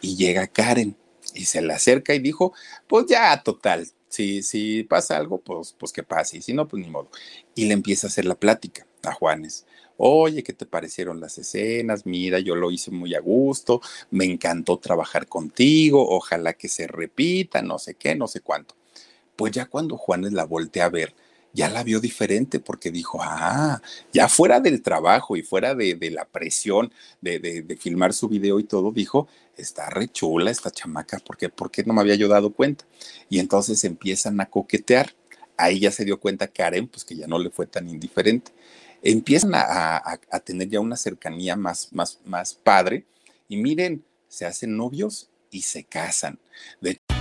Y 0.00 0.16
llega 0.16 0.46
Karen 0.46 0.96
y 1.34 1.44
se 1.44 1.62
le 1.62 1.72
acerca 1.72 2.14
y 2.14 2.18
dijo, 2.18 2.52
pues 2.86 3.06
ya, 3.06 3.42
total, 3.42 3.86
si, 4.08 4.42
si 4.42 4.82
pasa 4.84 5.16
algo, 5.16 5.38
pues, 5.38 5.74
pues 5.78 5.92
que 5.92 6.02
pase, 6.02 6.38
y 6.38 6.42
si 6.42 6.52
no, 6.52 6.68
pues 6.68 6.82
ni 6.82 6.90
modo. 6.90 7.08
Y 7.54 7.66
le 7.66 7.74
empieza 7.74 8.06
a 8.06 8.10
hacer 8.10 8.24
la 8.24 8.34
plática 8.34 8.86
a 9.02 9.12
Juanes 9.12 9.66
oye, 9.96 10.42
¿qué 10.42 10.52
te 10.52 10.66
parecieron 10.66 11.20
las 11.20 11.38
escenas? 11.38 12.06
Mira, 12.06 12.38
yo 12.38 12.54
lo 12.54 12.70
hice 12.70 12.90
muy 12.90 13.14
a 13.14 13.20
gusto, 13.20 13.80
me 14.10 14.24
encantó 14.24 14.78
trabajar 14.78 15.26
contigo, 15.26 16.06
ojalá 16.08 16.54
que 16.54 16.68
se 16.68 16.86
repita, 16.86 17.62
no 17.62 17.78
sé 17.78 17.94
qué, 17.94 18.14
no 18.14 18.28
sé 18.28 18.40
cuánto. 18.40 18.74
Pues 19.36 19.52
ya 19.52 19.66
cuando 19.66 19.96
Juanes 19.96 20.32
la 20.32 20.44
voltea 20.44 20.86
a 20.86 20.90
ver, 20.90 21.14
ya 21.52 21.68
la 21.70 21.84
vio 21.84 22.00
diferente 22.00 22.58
porque 22.58 22.90
dijo, 22.90 23.20
ah, 23.22 23.80
ya 24.12 24.28
fuera 24.28 24.60
del 24.60 24.82
trabajo 24.82 25.36
y 25.36 25.42
fuera 25.42 25.74
de, 25.74 25.96
la 26.10 26.24
presión 26.24 26.92
de, 27.20 27.76
filmar 27.80 28.12
su 28.12 28.28
video 28.28 28.58
y 28.58 28.64
todo, 28.64 28.90
dijo, 28.90 29.28
está 29.56 29.88
re 29.88 30.08
chula 30.08 30.50
esta 30.50 30.70
chamaca, 30.70 31.20
porque 31.24 31.48
¿por 31.48 31.70
qué 31.70 31.84
no 31.84 31.94
me 31.94 32.00
había 32.00 32.16
yo 32.16 32.28
dado 32.28 32.52
cuenta? 32.52 32.84
Y 33.28 33.38
entonces 33.38 33.84
empiezan 33.84 34.40
a 34.40 34.46
coquetear. 34.46 35.14
Ahí 35.56 35.78
ya 35.78 35.92
se 35.92 36.04
dio 36.04 36.18
cuenta 36.18 36.48
Karen, 36.48 36.88
pues 36.88 37.04
que 37.04 37.14
ya 37.14 37.28
no 37.28 37.38
le 37.38 37.50
fue 37.50 37.66
tan 37.66 37.88
indiferente 37.88 38.50
empiezan 39.04 39.52
a, 39.54 40.18
tener 40.44 40.68
ya 40.68 40.80
una 40.80 40.96
cercanía 40.96 41.54
más, 41.56 41.92
más, 41.92 42.18
más 42.24 42.54
padre 42.54 43.04
y 43.48 43.56
miren, 43.56 44.02
se 44.28 44.46
hacen 44.46 44.76
novios 44.76 45.28
y 45.50 45.62
se 45.62 45.84
casan. 45.84 46.38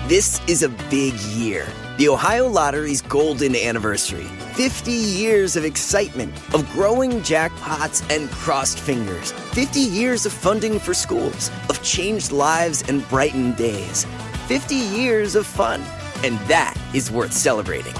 This 0.07 0.41
is 0.47 0.63
a 0.63 0.69
big 0.89 1.13
year. 1.35 1.65
The 1.97 2.09
Ohio 2.09 2.47
Lottery's 2.47 3.01
golden 3.01 3.55
anniversary. 3.55 4.27
50 4.55 4.91
years 4.91 5.55
of 5.55 5.63
excitement, 5.63 6.33
of 6.53 6.69
growing 6.71 7.21
jackpots 7.21 8.03
and 8.13 8.29
crossed 8.31 8.79
fingers. 8.79 9.31
50 9.53 9.79
years 9.79 10.25
of 10.25 10.33
funding 10.33 10.79
for 10.79 10.93
schools, 10.93 11.51
of 11.69 11.81
changed 11.83 12.31
lives 12.31 12.83
and 12.87 13.07
brightened 13.09 13.55
days. 13.55 14.05
50 14.47 14.75
years 14.75 15.35
of 15.35 15.45
fun. 15.45 15.81
And 16.23 16.37
that 16.47 16.75
is 16.93 17.09
worth 17.09 17.33
celebrating. 17.33 17.95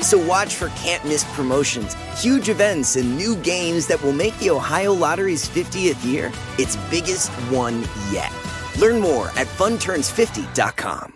So 0.00 0.18
watch 0.18 0.54
for 0.54 0.68
can't 0.70 1.04
miss 1.04 1.24
promotions, 1.34 1.94
huge 2.16 2.48
events, 2.48 2.96
and 2.96 3.16
new 3.16 3.36
games 3.36 3.86
that 3.88 4.02
will 4.02 4.12
make 4.12 4.36
the 4.38 4.50
Ohio 4.50 4.92
Lottery's 4.94 5.48
50th 5.48 6.04
year 6.04 6.32
its 6.58 6.76
biggest 6.90 7.30
one 7.50 7.82
yet. 8.10 8.32
Learn 8.78 9.00
more 9.00 9.28
at 9.36 9.46
funturns50.com. 9.58 11.14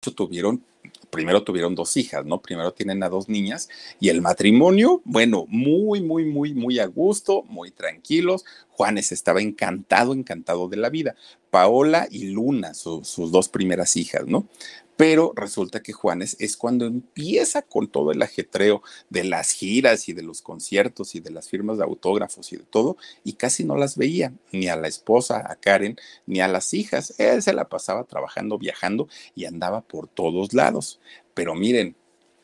Tuvieron, 0.00 0.64
primero 1.10 1.42
tuvieron 1.42 1.74
dos 1.74 1.96
hijas, 1.98 2.24
¿no? 2.24 2.40
Primero 2.40 2.72
tienen 2.72 3.02
a 3.02 3.10
dos 3.10 3.28
niñas 3.28 3.68
y 4.00 4.08
el 4.08 4.22
matrimonio, 4.22 5.02
bueno, 5.04 5.44
muy, 5.48 6.00
muy, 6.00 6.24
muy, 6.24 6.54
muy 6.54 6.78
a 6.78 6.86
gusto, 6.86 7.42
muy 7.48 7.70
tranquilos. 7.70 8.44
Juanes 8.70 9.12
estaba 9.12 9.42
encantado, 9.42 10.14
encantado 10.14 10.68
de 10.68 10.78
la 10.78 10.88
vida. 10.88 11.16
Paola 11.50 12.06
y 12.10 12.30
Luna, 12.30 12.72
sus 12.72 13.30
dos 13.30 13.48
primeras 13.50 13.96
hijas, 13.96 14.26
¿no? 14.26 14.46
Pero 15.00 15.32
resulta 15.34 15.82
que 15.82 15.94
Juanes 15.94 16.36
es 16.40 16.58
cuando 16.58 16.84
empieza 16.84 17.62
con 17.62 17.88
todo 17.88 18.12
el 18.12 18.20
ajetreo 18.20 18.82
de 19.08 19.24
las 19.24 19.50
giras 19.52 20.10
y 20.10 20.12
de 20.12 20.20
los 20.20 20.42
conciertos 20.42 21.14
y 21.14 21.20
de 21.20 21.30
las 21.30 21.48
firmas 21.48 21.78
de 21.78 21.84
autógrafos 21.84 22.52
y 22.52 22.58
de 22.58 22.64
todo, 22.64 22.98
y 23.24 23.32
casi 23.32 23.64
no 23.64 23.78
las 23.78 23.96
veía, 23.96 24.34
ni 24.52 24.68
a 24.68 24.76
la 24.76 24.88
esposa, 24.88 25.42
a 25.50 25.56
Karen, 25.56 25.96
ni 26.26 26.42
a 26.42 26.48
las 26.48 26.74
hijas. 26.74 27.14
Él 27.16 27.40
se 27.40 27.54
la 27.54 27.70
pasaba 27.70 28.04
trabajando, 28.04 28.58
viajando 28.58 29.08
y 29.34 29.46
andaba 29.46 29.80
por 29.80 30.06
todos 30.06 30.52
lados. 30.52 31.00
Pero 31.32 31.54
miren, 31.54 31.96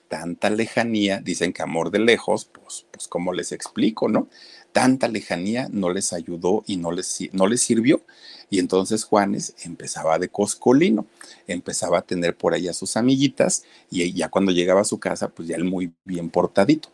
tanta 0.08 0.48
lejanía, 0.48 1.20
dicen 1.20 1.52
que 1.52 1.60
amor 1.62 1.90
de 1.90 1.98
lejos, 1.98 2.46
pues, 2.46 2.86
pues, 2.90 3.06
¿cómo 3.06 3.34
les 3.34 3.52
explico, 3.52 4.08
no? 4.08 4.28
Tanta 4.76 5.08
lejanía 5.08 5.70
no 5.72 5.88
les 5.88 6.12
ayudó 6.12 6.62
y 6.66 6.76
no 6.76 6.92
les, 6.92 7.30
no 7.32 7.46
les 7.46 7.62
sirvió. 7.62 8.02
Y 8.50 8.58
entonces 8.58 9.04
Juanes 9.04 9.54
empezaba 9.64 10.18
de 10.18 10.28
coscolino, 10.28 11.06
empezaba 11.46 12.00
a 12.00 12.02
tener 12.02 12.36
por 12.36 12.52
ahí 12.52 12.68
a 12.68 12.74
sus 12.74 12.98
amiguitas 12.98 13.64
y 13.90 14.12
ya 14.12 14.28
cuando 14.28 14.52
llegaba 14.52 14.82
a 14.82 14.84
su 14.84 15.00
casa, 15.00 15.28
pues 15.28 15.48
ya 15.48 15.56
él 15.56 15.64
muy 15.64 15.94
bien 16.04 16.28
portadito. 16.28 16.90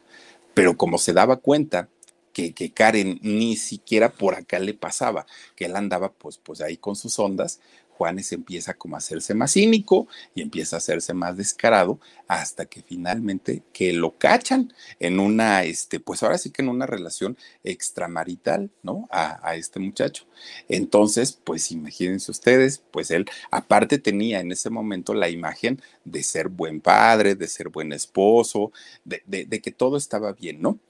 Pero 0.55 0.77
como 0.77 0.97
se 0.97 1.13
daba 1.13 1.39
cuenta 1.39 1.89
que, 2.33 2.53
que, 2.53 2.71
Karen 2.71 3.19
ni 3.21 3.57
siquiera 3.57 4.13
por 4.13 4.37
acá 4.37 4.61
le 4.61 4.75
pasaba, 4.75 5.27
que 5.57 5.65
él 5.65 5.75
andaba 5.75 6.13
pues, 6.13 6.39
pues 6.39 6.61
ahí 6.61 6.77
con 6.77 6.95
sus 6.95 7.19
ondas, 7.19 7.59
Juanes 8.03 8.33
empieza 8.33 8.75
como 8.75 8.97
a 8.97 8.99
hacerse 8.99 9.33
más 9.33 9.53
cínico 9.53 10.09
y 10.35 10.43
empieza 10.43 10.75
a 10.75 10.79
hacerse 10.79 11.15
más 11.15 11.37
descarado 11.37 12.01
hasta 12.27 12.67
que 12.67 12.83
finalmente 12.83 13.63
que 13.73 13.93
lo 13.93 14.19
cachan 14.19 14.73
en 14.99 15.21
una, 15.21 15.63
este, 15.63 16.01
pues 16.01 16.21
ahora 16.25 16.37
sí 16.37 16.51
que 16.51 16.63
en 16.63 16.69
una 16.69 16.85
relación 16.85 17.39
extramarital, 17.63 18.73
¿no? 18.83 19.09
A, 19.13 19.55
este 19.55 19.79
muchacho. 19.79 20.25
Entonces, 20.69 21.39
pues 21.45 21.71
imagínense 21.71 22.33
ustedes, 22.33 22.83
pues 22.91 23.13
él 23.13 23.25
aparte 23.53 23.99
tenía 23.99 24.41
en 24.41 24.51
ese 24.51 24.69
momento 24.69 25.15
la 25.15 25.29
imagen 25.29 25.81
de 26.05 26.25
ser 26.25 26.49
buen 26.49 26.81
padre, 26.81 27.37
de 27.37 27.47
ser 27.47 27.69
buen 27.69 27.93
esposo, 27.93 28.73
de 29.05 29.61
que 29.63 29.71
todo 29.71 29.97
estaba 29.97 30.33
bien, 30.33 30.61
¿no? 30.61 30.81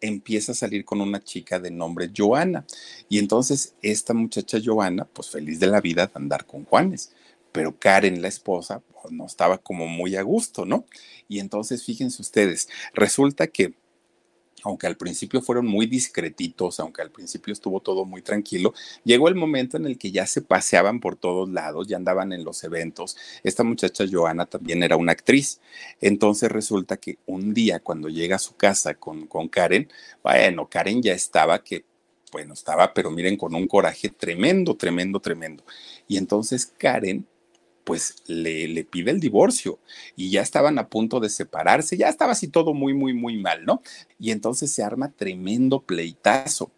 Empieza 0.00 0.52
a 0.52 0.54
salir 0.54 0.84
con 0.84 1.00
una 1.00 1.22
chica 1.22 1.58
de 1.58 1.70
nombre 1.70 2.10
Joana. 2.14 2.64
Y 3.08 3.18
entonces 3.18 3.74
esta 3.82 4.14
muchacha 4.14 4.58
Joana, 4.64 5.04
pues 5.04 5.30
feliz 5.30 5.60
de 5.60 5.66
la 5.68 5.80
vida 5.80 6.06
de 6.06 6.12
andar 6.14 6.46
con 6.46 6.64
Juanes. 6.64 7.12
Pero 7.52 7.78
Karen, 7.78 8.20
la 8.20 8.28
esposa, 8.28 8.82
pues, 9.02 9.12
no 9.12 9.26
estaba 9.26 9.58
como 9.58 9.86
muy 9.86 10.16
a 10.16 10.22
gusto, 10.22 10.64
¿no? 10.64 10.84
Y 11.28 11.38
entonces 11.38 11.84
fíjense 11.84 12.20
ustedes, 12.22 12.68
resulta 12.92 13.46
que 13.46 13.74
aunque 14.66 14.88
al 14.88 14.96
principio 14.96 15.40
fueron 15.40 15.66
muy 15.66 15.86
discretitos, 15.86 16.80
aunque 16.80 17.00
al 17.00 17.12
principio 17.12 17.52
estuvo 17.52 17.78
todo 17.78 18.04
muy 18.04 18.20
tranquilo, 18.20 18.74
llegó 19.04 19.28
el 19.28 19.36
momento 19.36 19.76
en 19.76 19.86
el 19.86 19.96
que 19.96 20.10
ya 20.10 20.26
se 20.26 20.42
paseaban 20.42 20.98
por 20.98 21.14
todos 21.14 21.48
lados, 21.48 21.86
ya 21.86 21.96
andaban 21.96 22.32
en 22.32 22.42
los 22.42 22.64
eventos. 22.64 23.16
Esta 23.44 23.62
muchacha 23.62 24.04
Joana 24.10 24.44
también 24.46 24.82
era 24.82 24.96
una 24.96 25.12
actriz. 25.12 25.60
Entonces 26.00 26.50
resulta 26.50 26.96
que 26.96 27.18
un 27.26 27.54
día 27.54 27.78
cuando 27.78 28.08
llega 28.08 28.36
a 28.36 28.40
su 28.40 28.56
casa 28.56 28.94
con, 28.94 29.28
con 29.28 29.46
Karen, 29.46 29.88
bueno, 30.24 30.68
Karen 30.68 31.00
ya 31.00 31.12
estaba 31.12 31.62
que, 31.62 31.84
bueno, 32.32 32.54
estaba, 32.54 32.92
pero 32.92 33.12
miren, 33.12 33.36
con 33.36 33.54
un 33.54 33.68
coraje 33.68 34.08
tremendo, 34.08 34.76
tremendo, 34.76 35.20
tremendo. 35.20 35.62
Y 36.08 36.16
entonces 36.16 36.66
Karen 36.76 37.24
pues 37.86 38.16
le, 38.26 38.82
pide 38.82 39.12
el 39.12 39.20
divorcio 39.20 39.78
y 40.16 40.30
ya 40.30 40.42
estaban 40.42 40.76
a 40.80 40.88
punto 40.88 41.20
de 41.20 41.30
separarse, 41.30 41.96
ya 41.96 42.08
estaba 42.08 42.32
así 42.32 42.48
todo 42.48 42.74
muy, 42.74 42.94
muy, 42.94 43.14
muy 43.14 43.36
mal, 43.36 43.64
¿no? 43.64 43.80
Y 44.18 44.32
entonces 44.32 44.72
se 44.72 44.82
arma 44.82 45.12
tremendo 45.12 45.82
pleitazo. 45.82 46.72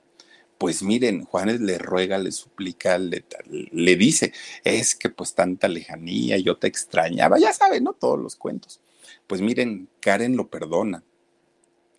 Pues 0.59 0.82
miren, 0.82 1.24
Juanes 1.24 1.62
le 1.62 1.78
ruega, 1.78 2.18
le 2.18 2.30
suplica, 2.30 2.98
le, 2.98 3.24
le 3.48 3.96
dice, 3.96 4.34
es 4.64 4.94
que 4.94 5.09
pues 5.09 5.34
tanta 5.34 5.66
lejanía, 5.66 6.36
yo 6.36 6.59
te 6.59 6.66
extrañaba, 6.66 7.38
ya 7.38 7.54
saben, 7.54 7.84
¿no? 7.84 7.94
Todos 7.94 8.18
los 8.20 8.36
cuentos. 8.36 8.80
Pues 9.26 9.40
miren, 9.40 9.88
Karen 10.00 10.36
lo 10.36 10.48
perdona, 10.48 11.02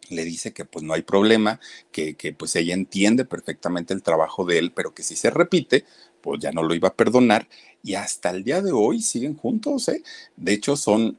le 0.10 0.24
dice 0.24 0.54
que 0.54 0.66
pues 0.66 0.86
no 0.86 0.94
hay 0.94 1.02
problema, 1.02 1.60
que, 1.92 2.14
que, 2.16 2.32
pues 2.34 2.56
ella 2.56 2.76
entiende 2.76 3.26
perfectamente 3.26 3.96
el 3.96 4.04
trabajo 4.04 4.46
de 4.46 4.60
él, 4.60 4.72
pero 4.72 4.94
que 4.94 5.02
si 5.02 5.16
se 5.16 5.32
repite, 5.32 5.86
pues 6.22 6.40
ya 6.40 6.52
no 6.52 6.64
lo 6.64 6.74
iba 6.74 6.90
a 6.90 6.94
perdonar 6.94 7.48
y 7.84 7.96
hasta 7.96 8.30
el 8.30 8.44
día 8.44 8.62
de 8.62 8.72
hoy 8.72 9.02
siguen 9.02 9.36
juntos, 9.36 9.88
¿eh? 9.90 10.04
De 10.36 10.54
hecho, 10.54 10.76
son 10.76 11.18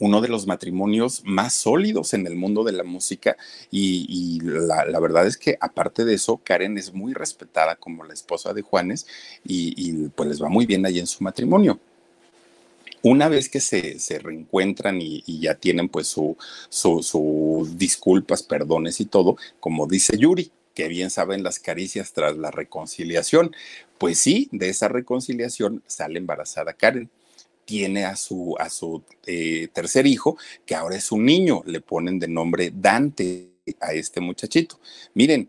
uno 0.00 0.20
de 0.20 0.28
los 0.28 0.46
matrimonios 0.46 1.22
más 1.24 1.54
sólidos 1.54 2.14
en 2.14 2.26
el 2.26 2.34
mundo 2.34 2.64
de 2.64 2.72
la 2.72 2.84
música 2.84 3.36
y, 3.70 4.40
la, 4.42 4.98
verdad 4.98 5.26
es 5.26 5.36
que 5.36 5.56
aparte 5.60 6.04
de 6.04 6.14
eso, 6.14 6.40
Karen 6.42 6.78
es 6.78 6.92
muy 6.92 7.12
respetada 7.12 7.76
como 7.76 8.04
la 8.04 8.14
esposa 8.14 8.52
de 8.54 8.62
Juanes 8.62 9.06
y, 9.44 10.08
pues 10.08 10.28
les 10.28 10.42
va 10.42 10.48
muy 10.48 10.66
bien 10.66 10.84
ahí 10.86 10.98
en 10.98 11.06
su 11.06 11.22
matrimonio. 11.22 11.78
Una 13.02 13.28
vez 13.28 13.48
que 13.48 13.60
se, 13.60 13.98
se 13.98 14.18
reencuentran 14.18 15.00
y, 15.00 15.22
ya 15.40 15.54
tienen 15.54 15.88
pues 15.88 16.06
sus 16.08 16.36
su, 16.68 17.02
su 17.02 17.68
disculpas, 17.76 18.42
perdones 18.42 19.00
y 19.00 19.06
todo, 19.06 19.36
como 19.60 19.86
dice 19.86 20.16
Yuri, 20.18 20.50
que 20.74 20.88
bien 20.88 21.10
saben 21.10 21.42
las 21.42 21.58
caricias 21.58 22.12
tras 22.12 22.36
la 22.36 22.50
reconciliación. 22.50 23.54
Pues 23.98 24.18
sí, 24.18 24.48
de 24.52 24.68
esa 24.68 24.88
reconciliación 24.88 25.82
sale 25.86 26.18
embarazada 26.18 26.72
Karen. 26.72 27.10
Tiene 27.64 28.04
a 28.04 28.16
su, 28.16 28.56
a 28.58 28.68
su 28.68 29.04
eh, 29.26 29.68
tercer 29.72 30.06
hijo, 30.06 30.36
que 30.66 30.74
ahora 30.74 30.96
es 30.96 31.12
un 31.12 31.24
niño, 31.24 31.62
le 31.66 31.80
ponen 31.80 32.18
de 32.18 32.26
nombre 32.26 32.72
Dante 32.74 33.50
a 33.80 33.92
este 33.92 34.20
muchachito. 34.20 34.80
Miren, 35.14 35.48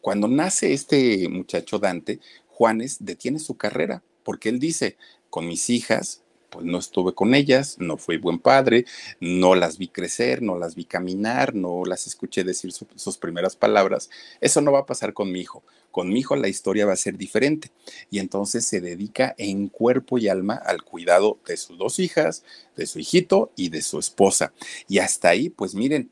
cuando 0.00 0.28
nace 0.28 0.72
este 0.72 1.28
muchacho 1.28 1.78
Dante, 1.78 2.20
Juanes 2.48 2.98
detiene 3.00 3.38
su 3.38 3.56
carrera, 3.56 4.02
porque 4.22 4.48
él 4.48 4.58
dice, 4.58 4.96
con 5.30 5.46
mis 5.46 5.70
hijas 5.70 6.21
pues 6.52 6.66
no 6.66 6.78
estuve 6.78 7.14
con 7.14 7.34
ellas, 7.34 7.76
no 7.78 7.96
fui 7.96 8.18
buen 8.18 8.38
padre, 8.38 8.84
no 9.20 9.54
las 9.54 9.78
vi 9.78 9.88
crecer, 9.88 10.42
no 10.42 10.58
las 10.58 10.74
vi 10.74 10.84
caminar, 10.84 11.54
no 11.54 11.84
las 11.84 12.06
escuché 12.06 12.44
decir 12.44 12.72
su, 12.72 12.86
sus 12.94 13.16
primeras 13.16 13.56
palabras. 13.56 14.10
Eso 14.40 14.60
no 14.60 14.70
va 14.70 14.80
a 14.80 14.86
pasar 14.86 15.14
con 15.14 15.32
mi 15.32 15.40
hijo. 15.40 15.64
Con 15.90 16.10
mi 16.10 16.20
hijo 16.20 16.36
la 16.36 16.48
historia 16.48 16.86
va 16.86 16.92
a 16.92 16.96
ser 16.96 17.16
diferente. 17.16 17.70
Y 18.10 18.18
entonces 18.18 18.66
se 18.66 18.80
dedica 18.80 19.34
en 19.38 19.68
cuerpo 19.68 20.18
y 20.18 20.28
alma 20.28 20.54
al 20.54 20.82
cuidado 20.82 21.38
de 21.46 21.56
sus 21.56 21.78
dos 21.78 21.98
hijas, 21.98 22.44
de 22.76 22.86
su 22.86 22.98
hijito 22.98 23.50
y 23.56 23.70
de 23.70 23.80
su 23.80 23.98
esposa. 23.98 24.52
Y 24.88 24.98
hasta 24.98 25.30
ahí, 25.30 25.48
pues 25.48 25.74
miren, 25.74 26.10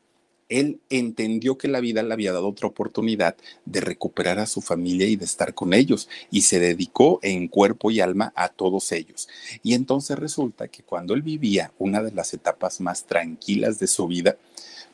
él 0.51 0.81
entendió 0.89 1.57
que 1.57 1.69
la 1.69 1.79
vida 1.79 2.03
le 2.03 2.13
había 2.13 2.33
dado 2.33 2.49
otra 2.49 2.67
oportunidad 2.67 3.35
de 3.65 3.79
recuperar 3.79 4.37
a 4.37 4.45
su 4.45 4.61
familia 4.61 5.07
y 5.07 5.15
de 5.15 5.25
estar 5.25 5.53
con 5.53 5.73
ellos 5.73 6.09
y 6.29 6.41
se 6.41 6.59
dedicó 6.59 7.19
en 7.23 7.47
cuerpo 7.47 7.89
y 7.89 8.01
alma 8.01 8.33
a 8.35 8.49
todos 8.49 8.91
ellos. 8.91 9.29
Y 9.63 9.73
entonces 9.73 10.19
resulta 10.19 10.67
que 10.67 10.83
cuando 10.83 11.13
él 11.13 11.21
vivía 11.21 11.71
una 11.79 12.03
de 12.03 12.11
las 12.11 12.33
etapas 12.33 12.81
más 12.81 13.05
tranquilas 13.05 13.79
de 13.79 13.87
su 13.87 14.07
vida, 14.07 14.37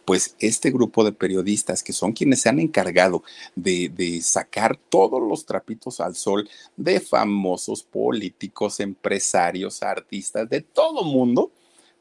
pues 0.06 0.36
este 0.40 0.72
grupo 0.72 1.04
de 1.04 1.12
periodistas 1.12 1.84
que 1.84 1.92
son 1.92 2.14
quienes 2.14 2.40
se 2.40 2.50
han 2.50 2.60
encargado 2.60 3.24
de, 3.56 4.22
sacar 4.22 4.78
todos 4.78 5.22
los 5.22 5.46
trapitos 5.46 6.00
al 6.00 6.16
sol 6.16 6.48
de 6.78 7.02
famosos 7.02 7.84
políticos, 7.84 8.80
empresarios, 8.80 9.84
artistas, 9.84 10.48
de 10.50 10.62
todo 10.62 11.04
mundo, 11.04 11.52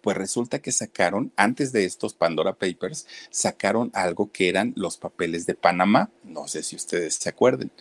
pues 0.07 0.17
resulta 0.17 0.61
que 0.61 0.71
sacaron, 0.71 1.33
antes 1.35 1.73
de 1.73 1.85
estos 1.85 2.15
Pandora 2.15 2.53
Papers, 2.53 3.09
sacaron 3.29 3.91
algo 3.93 4.31
que 4.31 4.49
eran 4.49 4.73
los 4.77 4.99
papeles 4.99 5.47
de 5.47 5.57
Panamá, 5.57 6.11
no 6.23 6.47
sé 6.47 6.63
si 6.63 6.77
ustedes 6.77 7.17
se 7.17 7.29
acuerden. 7.29 7.73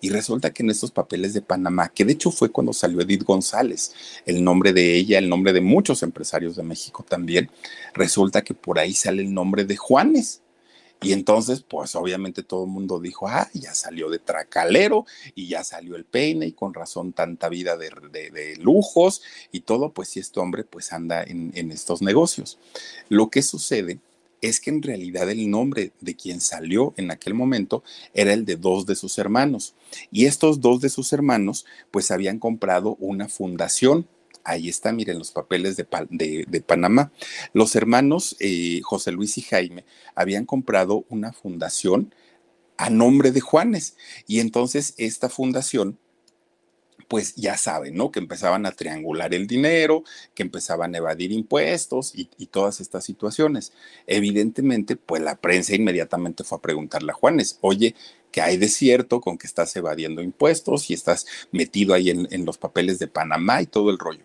Y 0.00 0.08
resulta 0.08 0.50
que 0.50 0.62
en 0.62 0.70
estos 0.70 0.90
papeles 0.92 1.34
de 1.34 1.42
Panamá, 1.42 1.90
que 1.94 2.06
de 2.06 2.14
hecho 2.14 2.30
fue 2.30 2.50
cuando 2.50 2.72
salió 2.72 3.02
Edith 3.02 3.24
González, 3.24 3.92
el 4.24 4.42
nombre 4.42 4.72
de 4.72 4.94
ella, 4.94 5.18
el 5.18 5.28
nombre 5.28 5.52
de 5.52 5.60
muchos 5.60 6.02
empresarios 6.02 6.56
de 6.56 6.62
México 6.62 7.04
también, 7.06 7.50
resulta 7.92 8.40
que 8.40 8.54
por 8.54 8.78
ahí 8.78 8.94
sale 8.94 9.20
el 9.20 9.34
nombre 9.34 9.66
de 9.66 9.76
Juanes. 9.76 10.40
Y 11.04 11.12
entonces, 11.12 11.62
pues 11.62 11.94
obviamente 11.94 12.42
todo 12.42 12.64
el 12.64 12.70
mundo 12.70 13.00
dijo, 13.00 13.28
ah, 13.28 13.48
ya 13.52 13.74
salió 13.74 14.10
de 14.10 14.18
tracalero 14.18 15.06
y 15.34 15.48
ya 15.48 15.62
salió 15.64 15.96
el 15.96 16.04
peine 16.04 16.46
y 16.46 16.52
con 16.52 16.74
razón 16.74 17.12
tanta 17.12 17.48
vida 17.48 17.76
de, 17.76 17.90
de, 18.10 18.30
de 18.30 18.56
lujos 18.56 19.22
y 19.52 19.60
todo, 19.60 19.92
pues 19.92 20.08
si 20.08 20.20
este 20.20 20.40
hombre 20.40 20.64
pues 20.64 20.92
anda 20.92 21.22
en, 21.22 21.52
en 21.54 21.70
estos 21.70 22.02
negocios. 22.02 22.58
Lo 23.08 23.30
que 23.30 23.42
sucede 23.42 23.98
es 24.40 24.60
que 24.60 24.70
en 24.70 24.82
realidad 24.82 25.30
el 25.30 25.50
nombre 25.50 25.92
de 26.00 26.14
quien 26.14 26.40
salió 26.40 26.92
en 26.96 27.10
aquel 27.10 27.34
momento 27.34 27.82
era 28.12 28.32
el 28.32 28.44
de 28.44 28.56
dos 28.56 28.86
de 28.86 28.94
sus 28.94 29.18
hermanos. 29.18 29.74
Y 30.10 30.26
estos 30.26 30.60
dos 30.60 30.80
de 30.80 30.90
sus 30.90 31.12
hermanos 31.12 31.64
pues 31.90 32.10
habían 32.10 32.38
comprado 32.38 32.96
una 33.00 33.28
fundación 33.28 34.06
Ahí 34.44 34.68
está, 34.68 34.92
miren 34.92 35.18
los 35.18 35.32
papeles 35.32 35.76
de, 35.76 35.84
Panamá. 36.66 37.12
Los 37.54 37.74
hermanos 37.76 38.36
eh, 38.40 38.80
José 38.82 39.10
Luis 39.10 39.38
y 39.38 39.42
Jaime 39.42 39.86
habían 40.14 40.44
comprado 40.44 41.06
una 41.08 41.32
fundación 41.32 42.14
a 42.76 42.90
nombre 42.90 43.30
de 43.32 43.40
Juanes. 43.40 43.96
Y 44.26 44.40
entonces 44.40 44.94
esta 44.98 45.30
fundación 45.30 45.98
pues 47.08 47.34
ya 47.36 47.56
saben, 47.56 47.94
¿no? 47.94 48.10
Que 48.10 48.18
empezaban 48.18 48.66
a 48.66 48.72
triangular 48.72 49.34
el 49.34 49.46
dinero, 49.46 50.04
que 50.34 50.42
empezaban 50.42 50.94
a 50.94 50.98
evadir 50.98 51.32
impuestos 51.32 52.12
y, 52.14 52.26
todas 52.46 52.80
estas 52.80 53.04
situaciones. 53.04 53.72
Evidentemente, 54.06 54.96
pues 54.96 55.22
la 55.22 55.36
prensa 55.36 55.74
inmediatamente 55.74 56.44
fue 56.44 56.58
a 56.58 56.62
preguntarle 56.62 57.12
a 57.12 57.14
Juanes, 57.14 57.58
oye, 57.62 57.94
¿qué 58.30 58.40
hay 58.42 58.56
de 58.56 58.68
cierto 58.68 59.20
con 59.20 59.38
que 59.38 59.46
estás 59.46 59.74
evadiendo 59.76 60.22
impuestos 60.22 60.90
y 60.90 60.94
estás 60.94 61.26
metido 61.52 61.94
ahí 61.94 62.10
en 62.10 62.44
los 62.44 62.58
papeles 62.58 62.98
de 62.98 63.08
Panamá 63.08 63.62
y 63.62 63.66
todo 63.66 63.90
el 63.90 63.98
rollo? 63.98 64.24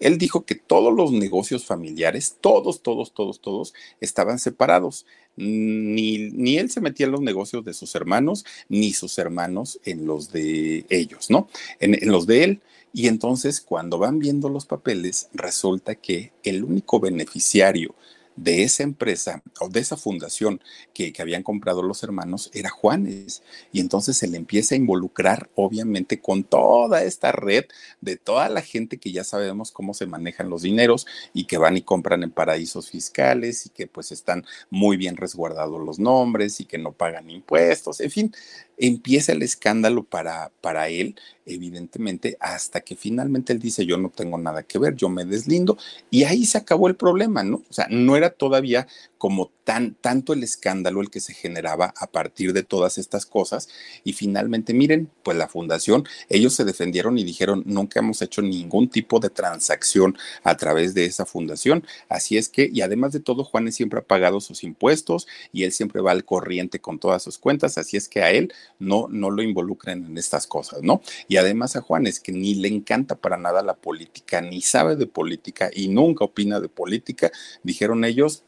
Él 0.00 0.18
dijo 0.18 0.44
que 0.44 0.54
todos 0.54 0.94
los 0.94 1.12
negocios 1.12 1.64
familiares, 1.64 2.36
todos, 2.40 2.82
todos, 2.82 3.12
todos, 3.12 3.40
todos, 3.40 3.74
estaban 4.00 4.38
separados. 4.38 5.06
Ni, 5.36 6.30
ni, 6.30 6.56
él 6.58 6.70
se 6.70 6.80
metía 6.80 7.06
en 7.06 7.12
los 7.12 7.20
negocios 7.20 7.64
de 7.64 7.74
sus 7.74 7.94
hermanos, 7.94 8.44
ni 8.68 8.92
sus 8.92 9.18
hermanos 9.18 9.80
en 9.84 10.06
los 10.06 10.32
de 10.32 10.86
ellos, 10.88 11.30
¿no? 11.30 11.48
En, 11.78 11.94
en 11.94 12.10
los 12.10 12.26
de 12.26 12.44
él. 12.44 12.60
Y 12.92 13.08
entonces, 13.08 13.60
cuando 13.60 13.98
van 13.98 14.18
viendo 14.18 14.48
los 14.48 14.64
papeles, 14.64 15.28
resulta 15.34 15.94
que 15.94 16.32
el 16.42 16.64
único 16.64 17.00
beneficiario 17.00 17.94
de 18.36 18.62
esa 18.62 18.82
empresa 18.82 19.42
o 19.60 19.68
de 19.68 19.80
esa 19.80 19.96
fundación 19.96 20.60
que, 20.94 21.12
que, 21.12 21.22
habían 21.22 21.42
comprado 21.42 21.82
los 21.82 22.02
hermanos 22.02 22.50
era 22.54 22.70
Juanes. 22.70 23.42
Y 23.72 23.80
entonces 23.80 24.16
se 24.16 24.28
le 24.28 24.36
empieza 24.36 24.74
a 24.74 24.78
involucrar, 24.78 25.50
obviamente, 25.54 26.20
con 26.20 26.44
toda 26.44 27.02
esta 27.02 27.32
red 27.32 27.64
de 28.00 28.16
toda 28.16 28.48
la 28.48 28.62
gente 28.62 28.98
que 28.98 29.12
ya 29.12 29.24
sabemos 29.24 29.72
cómo 29.72 29.94
se 29.94 30.06
manejan 30.06 30.50
los 30.50 30.62
dineros 30.62 31.06
y 31.32 31.44
que 31.44 31.58
van 31.58 31.76
y 31.76 31.82
compran 31.82 32.22
en 32.22 32.30
paraísos 32.30 32.90
fiscales 32.90 33.66
y 33.66 33.70
que 33.70 33.86
pues 33.86 34.12
están 34.12 34.44
muy 34.70 34.96
bien 34.96 35.16
resguardados 35.16 35.80
los 35.84 35.98
nombres 35.98 36.60
y 36.60 36.66
que 36.66 36.78
no 36.78 36.92
pagan 36.92 37.30
impuestos, 37.30 38.00
en 38.00 38.10
fin, 38.10 38.34
empieza 38.76 39.32
el 39.32 39.42
escándalo 39.42 40.04
para, 40.04 40.50
para 40.60 40.88
él, 40.88 41.16
evidentemente, 41.46 42.36
hasta 42.40 42.80
que 42.80 42.96
finalmente 42.96 43.52
él 43.52 43.58
dice, 43.58 43.86
yo 43.86 43.96
no 43.96 44.10
tengo 44.10 44.38
nada 44.38 44.62
que 44.62 44.78
ver, 44.78 44.96
yo 44.96 45.08
me 45.08 45.24
deslindo, 45.24 45.78
y 46.10 46.24
ahí 46.24 46.44
se 46.44 46.58
acabó 46.58 46.88
el 46.88 46.96
problema, 46.96 47.42
¿no? 47.42 47.62
O 47.68 47.72
sea, 47.72 47.86
no 47.90 48.16
era 48.16 48.30
todavía 48.30 48.86
como 49.18 49.50
tan, 49.64 49.94
tanto 49.94 50.32
el 50.32 50.42
escándalo 50.42 51.00
el 51.00 51.10
que 51.10 51.20
se 51.20 51.34
generaba 51.34 51.92
a 51.96 52.06
partir 52.06 52.52
de 52.52 52.62
todas 52.62 52.98
estas 52.98 53.26
cosas, 53.26 53.68
y 54.04 54.12
finalmente, 54.12 54.74
miren, 54.74 55.10
pues 55.22 55.36
la 55.36 55.48
fundación, 55.48 56.04
ellos 56.28 56.54
se 56.54 56.64
defendieron 56.64 57.18
y 57.18 57.24
dijeron, 57.24 57.62
nunca 57.66 58.00
hemos 58.00 58.22
hecho 58.22 58.42
ningún 58.42 58.88
tipo 58.88 59.18
de 59.18 59.30
transacción 59.30 60.16
a 60.44 60.56
través 60.56 60.94
de 60.94 61.04
esa 61.04 61.26
fundación, 61.26 61.84
así 62.08 62.36
es 62.36 62.48
que, 62.48 62.70
y 62.72 62.80
además 62.82 63.12
de 63.12 63.20
todo, 63.20 63.44
Juanes 63.44 63.74
siempre 63.74 64.00
ha 64.00 64.04
pagado 64.04 64.40
sus 64.40 64.62
impuestos 64.62 65.26
y 65.52 65.64
él 65.64 65.72
siempre 65.72 66.00
va 66.00 66.12
al 66.12 66.24
corriente 66.24 66.80
con 66.80 66.98
todas 66.98 67.22
sus 67.22 67.38
cuentas, 67.38 67.78
así 67.78 67.96
es 67.96 68.08
que 68.08 68.22
a 68.22 68.30
él 68.30 68.52
no, 68.78 69.08
no 69.08 69.30
lo 69.30 69.42
involucren 69.42 70.04
en 70.04 70.18
estas 70.18 70.46
cosas, 70.46 70.82
¿no? 70.82 71.02
Y 71.28 71.36
además 71.36 71.76
a 71.76 71.80
Juanes, 71.80 72.20
que 72.20 72.32
ni 72.32 72.54
le 72.54 72.68
encanta 72.68 73.16
para 73.16 73.36
nada 73.36 73.62
la 73.62 73.74
política, 73.74 74.40
ni 74.40 74.60
sabe 74.60 74.96
de 74.96 75.06
política 75.06 75.70
y 75.74 75.88
nunca 75.88 76.24
opina 76.24 76.60
de 76.60 76.68
política, 76.68 77.32
dijeron 77.62 78.04
ellos, 78.04 78.44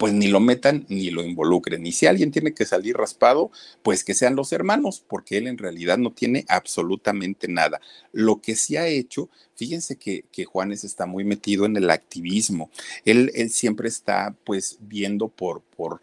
pues 0.00 0.14
ni 0.14 0.28
lo 0.28 0.40
metan 0.40 0.86
ni 0.88 1.10
lo 1.10 1.22
involucren. 1.22 1.84
Y 1.84 1.92
si 1.92 2.06
alguien 2.06 2.30
tiene 2.30 2.54
que 2.54 2.64
salir 2.64 2.96
raspado, 2.96 3.50
pues 3.82 4.02
que 4.02 4.14
sean 4.14 4.34
los 4.34 4.50
hermanos, 4.50 5.04
porque 5.06 5.36
él 5.36 5.46
en 5.46 5.58
realidad 5.58 5.98
no 5.98 6.10
tiene 6.10 6.46
absolutamente 6.48 7.48
nada. 7.48 7.82
Lo 8.10 8.40
que 8.40 8.56
sí 8.56 8.78
ha 8.78 8.86
hecho, 8.86 9.28
fíjense 9.56 9.96
que, 9.96 10.24
que 10.32 10.46
Juanes 10.46 10.84
está 10.84 11.04
muy 11.04 11.24
metido 11.24 11.66
en 11.66 11.76
el 11.76 11.90
activismo. 11.90 12.70
Él, 13.04 13.30
él 13.34 13.50
siempre 13.50 13.90
está 13.90 14.34
pues 14.44 14.78
viendo 14.80 15.28
por, 15.28 15.60
por 15.60 16.00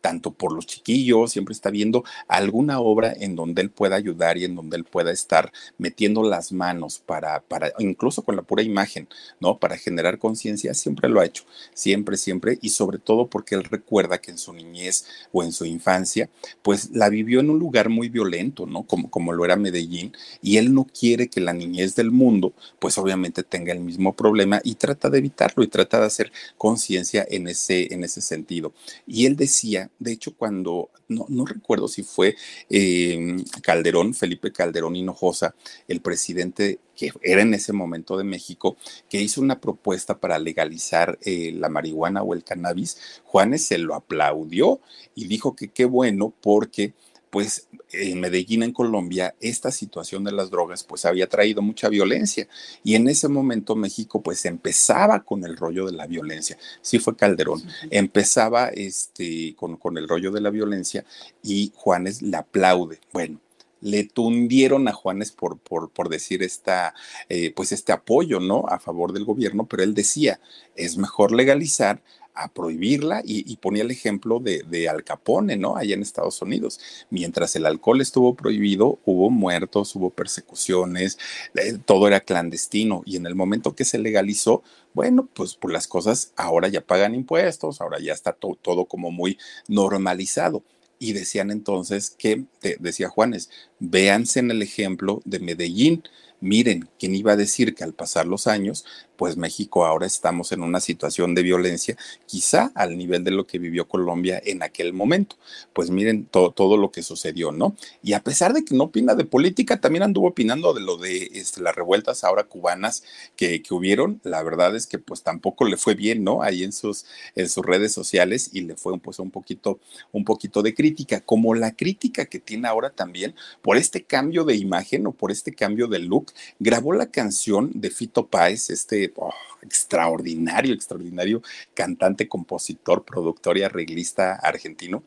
tanto 0.00 0.32
por 0.32 0.52
los 0.52 0.66
chiquillos, 0.66 1.32
siempre 1.32 1.52
está 1.52 1.70
viendo 1.70 2.04
alguna 2.28 2.80
obra 2.80 3.12
en 3.18 3.36
donde 3.36 3.62
él 3.62 3.70
pueda 3.70 3.96
ayudar 3.96 4.38
y 4.38 4.44
en 4.44 4.54
donde 4.54 4.76
él 4.76 4.84
pueda 4.84 5.10
estar 5.10 5.52
metiendo 5.78 6.22
las 6.22 6.52
manos 6.52 7.02
para, 7.04 7.40
para 7.40 7.72
incluso 7.78 8.22
con 8.22 8.36
la 8.36 8.42
pura 8.42 8.62
imagen, 8.62 9.08
¿no? 9.40 9.58
Para 9.58 9.76
generar 9.76 10.18
conciencia, 10.18 10.74
siempre 10.74 11.08
lo 11.08 11.20
ha 11.20 11.26
hecho, 11.26 11.44
siempre, 11.74 12.16
siempre, 12.16 12.58
y 12.60 12.70
sobre 12.70 12.98
todo 12.98 13.26
porque 13.26 13.54
él 13.54 13.64
recuerda 13.64 14.18
que 14.18 14.30
en 14.30 14.38
su 14.38 14.52
niñez 14.52 15.06
o 15.32 15.42
en 15.42 15.52
su 15.52 15.64
infancia, 15.64 16.30
pues 16.62 16.90
la 16.92 17.08
vivió 17.08 17.40
en 17.40 17.50
un 17.50 17.58
lugar 17.58 17.88
muy 17.88 18.08
violento, 18.08 18.66
¿no? 18.66 18.84
Como, 18.84 19.10
como 19.10 19.32
lo 19.32 19.44
era 19.44 19.56
Medellín, 19.56 20.12
y 20.42 20.56
él 20.56 20.72
no 20.74 20.86
quiere 20.86 21.28
que 21.28 21.40
la 21.40 21.52
niñez 21.52 21.94
del 21.94 22.10
mundo, 22.10 22.52
pues 22.78 22.98
obviamente 22.98 23.42
tenga 23.42 23.72
el 23.72 23.80
mismo 23.80 24.14
problema 24.14 24.60
y 24.64 24.74
trata 24.74 25.10
de 25.10 25.18
evitarlo 25.18 25.62
y 25.62 25.68
trata 25.68 26.00
de 26.00 26.06
hacer 26.06 26.32
conciencia 26.56 27.26
en 27.28 27.48
ese, 27.48 27.92
en 27.92 28.04
ese 28.04 28.20
sentido. 28.20 28.72
Y 29.06 29.26
él 29.26 29.36
decía, 29.36 29.89
de 29.98 30.12
hecho, 30.12 30.34
cuando, 30.34 30.90
no, 31.08 31.26
no 31.28 31.44
recuerdo 31.44 31.88
si 31.88 32.02
fue 32.02 32.36
eh, 32.70 33.36
Calderón, 33.62 34.14
Felipe 34.14 34.52
Calderón 34.52 34.96
Hinojosa, 34.96 35.54
el 35.88 36.00
presidente 36.00 36.80
que 36.96 37.12
era 37.22 37.42
en 37.42 37.54
ese 37.54 37.72
momento 37.72 38.16
de 38.18 38.24
México, 38.24 38.76
que 39.08 39.20
hizo 39.22 39.40
una 39.40 39.60
propuesta 39.60 40.18
para 40.18 40.38
legalizar 40.38 41.18
eh, 41.22 41.52
la 41.52 41.68
marihuana 41.68 42.22
o 42.22 42.34
el 42.34 42.44
cannabis, 42.44 43.20
Juanes 43.24 43.64
se 43.64 43.78
lo 43.78 43.94
aplaudió 43.94 44.80
y 45.14 45.26
dijo 45.26 45.56
que 45.56 45.68
qué 45.68 45.84
bueno 45.84 46.34
porque 46.42 46.94
pues 47.30 47.68
en 47.92 48.20
Medellín, 48.20 48.62
en 48.62 48.72
Colombia, 48.72 49.34
esta 49.40 49.70
situación 49.70 50.24
de 50.24 50.32
las 50.32 50.50
drogas 50.50 50.84
pues 50.84 51.04
había 51.04 51.28
traído 51.28 51.62
mucha 51.62 51.88
violencia 51.88 52.48
y 52.84 52.94
en 52.96 53.08
ese 53.08 53.28
momento 53.28 53.76
México 53.76 54.22
pues 54.22 54.44
empezaba 54.44 55.24
con 55.24 55.44
el 55.44 55.56
rollo 55.56 55.86
de 55.86 55.92
la 55.92 56.06
violencia. 56.06 56.58
Sí 56.82 56.98
fue 56.98 57.16
Calderón, 57.16 57.62
empezaba 57.90 58.68
este, 58.68 59.54
con, 59.56 59.76
con 59.76 59.96
el 59.96 60.08
rollo 60.08 60.30
de 60.30 60.40
la 60.40 60.50
violencia 60.50 61.04
y 61.42 61.72
Juanes 61.74 62.22
le 62.22 62.36
aplaude. 62.36 63.00
Bueno, 63.12 63.40
le 63.80 64.04
tundieron 64.04 64.88
a 64.88 64.92
Juanes 64.92 65.32
por, 65.32 65.58
por, 65.58 65.90
por 65.90 66.08
decir 66.08 66.42
esta, 66.42 66.94
eh, 67.28 67.52
pues 67.54 67.72
este 67.72 67.92
apoyo, 67.92 68.40
¿no? 68.40 68.64
A 68.68 68.78
favor 68.78 69.12
del 69.12 69.24
gobierno, 69.24 69.66
pero 69.66 69.82
él 69.82 69.94
decía, 69.94 70.40
es 70.76 70.96
mejor 70.96 71.32
legalizar 71.32 72.02
a 72.40 72.48
prohibirla 72.48 73.22
y, 73.24 73.56
ponía 73.56 73.82
el 73.82 73.90
ejemplo 73.90 74.40
de, 74.40 74.64
de, 74.68 74.88
Al 74.88 75.04
Capone, 75.04 75.56
¿no? 75.56 75.76
Allá 75.76 75.94
en 75.94 76.02
Estados 76.02 76.40
Unidos. 76.40 76.80
Mientras 77.10 77.54
el 77.56 77.66
alcohol 77.66 78.00
estuvo 78.00 78.34
prohibido, 78.34 78.98
hubo 79.04 79.30
muertos, 79.30 79.94
hubo 79.94 80.10
persecuciones, 80.10 81.18
eh, 81.54 81.78
todo 81.84 82.06
era 82.06 82.20
clandestino 82.20 83.02
y 83.04 83.16
en 83.16 83.26
el 83.26 83.34
momento 83.34 83.74
que 83.74 83.84
se 83.84 83.98
legalizó, 83.98 84.62
bueno, 84.94 85.28
pues 85.34 85.54
por 85.54 85.72
las 85.72 85.86
cosas 85.86 86.32
ahora 86.36 86.68
ya 86.68 86.80
pagan 86.80 87.14
impuestos, 87.14 87.80
ahora 87.80 87.98
ya 88.00 88.12
está 88.12 88.32
todo 88.32 88.86
como 88.86 89.10
muy 89.10 89.38
normalizado. 89.68 90.62
Y 91.02 91.14
decían 91.14 91.50
entonces 91.50 92.10
que, 92.10 92.44
decía 92.78 93.08
Juanes, 93.08 93.48
véanse 93.80 94.38
en 94.40 94.50
el 94.50 94.62
ejemplo 94.62 95.20
de 95.24 95.40
Medellín. 95.40 96.04
Miren, 96.40 96.88
¿quién 96.98 97.14
iba 97.14 97.32
a 97.32 97.36
decir 97.36 97.74
que 97.74 97.84
al 97.84 97.92
pasar 97.92 98.26
los 98.26 98.46
años 98.46 98.84
pues 99.20 99.36
México 99.36 99.84
ahora 99.84 100.06
estamos 100.06 100.50
en 100.50 100.62
una 100.62 100.80
situación 100.80 101.34
de 101.34 101.42
violencia, 101.42 101.94
quizá 102.24 102.72
al 102.74 102.96
nivel 102.96 103.22
de 103.22 103.30
lo 103.30 103.46
que 103.46 103.58
vivió 103.58 103.86
Colombia 103.86 104.40
en 104.42 104.62
aquel 104.62 104.94
momento. 104.94 105.36
Pues 105.74 105.90
miren 105.90 106.24
todo, 106.24 106.52
todo 106.52 106.78
lo 106.78 106.90
que 106.90 107.02
sucedió, 107.02 107.52
¿no? 107.52 107.76
Y 108.02 108.14
a 108.14 108.22
pesar 108.22 108.54
de 108.54 108.64
que 108.64 108.74
no 108.74 108.84
opina 108.84 109.14
de 109.14 109.26
política, 109.26 109.78
también 109.78 110.04
anduvo 110.04 110.28
opinando 110.28 110.72
de 110.72 110.80
lo 110.80 110.96
de 110.96 111.32
este, 111.34 111.60
las 111.60 111.76
revueltas 111.76 112.24
ahora 112.24 112.44
cubanas 112.44 113.02
que, 113.36 113.60
que, 113.60 113.74
hubieron. 113.74 114.22
La 114.24 114.42
verdad 114.42 114.74
es 114.74 114.86
que 114.86 114.98
pues 114.98 115.22
tampoco 115.22 115.66
le 115.66 115.76
fue 115.76 115.94
bien, 115.94 116.24
¿no? 116.24 116.42
Ahí 116.42 116.64
en 116.64 116.72
sus, 116.72 117.04
en 117.34 117.50
sus 117.50 117.62
redes 117.62 117.92
sociales 117.92 118.48
y 118.54 118.62
le 118.62 118.74
fue 118.76 118.98
pues 118.98 119.18
un 119.18 119.30
poquito, 119.30 119.80
un 120.12 120.24
poquito 120.24 120.62
de 120.62 120.74
crítica, 120.74 121.20
como 121.20 121.54
la 121.54 121.76
crítica 121.76 122.24
que 122.24 122.38
tiene 122.38 122.68
ahora 122.68 122.88
también 122.88 123.34
este 123.76 124.04
cambio 124.04 124.44
de 124.44 124.56
imagen 124.56 125.06
o 125.06 125.12
por 125.12 125.30
este 125.30 125.52
cambio 125.54 125.86
de 125.86 125.98
look. 125.98 126.32
Grabó 126.58 126.92
la 126.92 127.06
canción 127.06 127.70
de 127.74 127.90
Fito 127.90 128.26
Páez, 128.26 128.70
este 128.70 129.12
Oh, 129.16 129.32
extraordinario, 129.62 130.74
extraordinario 130.74 131.42
cantante, 131.74 132.28
compositor, 132.28 133.04
productor 133.04 133.58
y 133.58 133.62
arreglista 133.62 134.34
argentino, 134.34 135.02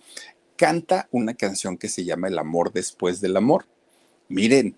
canta 0.56 1.08
una 1.12 1.34
canción 1.34 1.78
que 1.78 1.90
se 1.90 2.06
llama 2.06 2.28
El 2.28 2.38
amor 2.38 2.72
después 2.72 3.22
del 3.22 3.38
amor. 3.38 3.66
Miren, 4.30 4.76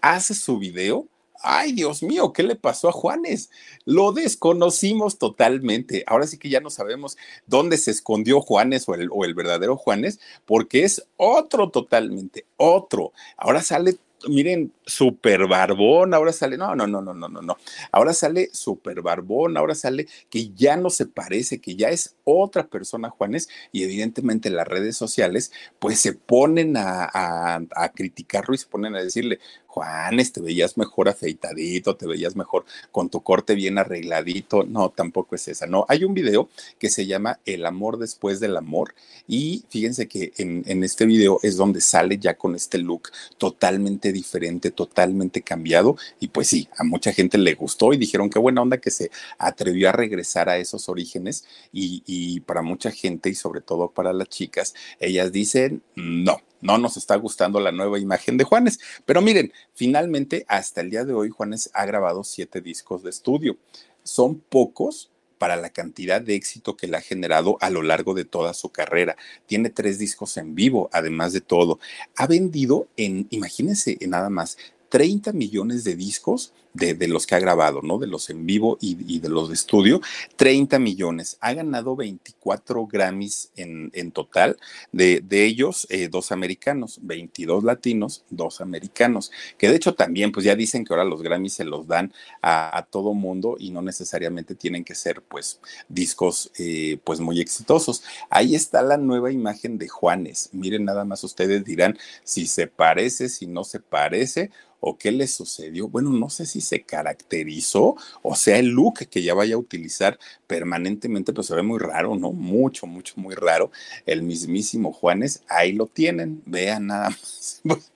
hace 0.00 0.34
su 0.34 0.58
video. 0.58 1.06
Ay, 1.42 1.72
Dios 1.72 2.02
mío, 2.02 2.32
¿qué 2.32 2.42
le 2.42 2.56
pasó 2.56 2.88
a 2.88 2.92
Juanes? 2.92 3.50
Lo 3.84 4.12
desconocimos 4.12 5.18
totalmente. 5.18 6.04
Ahora 6.06 6.26
sí 6.26 6.38
que 6.38 6.48
ya 6.48 6.60
no 6.60 6.70
sabemos 6.70 7.16
dónde 7.46 7.76
se 7.76 7.90
escondió 7.90 8.40
Juanes 8.40 8.88
o 8.88 8.94
el, 8.94 9.08
o 9.12 9.24
el 9.24 9.34
verdadero 9.34 9.76
Juanes, 9.76 10.20
porque 10.46 10.84
es 10.84 11.06
otro 11.16 11.70
totalmente, 11.70 12.44
otro. 12.56 13.12
Ahora 13.36 13.62
sale 13.62 13.98
miren, 14.26 14.72
super 14.84 15.46
barbón, 15.46 16.12
ahora 16.12 16.32
sale, 16.32 16.56
no, 16.56 16.74
no, 16.74 16.86
no, 16.86 17.00
no, 17.00 17.14
no, 17.14 17.28
no, 17.28 17.40
no, 17.40 17.56
ahora 17.92 18.12
sale 18.12 18.50
super 18.52 19.00
barbón, 19.00 19.56
ahora 19.56 19.74
sale 19.74 20.06
que 20.30 20.50
ya 20.50 20.76
no 20.76 20.90
se 20.90 21.06
parece, 21.06 21.60
que 21.60 21.76
ya 21.76 21.90
es 21.90 22.16
otra 22.24 22.66
persona, 22.66 23.10
Juanes, 23.10 23.48
y 23.70 23.84
evidentemente 23.84 24.50
las 24.50 24.66
redes 24.66 24.96
sociales, 24.96 25.52
pues 25.78 26.00
se 26.00 26.14
ponen 26.14 26.76
a, 26.76 27.04
a, 27.04 27.60
a 27.76 27.88
criticarlo 27.92 28.54
y 28.54 28.58
se 28.58 28.66
ponen 28.66 28.96
a 28.96 29.02
decirle, 29.02 29.38
Juanes, 29.68 30.32
te 30.32 30.40
veías 30.40 30.78
mejor 30.78 31.10
afeitadito, 31.10 31.94
te 31.94 32.06
veías 32.06 32.34
mejor 32.34 32.64
con 32.90 33.10
tu 33.10 33.22
corte 33.22 33.54
bien 33.54 33.76
arregladito. 33.76 34.64
No, 34.64 34.88
tampoco 34.88 35.34
es 35.34 35.46
esa. 35.46 35.66
No, 35.66 35.84
hay 35.88 36.04
un 36.04 36.14
video 36.14 36.48
que 36.78 36.88
se 36.88 37.06
llama 37.06 37.38
El 37.44 37.66
amor 37.66 37.98
después 37.98 38.40
del 38.40 38.56
amor 38.56 38.94
y 39.28 39.64
fíjense 39.68 40.08
que 40.08 40.32
en, 40.38 40.82
este 40.82 41.04
video 41.04 41.38
es 41.42 41.56
donde 41.56 41.82
sale 41.82 42.18
ya 42.18 42.34
con 42.34 42.54
este 42.54 42.78
look 42.78 43.10
totalmente 43.36 44.10
diferente, 44.10 44.70
totalmente 44.70 45.42
cambiado 45.42 45.96
y 46.18 46.28
pues 46.28 46.48
sí, 46.48 46.68
a 46.78 46.82
mucha 46.84 47.12
gente 47.12 47.36
le 47.36 47.54
gustó 47.54 47.92
y 47.92 47.98
dijeron 47.98 48.30
qué 48.30 48.38
buena 48.38 48.62
onda 48.62 48.78
que 48.78 48.90
se 48.90 49.10
atrevió 49.36 49.90
a 49.90 49.92
regresar 49.92 50.48
a 50.48 50.56
esos 50.56 50.88
orígenes 50.88 51.44
y 51.72 52.40
para 52.40 52.62
mucha 52.62 52.90
gente 52.90 53.28
y 53.28 53.34
sobre 53.34 53.60
todo 53.60 53.90
para 53.90 54.14
las 54.14 54.28
chicas, 54.28 54.74
ellas 54.98 55.30
dicen 55.30 55.82
no 55.94 56.40
no 56.60 56.78
nos 56.78 56.96
está 56.96 57.16
gustando 57.16 57.60
la 57.60 57.72
nueva 57.72 57.98
imagen 57.98 58.36
de 58.36 58.44
Juanes. 58.44 58.78
Pero 59.04 59.20
miren, 59.20 59.52
finalmente, 59.74 60.44
hasta 60.48 60.80
el 60.80 60.90
día 60.90 61.04
de 61.04 61.12
hoy, 61.12 61.30
Juanes 61.30 61.70
ha 61.74 61.86
grabado 61.86 62.24
siete 62.24 62.60
discos 62.60 63.02
de 63.02 63.10
estudio. 63.10 63.56
Son 64.02 64.40
pocos 64.40 65.10
para 65.38 65.56
la 65.56 65.70
cantidad 65.70 66.20
de 66.20 66.34
éxito 66.34 66.76
que 66.76 66.88
le 66.88 66.96
ha 66.96 67.00
generado 67.00 67.56
a 67.60 67.70
lo 67.70 67.82
largo 67.82 68.12
de 68.12 68.24
toda 68.24 68.52
su 68.54 68.70
carrera. 68.70 69.16
Tiene 69.46 69.70
tres 69.70 69.98
discos 69.98 70.36
en 70.36 70.54
vivo, 70.54 70.90
además 70.92 71.32
de 71.32 71.40
todo. 71.40 71.78
Ha 72.16 72.26
vendido 72.26 72.88
en, 72.96 73.28
imagínense, 73.30 73.96
en 74.00 74.10
nada 74.10 74.30
más, 74.30 74.58
30 74.88 75.32
millones 75.32 75.84
de 75.84 75.94
discos 75.94 76.52
de, 76.78 77.08
los 77.08 77.26
que 77.26 77.34
ha 77.34 77.40
grabado, 77.40 77.82
¿no? 77.82 77.98
De 77.98 78.06
los 78.06 78.30
en 78.30 78.46
vivo 78.46 78.78
y, 78.80 79.18
de 79.18 79.28
los 79.28 79.48
de 79.48 79.54
estudio, 79.54 80.00
30 80.36 80.78
millones. 80.78 81.36
Ha 81.40 81.52
ganado 81.54 81.96
24 81.96 82.86
Grammys 82.86 83.50
en, 83.56 83.90
en 83.94 84.12
total, 84.12 84.56
de, 84.92 85.20
de 85.20 85.44
ellos 85.44 85.86
eh, 85.90 86.08
dos 86.08 86.32
americanos, 86.32 87.00
22 87.02 87.64
latinos, 87.64 88.24
dos 88.30 88.60
americanos, 88.60 89.30
que 89.56 89.68
de 89.68 89.76
hecho 89.76 89.94
también, 89.94 90.32
pues 90.32 90.44
ya 90.44 90.54
dicen 90.54 90.84
que 90.84 90.92
ahora 90.92 91.04
los 91.04 91.22
Grammys 91.22 91.54
se 91.54 91.64
los 91.64 91.86
dan 91.86 92.12
a, 92.42 92.76
a 92.76 92.82
todo 92.82 93.14
mundo 93.14 93.56
y 93.58 93.70
no 93.70 93.82
necesariamente 93.82 94.54
tienen 94.54 94.84
que 94.84 94.94
ser, 94.94 95.22
pues, 95.22 95.60
discos, 95.88 96.50
eh, 96.58 96.98
pues, 97.04 97.20
muy 97.20 97.40
exitosos. 97.40 98.02
Ahí 98.30 98.54
está 98.54 98.82
la 98.82 98.96
nueva 98.96 99.32
imagen 99.32 99.78
de 99.78 99.88
Juanes. 99.88 100.50
Miren, 100.52 100.84
nada 100.84 101.04
más 101.04 101.24
ustedes 101.24 101.64
dirán 101.64 101.98
si 102.24 102.46
se 102.46 102.66
parece, 102.66 103.28
si 103.28 103.46
no 103.46 103.64
se 103.64 103.80
parece 103.80 104.50
o 104.80 104.96
qué 104.96 105.10
le 105.10 105.26
sucedió. 105.26 105.88
Bueno, 105.88 106.10
no 106.10 106.30
sé 106.30 106.46
si 106.46 106.60
se 106.68 106.82
caracterizó 106.82 107.96
o 108.22 108.34
sea 108.34 108.58
el 108.58 108.68
look 108.68 109.08
que 109.10 109.22
ya 109.22 109.34
vaya 109.34 109.54
a 109.54 109.58
utilizar 109.58 110.18
permanentemente, 110.46 111.32
pues 111.32 111.46
se 111.46 111.54
ve 111.54 111.62
muy 111.62 111.78
raro, 111.78 112.16
¿no? 112.16 112.32
Mucho, 112.32 112.86
mucho, 112.86 113.14
muy 113.16 113.34
raro. 113.34 113.70
El 114.06 114.22
mismísimo 114.22 114.92
Juanes, 114.92 115.42
ahí 115.48 115.72
lo 115.72 115.86
tienen, 115.86 116.42
vean 116.46 116.88
nada 116.88 117.10
más. 117.64 117.88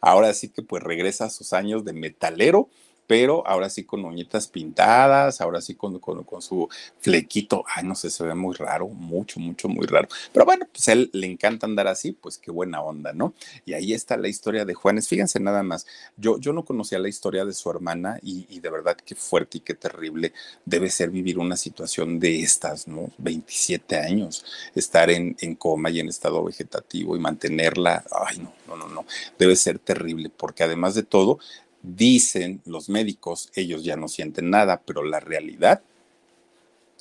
Ahora 0.00 0.32
sí 0.34 0.48
que 0.48 0.62
pues 0.62 0.82
regresa 0.82 1.26
a 1.26 1.30
sus 1.30 1.52
años 1.52 1.84
de 1.84 1.92
metalero 1.92 2.68
pero 3.10 3.44
ahora 3.44 3.68
sí 3.68 3.82
con 3.82 4.04
uñitas 4.04 4.46
pintadas, 4.46 5.40
ahora 5.40 5.60
sí 5.60 5.74
con, 5.74 5.98
con, 5.98 6.40
su 6.40 6.68
flequito, 7.00 7.64
ay, 7.74 7.82
no 7.82 7.96
sé, 7.96 8.08
se 8.08 8.22
ve 8.22 8.36
muy 8.36 8.54
raro, 8.54 8.86
mucho, 8.86 9.40
mucho, 9.40 9.68
muy 9.68 9.84
raro. 9.88 10.06
Pero 10.32 10.44
bueno, 10.44 10.68
pues 10.70 10.88
a 10.88 10.92
él 10.92 11.10
le 11.12 11.26
encanta 11.26 11.66
andar 11.66 11.88
así, 11.88 12.12
pues 12.12 12.38
qué 12.38 12.52
buena 12.52 12.80
onda, 12.80 13.12
¿no? 13.12 13.34
Y 13.66 13.72
ahí 13.72 13.94
está 13.94 14.16
la 14.16 14.28
historia 14.28 14.64
de 14.64 14.74
Juanes. 14.74 15.08
Fíjense 15.08 15.40
nada 15.40 15.64
más, 15.64 15.88
yo, 16.16 16.38
yo 16.38 16.52
no 16.52 16.64
conocía 16.64 17.00
la 17.00 17.08
historia 17.08 17.44
de 17.44 17.52
su 17.52 17.68
hermana 17.68 18.20
y, 18.22 18.60
de 18.60 18.70
verdad 18.70 18.96
qué 19.04 19.16
fuerte 19.16 19.58
y 19.58 19.62
qué 19.62 19.74
terrible 19.74 20.32
debe 20.64 20.88
ser 20.88 21.10
vivir 21.10 21.40
una 21.40 21.56
situación 21.56 22.20
de 22.20 22.42
estas, 22.42 22.86
¿no? 22.86 23.10
27 23.18 23.96
años, 23.96 24.44
estar 24.76 25.10
en 25.10 25.34
coma 25.56 25.90
y 25.90 25.98
en 25.98 26.08
estado 26.08 26.44
vegetativo 26.44 27.16
y 27.16 27.18
mantenerla, 27.18 28.04
ay, 28.28 28.38
no, 28.38 28.52
no, 28.68 28.76
no, 28.76 28.88
no, 28.88 29.04
debe 29.36 29.56
ser 29.56 29.80
terrible, 29.80 30.30
porque 30.30 30.62
además 30.62 30.94
de 30.94 31.02
todo, 31.02 31.40
dicen 31.82 32.60
los 32.64 32.88
médicos, 32.88 33.50
ellos 33.54 33.84
ya 33.84 33.96
no 33.96 34.08
sienten 34.08 34.50
nada, 34.50 34.82
pero 34.84 35.02
la 35.02 35.20
realidad, 35.20 35.82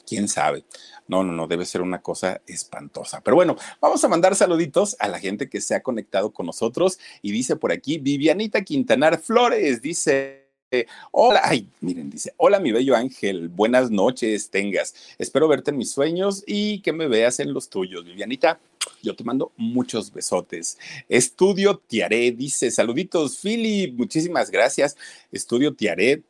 quién 0.08 0.28
sabe. 0.28 0.64
No, 1.08 1.24
no, 1.24 1.34
no, 1.34 1.48
debe 1.48 1.66
ser 1.66 1.82
una 1.82 2.02
cosa 2.02 2.42
espantosa. 2.48 3.22
Pero 3.22 3.36
bueno, 3.36 3.56
vamos 3.82 4.04
a 4.04 4.08
mandar 4.08 4.36
saluditos 4.36 4.96
a 5.00 5.08
la 5.08 5.20
gente 5.20 5.50
que 5.50 5.62
se 5.62 5.76
ha 5.76 5.84
conectado 5.84 6.32
con 6.32 6.46
nosotros 6.46 7.00
y 7.22 7.32
dice 7.32 7.56
por 7.56 7.72
aquí, 7.72 7.98
Vivianita 7.98 8.64
Quintanar 8.64 9.20
Flores, 9.20 9.82
dice... 9.82 10.46
Hola, 11.12 11.42
ay, 11.44 11.68
miren, 11.82 12.12
dice, 12.12 12.32
hola 12.38 12.60
mi 12.60 12.72
bello 12.72 12.96
ángel, 12.96 13.48
buenas 13.48 13.90
noches 13.90 14.52
tengas. 14.52 14.94
Espero 15.18 15.48
verte 15.48 15.72
en 15.72 15.78
mis 15.78 15.90
sueños 15.90 16.44
y 16.46 16.82
que 16.82 16.94
me 16.94 17.08
veas 17.08 17.40
en 17.40 17.54
los 17.54 17.70
tuyos, 17.70 18.06
Vivianita. 18.06 18.60
Yo 19.02 19.16
te 19.16 19.24
mando 19.24 19.52
muchos 19.58 20.12
besotes. 20.12 20.78
Estudio 21.08 21.78
Tiaré 21.78 22.32
dice, 22.32 22.72
saluditos, 22.72 23.40
Philip, 23.42 23.98
muchísimas 23.98 24.52
gracias. 24.52 24.96
Estudio 25.32 25.74
Tiaré, 25.74 26.24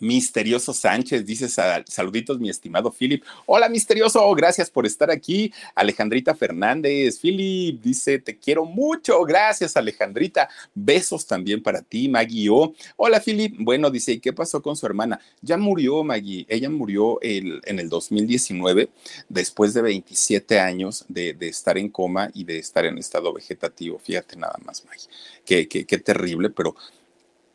Misterioso 0.00 0.72
Sánchez 0.72 1.24
dice 1.24 1.48
saluditos, 1.48 2.38
mi 2.38 2.48
estimado 2.48 2.90
Philip. 2.90 3.22
Hola, 3.46 3.68
misterioso, 3.68 4.32
gracias 4.34 4.70
por 4.70 4.86
estar 4.86 5.10
aquí. 5.10 5.52
Alejandrita 5.74 6.34
Fernández, 6.34 7.18
Philip 7.20 7.80
dice 7.82 8.18
te 8.18 8.36
quiero 8.36 8.64
mucho. 8.64 9.22
Gracias, 9.24 9.76
Alejandrita. 9.76 10.48
Besos 10.74 11.26
también 11.26 11.62
para 11.62 11.82
ti, 11.82 12.08
Maggie. 12.08 12.48
Hola, 12.96 13.20
Philip. 13.20 13.54
Bueno, 13.58 13.90
dice, 13.90 14.12
¿y 14.12 14.20
qué 14.20 14.32
pasó 14.32 14.62
con 14.62 14.76
su 14.76 14.86
hermana? 14.86 15.20
Ya 15.42 15.56
murió, 15.56 16.02
Maggie. 16.04 16.46
Ella 16.48 16.70
murió 16.70 17.20
el, 17.20 17.60
en 17.64 17.78
el 17.78 17.88
2019, 17.88 18.88
después 19.28 19.74
de 19.74 19.82
27 19.82 20.60
años 20.60 21.04
de, 21.08 21.34
de, 21.34 21.48
estar 21.48 21.78
en 21.78 21.88
coma 21.88 22.30
y 22.34 22.44
de 22.44 22.58
estar 22.58 22.84
en 22.84 22.98
estado 22.98 23.32
vegetativo. 23.32 23.98
Fíjate 23.98 24.36
nada 24.36 24.58
más, 24.64 24.84
Maggie. 24.84 25.08
Qué, 25.44 25.68
qué, 25.68 25.84
qué 25.84 25.98
terrible, 25.98 26.50
pero 26.50 26.74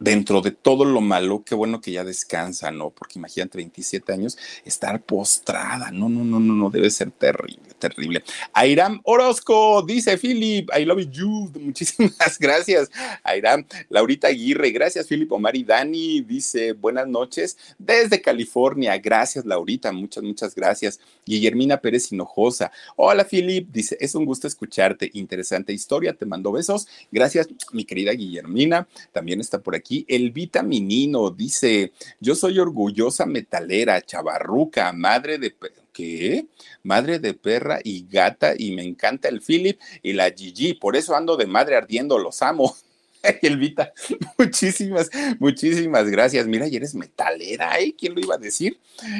dentro 0.03 0.41
de 0.41 0.51
todo 0.51 0.83
lo 0.83 0.99
malo, 0.99 1.43
qué 1.45 1.55
bueno 1.55 1.79
que 1.79 1.93
ya 1.93 2.03
descansa, 2.03 2.71
¿no? 2.71 2.89
Porque 2.89 3.19
imagínate 3.19 3.57
27 3.57 4.11
años, 4.11 4.37
estar 4.65 5.01
postrada, 5.01 5.91
no, 5.91 6.09
no, 6.09 6.25
no, 6.25 6.41
no, 6.41 6.53
no, 6.53 6.69
debe 6.69 6.89
ser 6.89 7.11
terrible, 7.11 7.69
terrible. 7.79 8.21
Airam 8.51 8.99
Orozco, 9.05 9.81
dice 9.81 10.17
Philip, 10.17 10.69
I 10.77 10.83
love 10.83 11.09
you, 11.09 11.49
muchísimas 11.59 12.37
gracias. 12.37 12.91
Airam, 13.23 13.65
Laurita 13.87 14.27
Aguirre, 14.27 14.71
gracias 14.71 15.07
Philip, 15.07 15.31
Omar 15.31 15.55
y 15.55 15.63
Dani, 15.63 16.19
dice 16.19 16.73
buenas 16.73 17.07
noches 17.07 17.57
desde 17.77 18.21
California, 18.21 18.97
gracias 18.97 19.45
Laurita, 19.45 19.93
muchas, 19.93 20.21
muchas 20.21 20.53
gracias. 20.53 20.99
Guillermina 21.25 21.77
Pérez 21.77 22.11
Hinojosa, 22.11 22.73
hola 22.97 23.23
Philip, 23.23 23.69
dice, 23.71 23.95
es 24.01 24.15
un 24.15 24.25
gusto 24.25 24.47
escucharte, 24.47 25.09
interesante 25.13 25.71
historia, 25.71 26.13
te 26.13 26.25
mando 26.25 26.51
besos, 26.51 26.89
gracias 27.09 27.47
mi 27.71 27.85
querida 27.85 28.11
Guillermina, 28.11 28.85
también 29.13 29.39
está 29.39 29.59
por 29.59 29.75
aquí 29.75 29.92
el 30.07 30.31
vitaminino 30.31 31.29
dice, 31.29 31.93
yo 32.19 32.35
soy 32.35 32.59
orgullosa 32.59 33.25
metalera, 33.25 34.01
chavarruca, 34.01 34.91
madre 34.93 35.37
de... 35.37 35.55
¿Qué? 35.93 36.47
Madre 36.81 37.19
de 37.19 37.35
perra 37.35 37.79
y 37.83 38.07
gata 38.09 38.55
y 38.57 38.71
me 38.71 38.81
encanta 38.81 39.29
el 39.29 39.41
Philip 39.41 39.79
y 40.01 40.13
la 40.13 40.31
Gigi, 40.31 40.73
por 40.73 40.95
eso 40.95 41.15
ando 41.15 41.37
de 41.37 41.45
madre 41.45 41.75
ardiendo, 41.75 42.17
los 42.17 42.41
amo. 42.41 42.75
Elvita, 43.41 43.93
muchísimas, 44.37 45.09
muchísimas 45.39 46.09
gracias. 46.09 46.45
Mira, 46.45 46.67
y 46.67 46.75
eres 46.75 46.93
metalera, 46.93 47.79
¿eh? 47.79 47.95
¿Quién 47.97 48.15
lo 48.15 48.19
iba 48.19 48.35
a 48.35 48.37
decir? 48.37 48.79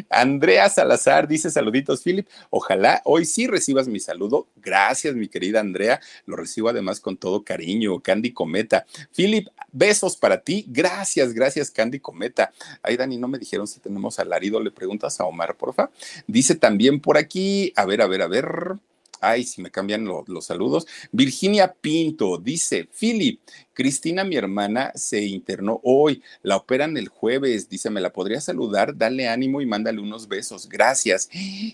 Andrea 0.10 0.70
Salazar 0.70 1.28
dice 1.28 1.50
saluditos, 1.50 2.04
Philip. 2.04 2.28
Ojalá 2.50 3.02
hoy 3.06 3.26
sí 3.26 3.48
recibas 3.48 3.88
mi 3.88 4.02
saludo. 4.02 4.48
Gracias, 4.58 5.16
mi 5.16 5.30
querida 5.30 5.62
Andrea. 5.62 6.02
Lo 6.26 6.36
recibo 6.36 6.70
además 6.70 7.00
con 7.00 7.16
todo 7.16 7.44
cariño. 7.44 8.02
Candy 8.02 8.34
Cometa. 8.34 8.86
Philip, 9.16 9.48
besos 9.72 10.18
para 10.18 10.42
ti. 10.42 10.66
Gracias, 10.68 11.34
gracias, 11.34 11.72
Candy 11.72 12.00
Cometa. 12.00 12.52
Ay, 12.82 12.98
Dani, 12.98 13.18
no 13.18 13.30
me 13.30 13.40
dijeron 13.40 13.68
si 13.68 13.80
tenemos 13.80 14.20
alarido. 14.20 14.60
Le 14.60 14.72
preguntas 14.72 15.20
a 15.22 15.26
Omar, 15.26 15.56
porfa. 15.56 15.90
Dice 16.28 16.56
también 16.56 17.00
por 17.00 17.18
aquí, 17.18 17.72
a 17.78 17.86
ver, 17.86 18.02
a 18.02 18.08
ver, 18.08 18.22
a 18.22 18.28
ver. 18.28 18.48
Ay, 19.24 19.44
si 19.46 19.62
me 19.62 19.72
cambian 19.72 20.06
lo, 20.06 20.24
los 20.28 20.46
saludos. 20.46 20.86
Virginia 21.12 21.74
Pinto 21.74 22.38
dice, 22.38 22.90
Philip, 23.00 23.40
Cristina, 23.74 24.24
mi 24.24 24.36
hermana, 24.36 24.92
se 24.96 25.24
internó 25.24 25.80
hoy, 25.84 26.22
la 26.42 26.58
operan 26.58 26.98
el 26.98 27.08
jueves, 27.08 27.70
dice, 27.70 27.90
¿me 27.90 28.02
la 28.02 28.12
podría 28.12 28.42
saludar? 28.42 28.98
Dale 28.98 29.28
ánimo 29.28 29.62
y 29.62 29.66
mándale 29.66 30.00
unos 30.00 30.28
besos. 30.28 30.68
Gracias. 30.68 31.30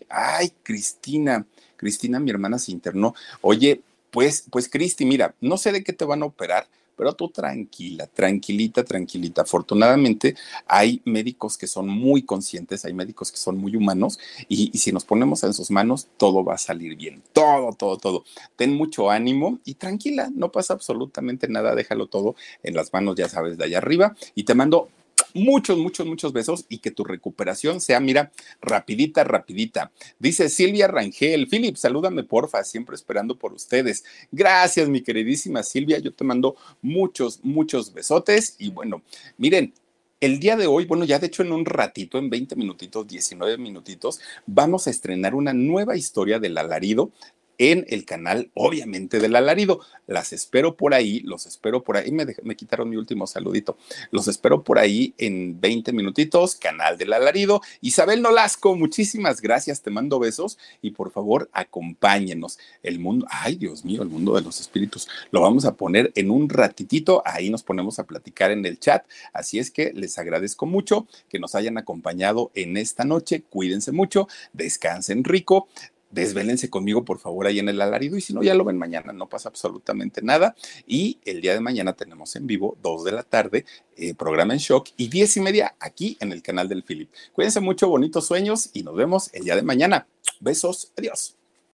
Ay, 0.10 0.52
Cristina, 0.64 1.46
Cristina, 1.76 2.20
mi 2.20 2.30
hermana, 2.30 2.60
se 2.60 2.72
internó. 2.72 3.16
Oye, 3.42 3.82
pues, 4.12 4.46
pues, 4.52 4.70
Cristi, 4.70 5.06
mira, 5.06 5.36
no 5.42 5.58
sé 5.58 5.72
de 5.72 5.84
qué 5.84 5.94
te 5.94 6.06
van 6.06 6.24
a 6.24 6.26
operar, 6.26 6.68
pero 7.00 7.14
tú 7.14 7.30
tranquila, 7.30 8.08
tranquilita, 8.08 8.84
tranquilita. 8.84 9.44
Afortunadamente 9.44 10.36
hay 10.68 11.02
médicos 11.06 11.58
que 11.58 11.66
son 11.66 11.88
muy 11.88 12.24
conscientes, 12.24 12.84
hay 12.84 12.94
médicos 12.94 13.32
que 13.32 13.38
son 13.38 13.58
muy 13.58 13.78
humanos 13.78 14.20
y, 14.50 14.70
y, 14.74 14.78
si 14.80 14.92
nos 14.92 15.06
ponemos 15.06 15.42
en 15.46 15.54
sus 15.54 15.72
manos, 15.72 16.10
todo 16.18 16.44
va 16.44 16.56
a 16.56 16.58
salir 16.58 16.98
bien. 16.98 17.24
Todo, 17.32 17.72
todo, 17.72 17.96
todo. 17.96 18.26
Ten 18.58 18.76
mucho 18.76 19.10
ánimo 19.10 19.60
y 19.64 19.76
tranquila, 19.76 20.30
no 20.36 20.52
pasa 20.52 20.74
absolutamente 20.74 21.48
nada, 21.48 21.74
déjalo 21.74 22.08
todo 22.08 22.36
en 22.64 22.76
las 22.76 22.92
manos, 22.92 23.16
ya 23.16 23.30
sabes, 23.30 23.58
de 23.58 23.64
allá 23.64 23.78
arriba. 23.78 24.18
Y 24.36 24.44
te 24.44 24.54
mando 24.54 24.90
muchos, 25.34 25.78
muchos, 25.78 26.06
muchos 26.06 26.34
besos 26.34 26.66
y 26.70 26.80
que 26.80 26.92
tu 26.92 27.04
recuperación 27.04 27.82
sea, 27.82 28.00
mira, 28.00 28.32
rapidita, 28.62 29.24
rapidita. 29.24 29.92
Dice 30.20 30.50
Silvia 30.50 30.88
Rangel, 30.88 31.48
Philip, 31.48 31.76
salúdame 31.76 32.24
porfa, 32.24 32.64
siempre 32.64 32.96
esperando 32.96 33.38
por 33.38 33.54
ustedes. 33.54 34.04
Gracias, 34.32 34.90
mi 34.90 35.02
queridísima 35.02 35.64
Silvia, 35.64 36.00
yo 36.00 36.14
te 36.14 36.24
mando 36.24 36.56
muchos, 36.82 37.40
muchos 37.44 37.94
besotes 37.94 38.56
y 38.60 38.70
bueno, 38.72 39.02
miren, 39.38 39.74
el 40.22 40.40
día 40.40 40.58
de 40.58 40.68
hoy, 40.68 40.86
bueno, 40.86 41.06
ya 41.06 41.18
de 41.18 41.28
hecho 41.28 41.44
en 41.44 41.54
un 41.54 41.66
ratito, 41.66 42.18
en 42.18 42.30
20 42.30 42.58
minutitos, 42.58 43.08
19 43.08 43.58
minutitos, 43.58 44.20
vamos 44.46 44.86
a 44.88 44.90
estrenar 44.90 45.34
una 45.34 45.54
nueva 45.54 45.96
historia 45.96 46.40
del 46.40 46.58
alarido 46.58 47.12
en 47.60 47.86
el 47.90 48.06
canal, 48.06 48.50
obviamente, 48.56 49.20
del 49.20 49.36
alarido. 49.36 49.82
Las 50.08 50.34
espero 50.34 50.76
por 50.76 50.94
ahí, 50.96 51.20
los 51.20 51.46
espero 51.46 51.84
por 51.84 51.98
ahí. 51.98 52.12
Me, 52.12 52.26
me, 52.42 52.56
quitaron 52.56 52.90
mi 52.90 52.96
último 52.96 53.28
saludito. 53.28 53.78
Los 54.12 54.28
espero 54.28 54.64
por 54.64 54.80
ahí 54.80 55.14
en 55.18 55.60
20 55.60 55.92
minutitos, 55.92 56.56
canal 56.56 56.98
del 56.98 57.14
alarido. 57.14 57.62
Isabel 57.82 58.22
Nolasco, 58.22 58.76
muchísimas 58.76 59.42
gracias. 59.42 59.82
Te 59.82 59.92
mando 59.92 60.18
besos 60.18 60.58
y 60.82 60.92
por 60.92 61.12
favor, 61.12 61.50
acompáñenos. 61.52 62.58
El 62.82 63.00
mundo, 63.00 63.28
ay 63.30 63.56
Dios 63.56 63.84
mío, 63.84 64.02
el 64.02 64.10
mundo 64.10 64.34
de 64.36 64.42
los 64.42 64.62
espíritus. 64.62 65.10
Lo 65.32 65.42
vamos 65.42 65.66
a 65.66 65.76
poner 65.76 66.14
en 66.16 66.32
un 66.32 66.48
ratitito. 66.50 67.22
Ahí 67.26 67.50
nos 67.50 67.62
ponemos 67.62 68.00
a 68.00 68.06
platicar 68.06 68.52
en 68.52 68.66
el 68.66 68.80
chat. 68.80 69.06
Así 69.34 69.60
es 69.60 69.70
que 69.70 69.92
les 69.94 70.18
agradezco 70.18 70.66
mucho 70.66 71.08
que 71.28 71.40
nos 71.40 71.56
hayan 71.56 71.78
acompañado 71.78 72.52
en 72.56 72.78
esta 72.78 73.04
noche. 73.04 73.44
Cuídense 73.50 73.92
mucho, 73.92 74.30
descansen 74.54 75.26
rico 75.26 75.68
desvélense 76.12 76.70
conmigo, 76.70 77.06
por 77.06 77.20
favor, 77.20 77.48
ahí 77.48 77.60
en 77.60 77.70
el 77.70 77.82
alarido. 77.82 78.18
Y 78.18 78.22
si 78.22 78.34
no, 78.34 78.44
ya 78.44 78.56
lo 78.56 78.66
ven 78.66 78.78
mañana, 78.78 79.14
no 79.14 79.30
pasa 79.30 79.50
absolutamente 79.50 80.22
nada. 80.22 80.56
Y 80.88 81.20
el 81.26 81.42
día 81.42 81.54
de 81.54 81.60
mañana 81.60 81.94
tenemos 81.94 82.36
en 82.36 82.48
vivo, 82.48 82.78
2 82.82 83.04
de 83.04 83.12
la 83.12 83.24
tarde, 83.24 83.66
eh, 83.96 84.14
programa 84.14 84.54
en 84.54 84.60
shock 84.60 84.90
y 84.98 85.08
10 85.08 85.38
y 85.38 85.42
media 85.42 85.76
aquí 85.80 86.18
en 86.20 86.32
el 86.32 86.42
canal 86.42 86.68
del 86.70 86.84
Philip. 86.84 87.10
Cuídense 87.34 87.60
mucho, 87.60 87.90
bonitos 87.90 88.26
sueños 88.26 88.70
y 88.74 88.84
nos 88.84 88.96
vemos 88.96 89.30
el 89.34 89.44
día 89.44 89.56
de 89.56 89.64
mañana. 89.64 90.08
Besos, 90.40 90.92
adiós. 90.98 91.39